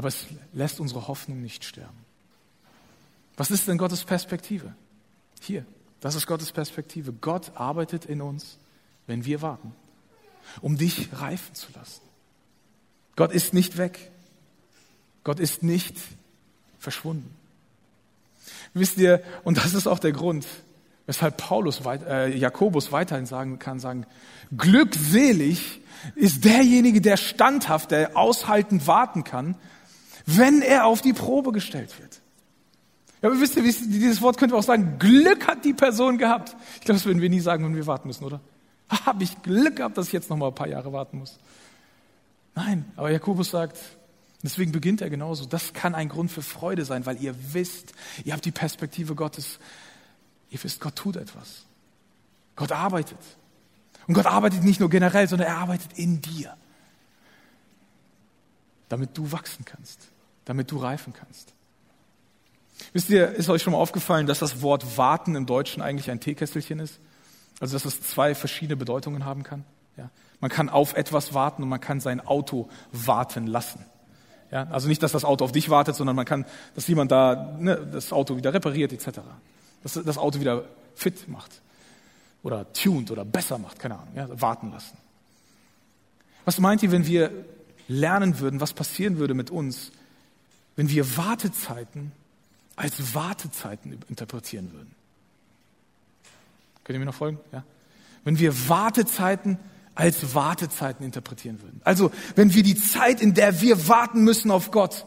Aber 0.00 0.08
es 0.08 0.24
lässt 0.54 0.80
unsere 0.80 1.08
Hoffnung 1.08 1.42
nicht 1.42 1.62
sterben. 1.62 2.06
Was 3.36 3.50
ist 3.50 3.68
denn 3.68 3.76
Gottes 3.76 4.02
Perspektive? 4.02 4.72
Hier, 5.42 5.66
das 6.00 6.14
ist 6.14 6.26
Gottes 6.26 6.52
Perspektive. 6.52 7.12
Gott 7.12 7.52
arbeitet 7.54 8.06
in 8.06 8.22
uns, 8.22 8.56
wenn 9.06 9.26
wir 9.26 9.42
warten, 9.42 9.74
um 10.62 10.78
dich 10.78 11.10
reifen 11.12 11.54
zu 11.54 11.66
lassen. 11.74 12.00
Gott 13.14 13.30
ist 13.30 13.52
nicht 13.52 13.76
weg. 13.76 14.10
Gott 15.22 15.38
ist 15.38 15.62
nicht 15.62 15.98
verschwunden. 16.78 17.36
Wisst 18.72 18.96
ihr, 18.96 19.22
und 19.44 19.58
das 19.58 19.74
ist 19.74 19.86
auch 19.86 19.98
der 19.98 20.12
Grund, 20.12 20.46
weshalb 21.04 21.36
Paulus, 21.36 21.82
äh, 21.84 22.34
Jakobus 22.34 22.90
weiterhin 22.90 23.26
sagen 23.26 23.58
kann, 23.58 23.78
sagen, 23.78 24.06
glückselig 24.56 25.82
ist 26.14 26.46
derjenige, 26.46 27.02
der 27.02 27.18
standhaft, 27.18 27.90
der 27.90 28.16
aushaltend 28.16 28.86
warten 28.86 29.24
kann, 29.24 29.56
wenn 30.26 30.62
er 30.62 30.86
auf 30.86 31.02
die 31.02 31.12
Probe 31.12 31.52
gestellt 31.52 31.98
wird. 32.00 32.20
Ja, 33.22 33.28
aber 33.28 33.40
wisst 33.40 33.56
ihr, 33.56 33.62
dieses 33.62 34.22
Wort 34.22 34.38
könnte 34.38 34.56
auch 34.56 34.62
sagen, 34.62 34.98
Glück 34.98 35.46
hat 35.46 35.64
die 35.64 35.74
Person 35.74 36.16
gehabt. 36.16 36.56
Ich 36.76 36.80
glaube, 36.82 36.98
das 36.98 37.04
würden 37.04 37.20
wir 37.20 37.28
nie 37.28 37.40
sagen, 37.40 37.64
wenn 37.64 37.76
wir 37.76 37.86
warten 37.86 38.08
müssen, 38.08 38.24
oder? 38.24 38.40
Habe 39.04 39.22
ich 39.22 39.42
Glück 39.42 39.76
gehabt, 39.76 39.98
dass 39.98 40.06
ich 40.06 40.12
jetzt 40.12 40.30
noch 40.30 40.36
mal 40.36 40.48
ein 40.48 40.54
paar 40.54 40.68
Jahre 40.68 40.92
warten 40.92 41.18
muss? 41.18 41.38
Nein, 42.54 42.90
aber 42.96 43.10
Jakobus 43.10 43.50
sagt, 43.50 43.78
deswegen 44.42 44.72
beginnt 44.72 45.02
er 45.02 45.10
genauso. 45.10 45.44
Das 45.44 45.72
kann 45.74 45.94
ein 45.94 46.08
Grund 46.08 46.30
für 46.30 46.42
Freude 46.42 46.84
sein, 46.84 47.04
weil 47.04 47.22
ihr 47.22 47.34
wisst, 47.52 47.92
ihr 48.24 48.32
habt 48.32 48.44
die 48.44 48.50
Perspektive 48.50 49.14
Gottes. 49.14 49.58
Ihr 50.50 50.62
wisst, 50.62 50.80
Gott 50.80 50.96
tut 50.96 51.16
etwas. 51.16 51.64
Gott 52.56 52.72
arbeitet. 52.72 53.18
Und 54.06 54.14
Gott 54.14 54.26
arbeitet 54.26 54.64
nicht 54.64 54.80
nur 54.80 54.90
generell, 54.90 55.28
sondern 55.28 55.48
er 55.48 55.58
arbeitet 55.58 55.92
in 55.94 56.20
dir 56.20 56.56
damit 58.90 59.16
du 59.16 59.32
wachsen 59.32 59.64
kannst, 59.64 60.08
damit 60.44 60.70
du 60.70 60.76
reifen 60.76 61.14
kannst. 61.14 61.54
Wisst 62.92 63.08
ihr, 63.08 63.30
ist 63.30 63.48
euch 63.48 63.62
schon 63.62 63.72
mal 63.72 63.78
aufgefallen, 63.78 64.26
dass 64.26 64.40
das 64.40 64.62
Wort 64.62 64.98
warten 64.98 65.34
im 65.36 65.46
Deutschen 65.46 65.80
eigentlich 65.80 66.10
ein 66.10 66.20
Teekesselchen 66.20 66.80
ist? 66.80 66.98
Also, 67.60 67.74
dass 67.74 67.84
es 67.84 68.02
zwei 68.02 68.34
verschiedene 68.34 68.76
Bedeutungen 68.76 69.24
haben 69.24 69.42
kann? 69.42 69.64
Ja? 69.96 70.10
Man 70.40 70.50
kann 70.50 70.68
auf 70.68 70.94
etwas 70.94 71.32
warten 71.34 71.62
und 71.62 71.68
man 71.68 71.80
kann 71.80 72.00
sein 72.00 72.20
Auto 72.20 72.68
warten 72.90 73.46
lassen. 73.46 73.84
Ja? 74.50 74.66
Also 74.70 74.88
nicht, 74.88 75.02
dass 75.02 75.12
das 75.12 75.24
Auto 75.24 75.44
auf 75.44 75.52
dich 75.52 75.70
wartet, 75.70 75.94
sondern 75.94 76.16
man 76.16 76.24
kann, 76.24 76.46
dass 76.74 76.88
jemand 76.88 77.12
da 77.12 77.56
ne, 77.58 77.76
das 77.76 78.12
Auto 78.12 78.36
wieder 78.36 78.52
repariert 78.52 78.92
etc. 78.92 79.20
Dass 79.82 79.92
das 79.92 80.18
Auto 80.18 80.40
wieder 80.40 80.64
fit 80.94 81.28
macht 81.28 81.60
oder 82.42 82.72
tuned 82.72 83.10
oder 83.10 83.24
besser 83.24 83.58
macht, 83.58 83.78
keine 83.78 83.98
Ahnung, 83.98 84.14
ja? 84.16 84.40
warten 84.40 84.72
lassen. 84.72 84.96
Was 86.44 86.58
meint 86.58 86.82
ihr, 86.82 86.90
wenn 86.90 87.06
wir 87.06 87.30
lernen 87.90 88.38
würden, 88.38 88.60
was 88.60 88.72
passieren 88.72 89.18
würde 89.18 89.34
mit 89.34 89.50
uns, 89.50 89.90
wenn 90.76 90.88
wir 90.88 91.16
Wartezeiten 91.16 92.12
als 92.76 93.14
Wartezeiten 93.14 93.98
interpretieren 94.08 94.72
würden. 94.72 94.94
Könnt 96.84 96.96
ihr 96.96 97.00
mir 97.00 97.06
noch 97.06 97.14
folgen? 97.14 97.38
Ja? 97.52 97.64
Wenn 98.24 98.38
wir 98.38 98.68
Wartezeiten 98.68 99.58
als 99.94 100.34
Wartezeiten 100.34 101.04
interpretieren 101.04 101.60
würden. 101.60 101.80
Also, 101.84 102.10
wenn 102.36 102.54
wir 102.54 102.62
die 102.62 102.76
Zeit, 102.76 103.20
in 103.20 103.34
der 103.34 103.60
wir 103.60 103.88
warten 103.88 104.22
müssen 104.22 104.50
auf 104.50 104.70
Gott, 104.70 105.04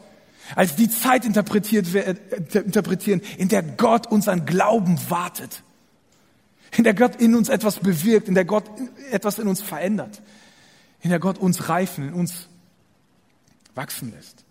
als 0.55 0.75
die 0.75 0.89
Zeit 0.89 1.25
interpretiert, 1.25 1.95
äh, 1.95 2.15
interpretieren, 2.59 3.21
in 3.37 3.47
der 3.47 3.63
Gott 3.63 4.07
unseren 4.07 4.45
Glauben 4.45 4.99
wartet, 5.09 5.63
in 6.77 6.83
der 6.83 6.93
Gott 6.93 7.15
in 7.15 7.33
uns 7.33 7.49
etwas 7.49 7.79
bewirkt, 7.79 8.27
in 8.27 8.35
der 8.35 8.45
Gott 8.45 8.65
etwas 9.09 9.39
in 9.39 9.47
uns 9.47 9.61
verändert, 9.61 10.21
in 11.01 11.09
der 11.09 11.19
Gott 11.19 11.37
uns 11.37 11.69
reifen, 11.69 12.09
in 12.09 12.13
uns 12.13 12.49
wachsen 13.75 14.11
lässt. 14.11 14.43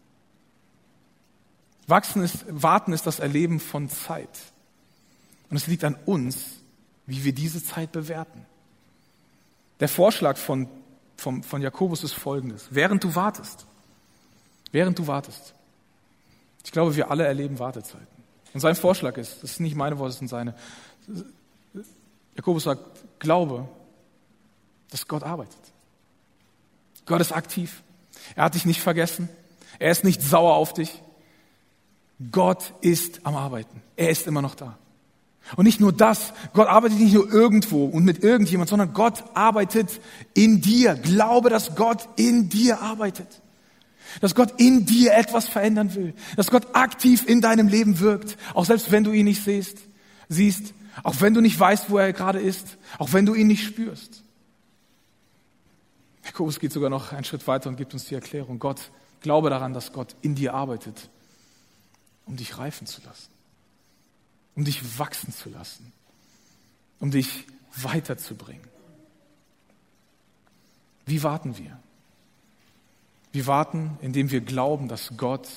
Wachsen 1.87 2.23
ist, 2.23 2.45
warten 2.49 2.93
ist 2.93 3.07
das 3.07 3.19
Erleben 3.19 3.61
von 3.61 3.89
Zeit. 3.89 4.39
Und 5.51 5.57
es 5.57 5.67
liegt 5.67 5.85
an 5.85 5.97
uns, 6.07 6.47
wie 7.07 7.25
wir 7.25 7.35
diese 7.35 7.63
Zeit 7.63 7.93
bewerten. 7.93 8.47
Der 9.81 9.89
Vorschlag 9.89 10.37
von, 10.37 10.69
vom, 11.17 11.43
von 11.43 11.61
Jakobus 11.61 12.05
ist 12.05 12.13
folgendes. 12.13 12.69
Während 12.71 13.03
du 13.05 13.15
wartest, 13.15 13.67
während 14.71 14.99
du 14.99 15.07
wartest, 15.07 15.55
ich 16.65 16.71
glaube, 16.71 16.95
wir 16.95 17.11
alle 17.11 17.27
erleben 17.27 17.59
Wartezeiten. 17.59 18.07
Und 18.55 18.61
sein 18.61 18.77
Vorschlag 18.77 19.17
ist, 19.17 19.43
das 19.43 19.57
sind 19.57 19.65
nicht 19.65 19.77
meine 19.77 19.99
Worte, 19.99 20.11
das 20.11 20.19
sind 20.19 20.29
seine. 20.29 20.55
Jakobus 22.37 22.65
sagt, 22.65 22.83
glaube, 23.19 23.69
dass 24.91 25.09
Gott 25.09 25.23
arbeitet. 25.23 25.61
Gott 27.07 27.21
ist 27.21 27.33
aktiv. 27.33 27.83
Er 28.37 28.45
hat 28.45 28.55
dich 28.55 28.65
nicht 28.65 28.81
vergessen. 28.81 29.29
Er 29.79 29.91
ist 29.91 30.05
nicht 30.05 30.23
sauer 30.23 30.55
auf 30.55 30.73
dich. 30.75 31.03
Gott 32.31 32.73
ist 32.81 33.21
am 33.25 33.37
Arbeiten. 33.37 33.83
Er 33.97 34.11
ist 34.11 34.27
immer 34.27 34.43
noch 34.43 34.55
da. 34.55 34.79
Und 35.57 35.65
nicht 35.65 35.81
nur 35.81 35.93
das, 35.93 36.33
Gott 36.53 36.69
arbeitet 36.69 37.01
nicht 37.01 37.15
nur 37.15 37.31
irgendwo 37.33 37.85
und 37.87 38.05
mit 38.05 38.23
irgendjemand, 38.23 38.71
sondern 38.71 38.93
Gott 38.93 39.25
arbeitet 39.35 40.01
in 40.35 40.61
dir. 40.61 40.95
Glaube, 40.95 41.51
dass 41.51 41.75
Gott 41.75 42.09
in 42.17 42.49
dir 42.49 42.81
arbeitet. 42.81 43.27
Dass 44.21 44.35
Gott 44.35 44.61
in 44.61 44.87
dir 44.87 45.15
etwas 45.15 45.49
verändern 45.49 45.95
will. 45.95 46.15
Dass 46.37 46.51
Gott 46.51 46.75
aktiv 46.75 47.25
in 47.27 47.41
deinem 47.41 47.69
Leben 47.69 47.99
wirkt. 47.99 48.37
Auch 48.55 48.65
selbst 48.65 48.93
wenn 48.93 49.05
du 49.05 49.13
ihn 49.13 49.25
nicht 49.25 49.45
siehst, 49.45 49.79
siehst. 50.29 50.75
Auch 51.03 51.21
wenn 51.21 51.35
du 51.35 51.41
nicht 51.41 51.59
weißt, 51.59 51.91
wo 51.91 51.99
er 51.99 52.13
gerade 52.13 52.41
ist. 52.41 52.79
Auch 52.99 53.13
wenn 53.13 53.27
du 53.27 53.35
ihn 53.35 53.47
nicht 53.49 53.65
spürst. 53.65 54.23
Jakobus 56.25 56.61
geht 56.61 56.73
sogar 56.73 56.91
noch 56.91 57.13
einen 57.13 57.25
Schritt 57.25 57.47
weiter 57.47 57.69
und 57.69 57.77
gibt 57.77 57.93
uns 57.95 58.05
die 58.05 58.15
Erklärung. 58.15 58.59
Gott, 58.59 58.91
glaube 59.21 59.51
daran, 59.51 59.73
dass 59.73 59.93
Gott 59.93 60.15
in 60.23 60.35
dir 60.35 60.55
arbeitet, 60.55 61.09
um 62.27 62.37
dich 62.37 62.59
reifen 62.59 62.87
zu 62.87 63.03
lassen, 63.03 63.31
um 64.55 64.65
dich 64.65 64.99
wachsen 64.99 65.33
zu 65.33 65.49
lassen, 65.51 65.93
um 67.01 67.11
dich 67.11 67.47
weiterzubringen. 67.75 68.67
Wie 71.07 71.23
warten 71.23 71.59
wir? 71.59 71.79
Wir 73.33 73.47
warten, 73.47 73.99
indem 74.03 74.31
wir 74.31 74.41
glauben, 74.43 74.89
dass 74.89 75.17
Gott 75.17 75.49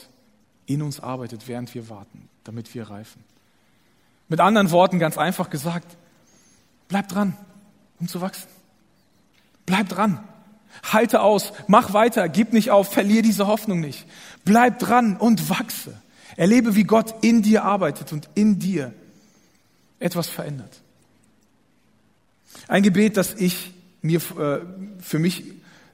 in 0.66 0.82
uns 0.82 1.00
arbeitet, 1.00 1.48
während 1.48 1.74
wir 1.76 1.90
warten, 1.90 2.30
damit 2.44 2.74
wir 2.74 2.90
reifen. 2.90 3.24
Mit 4.28 4.40
anderen 4.40 4.72
Worten, 4.72 4.98
ganz 4.98 5.18
einfach 5.18 5.50
gesagt, 5.50 5.98
bleib 6.88 7.08
dran, 7.10 7.38
um 8.00 8.08
zu 8.08 8.22
wachsen. 8.22 8.48
Bleib 9.66 9.90
dran. 9.90 10.24
Halte 10.84 11.22
aus, 11.22 11.54
mach 11.68 11.94
weiter, 11.94 12.30
gib 12.30 12.54
nicht 12.54 12.72
auf, 12.72 12.92
verlier 12.92 13.22
diese 13.22 13.48
Hoffnung 13.48 13.80
nicht. 13.80 14.06
Bleib 14.44 14.80
dran 14.80 15.18
und 15.18 15.50
wachse. 15.50 16.00
Erlebe, 16.36 16.76
wie 16.76 16.84
Gott 16.84 17.16
in 17.24 17.42
dir 17.42 17.64
arbeitet 17.64 18.12
und 18.12 18.30
in 18.36 18.60
dir 18.60 18.94
etwas 20.00 20.28
verändert. 20.28 20.82
Ein 22.68 22.84
Gebet, 22.84 23.18
das 23.18 23.34
ich 23.36 23.74
mir 24.02 24.20
äh, 24.38 24.60
für 25.02 25.20
mich 25.20 25.44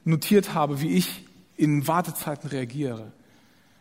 notiert 0.04 0.54
habe, 0.54 0.80
wie 0.80 0.96
ich 0.96 1.24
in 1.56 1.86
Wartezeiten 1.86 2.48
reagiere, 2.50 3.12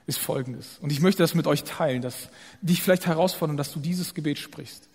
ist 0.08 0.20
folgendes. 0.20 0.78
Und 0.82 0.92
ich 0.92 1.02
möchte 1.02 1.24
das 1.24 1.36
mit 1.36 1.48
euch 1.48 1.64
teilen, 1.64 2.02
dass 2.02 2.30
dich 2.62 2.82
vielleicht 2.82 3.06
herausfordern, 3.06 3.58
dass 3.58 3.72
du 3.72 3.80
dieses 3.80 4.14
Gebet 4.14 4.38
sprichst. 4.40 4.88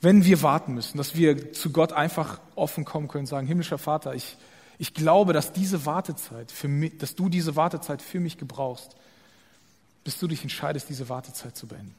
Wenn 0.00 0.24
wir 0.24 0.42
warten 0.42 0.74
müssen, 0.74 0.96
dass 0.96 1.16
wir 1.16 1.52
zu 1.52 1.70
Gott 1.70 1.92
einfach 1.92 2.40
offen 2.54 2.84
kommen 2.84 3.08
können, 3.08 3.26
sagen, 3.26 3.46
himmlischer 3.46 3.78
Vater, 3.78 4.14
ich, 4.14 4.36
ich 4.78 4.94
glaube, 4.94 5.32
dass 5.32 5.52
diese 5.52 5.84
Wartezeit 5.86 6.52
für 6.52 6.68
mich, 6.68 6.98
dass 6.98 7.14
du 7.14 7.28
diese 7.28 7.56
Wartezeit 7.56 8.00
für 8.00 8.20
mich 8.20 8.38
gebrauchst, 8.38 8.96
bis 10.04 10.18
du 10.18 10.28
dich 10.28 10.42
entscheidest, 10.42 10.88
diese 10.88 11.08
Wartezeit 11.08 11.56
zu 11.56 11.66
beenden. 11.66 11.94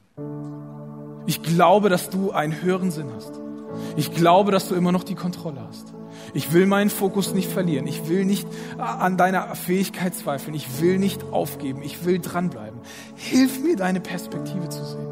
Ich 1.26 1.42
glaube, 1.42 1.90
dass 1.90 2.10
du 2.10 2.32
einen 2.32 2.60
höheren 2.62 2.90
Sinn 2.90 3.12
hast. 3.14 3.38
Ich 3.96 4.12
glaube, 4.12 4.50
dass 4.50 4.68
du 4.68 4.74
immer 4.74 4.92
noch 4.92 5.04
die 5.04 5.14
Kontrolle 5.14 5.60
hast. 5.60 5.92
Ich 6.34 6.52
will 6.52 6.66
meinen 6.66 6.90
Fokus 6.90 7.34
nicht 7.34 7.50
verlieren. 7.50 7.86
Ich 7.86 8.08
will 8.08 8.24
nicht 8.24 8.48
an 8.78 9.16
deiner 9.16 9.54
Fähigkeit 9.54 10.14
zweifeln. 10.14 10.54
Ich 10.54 10.80
will 10.80 10.98
nicht 10.98 11.22
aufgeben. 11.24 11.82
Ich 11.82 12.04
will 12.04 12.18
dranbleiben. 12.18 12.80
Hilf 13.14 13.60
mir, 13.60 13.76
deine 13.76 14.00
Perspektive 14.00 14.68
zu 14.68 14.84
sehen. 14.84 15.06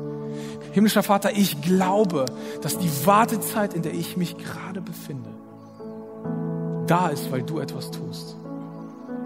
Himmlischer 0.73 1.03
Vater, 1.03 1.33
ich 1.37 1.61
glaube, 1.63 2.25
dass 2.63 2.79
die 2.79 2.91
Wartezeit, 3.07 3.75
in 3.75 3.83
der 3.83 3.95
ich 3.95 4.17
mich 4.17 4.37
gerade 4.39 4.81
befinde, 4.81 5.28
da 6.91 7.09
ist, 7.09 7.31
weil 7.31 7.43
du 7.43 7.61
etwas 7.61 7.91
tust. 7.91 8.37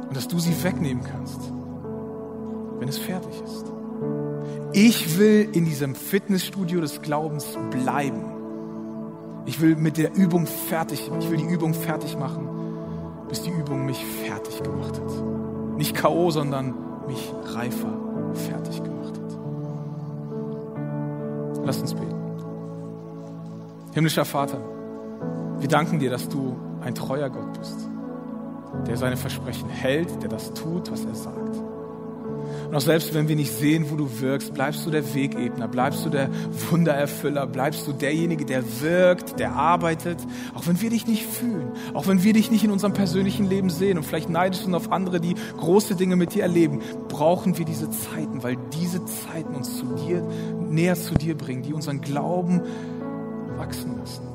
Und 0.08 0.16
dass 0.16 0.28
du 0.28 0.38
sie 0.38 0.62
wegnehmen 0.62 1.02
kannst, 1.02 1.40
wenn 2.78 2.88
es 2.88 2.98
fertig 2.98 3.40
ist. 3.42 3.64
Ich 4.74 5.18
will 5.18 5.48
in 5.52 5.64
diesem 5.64 5.94
Fitnessstudio 5.94 6.80
des 6.80 7.02
Glaubens 7.02 7.46
bleiben. 7.70 8.24
Ich 9.46 9.60
will 9.60 9.76
mit 9.76 9.96
der 9.96 10.14
Übung 10.14 10.46
fertig, 10.46 11.10
ich 11.20 11.30
will 11.30 11.36
die 11.36 11.44
Übung 11.44 11.74
fertig 11.74 12.16
machen, 12.18 12.48
bis 13.28 13.42
die 13.42 13.50
Übung 13.50 13.86
mich 13.86 14.04
fertig 14.24 14.62
gemacht 14.62 15.00
hat. 15.00 15.76
Nicht 15.76 15.96
K.O., 15.96 16.30
sondern 16.30 16.74
mich 17.06 17.32
reifer 17.44 17.92
fertig 18.34 18.82
gemacht 18.82 19.18
hat. 19.18 19.38
Lass 21.64 21.80
uns 21.80 21.94
beten. 21.94 22.14
Himmlischer 23.92 24.24
Vater, 24.24 24.58
wir 25.58 25.68
danken 25.68 25.98
dir, 25.98 26.10
dass 26.10 26.28
du 26.28 26.56
ein 26.84 26.94
treuer 26.94 27.30
Gott 27.30 27.58
bist, 27.58 27.88
der 28.86 28.96
seine 28.96 29.16
Versprechen 29.16 29.68
hält, 29.68 30.22
der 30.22 30.28
das 30.28 30.52
tut, 30.54 30.90
was 30.90 31.04
er 31.04 31.14
sagt. 31.14 31.62
Und 32.68 32.74
auch 32.74 32.80
selbst 32.80 33.14
wenn 33.14 33.28
wir 33.28 33.36
nicht 33.36 33.52
sehen, 33.52 33.86
wo 33.90 33.96
du 33.96 34.20
wirkst, 34.20 34.54
bleibst 34.54 34.86
du 34.86 34.90
der 34.90 35.14
Wegebner, 35.14 35.68
bleibst 35.68 36.04
du 36.04 36.10
der 36.10 36.30
Wundererfüller, 36.70 37.46
bleibst 37.46 37.86
du 37.86 37.92
derjenige, 37.92 38.44
der 38.44 38.62
wirkt, 38.80 39.38
der 39.38 39.52
arbeitet, 39.52 40.18
auch 40.54 40.66
wenn 40.66 40.80
wir 40.80 40.90
dich 40.90 41.06
nicht 41.06 41.26
fühlen, 41.26 41.72
auch 41.94 42.06
wenn 42.06 42.22
wir 42.22 42.32
dich 42.32 42.50
nicht 42.50 42.64
in 42.64 42.70
unserem 42.70 42.94
persönlichen 42.94 43.48
Leben 43.48 43.70
sehen 43.70 43.98
und 43.98 44.04
vielleicht 44.04 44.30
neidisch 44.30 44.62
sind 44.62 44.74
auf 44.74 44.90
andere, 44.90 45.20
die 45.20 45.34
große 45.58 45.96
Dinge 45.96 46.16
mit 46.16 46.34
dir 46.34 46.42
erleben, 46.42 46.80
brauchen 47.08 47.58
wir 47.58 47.64
diese 47.64 47.90
Zeiten, 47.90 48.42
weil 48.42 48.56
diese 48.72 49.04
Zeiten 49.04 49.54
uns 49.54 49.78
zu 49.78 49.86
dir, 50.06 50.22
näher 50.70 50.96
zu 50.96 51.14
dir 51.14 51.36
bringen, 51.36 51.62
die 51.62 51.74
unseren 51.74 52.00
Glauben 52.00 52.62
wachsen 53.56 53.98
lassen 53.98 54.31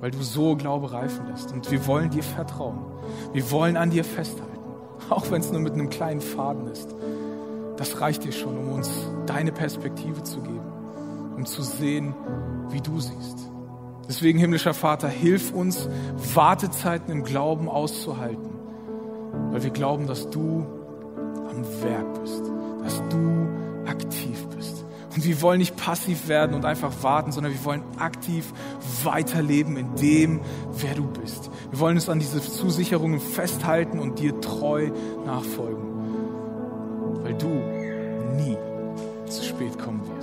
weil 0.00 0.10
du 0.10 0.22
so 0.22 0.56
Glaube 0.56 0.92
reifen 0.92 1.26
lässt. 1.28 1.52
Und 1.52 1.70
wir 1.70 1.86
wollen 1.86 2.10
dir 2.10 2.22
vertrauen. 2.22 2.78
Wir 3.32 3.50
wollen 3.50 3.76
an 3.76 3.90
dir 3.90 4.04
festhalten, 4.04 4.58
auch 5.10 5.30
wenn 5.30 5.40
es 5.40 5.50
nur 5.50 5.60
mit 5.60 5.74
einem 5.74 5.90
kleinen 5.90 6.20
Faden 6.20 6.66
ist. 6.68 6.94
Das 7.76 8.00
reicht 8.00 8.24
dir 8.24 8.32
schon, 8.32 8.56
um 8.56 8.72
uns 8.72 8.90
deine 9.26 9.52
Perspektive 9.52 10.22
zu 10.22 10.40
geben, 10.40 10.72
um 11.36 11.44
zu 11.44 11.62
sehen, 11.62 12.14
wie 12.70 12.80
du 12.80 13.00
siehst. 13.00 13.50
Deswegen, 14.08 14.38
himmlischer 14.38 14.74
Vater, 14.74 15.08
hilf 15.08 15.52
uns, 15.52 15.88
Wartezeiten 16.34 17.12
im 17.12 17.24
Glauben 17.24 17.68
auszuhalten, 17.68 18.50
weil 19.50 19.62
wir 19.62 19.70
glauben, 19.70 20.06
dass 20.06 20.30
du 20.30 20.64
am 21.50 21.64
Werk 21.82 22.22
bist, 22.22 22.42
dass 22.82 23.02
du 23.08 23.48
aktiv 23.86 24.46
bist. 24.56 24.84
Und 25.16 25.24
wir 25.24 25.40
wollen 25.42 25.58
nicht 25.58 25.76
passiv 25.76 26.28
werden 26.28 26.54
und 26.54 26.64
einfach 26.64 26.92
warten, 27.02 27.32
sondern 27.32 27.52
wir 27.52 27.64
wollen 27.64 27.82
aktiv 27.98 28.52
weiterleben 29.02 29.76
in 29.76 29.96
dem, 29.96 30.40
wer 30.78 30.94
du 30.94 31.06
bist. 31.06 31.50
Wir 31.70 31.80
wollen 31.80 31.96
uns 31.96 32.08
an 32.08 32.18
diese 32.18 32.40
Zusicherungen 32.40 33.18
festhalten 33.18 33.98
und 33.98 34.18
dir 34.18 34.40
treu 34.40 34.90
nachfolgen 35.24 35.96
weil 37.26 37.34
du 37.34 37.48
nie 38.36 38.56
zu 39.28 39.42
spät 39.42 39.76
kommen 39.78 40.00
wirst. 40.06 40.15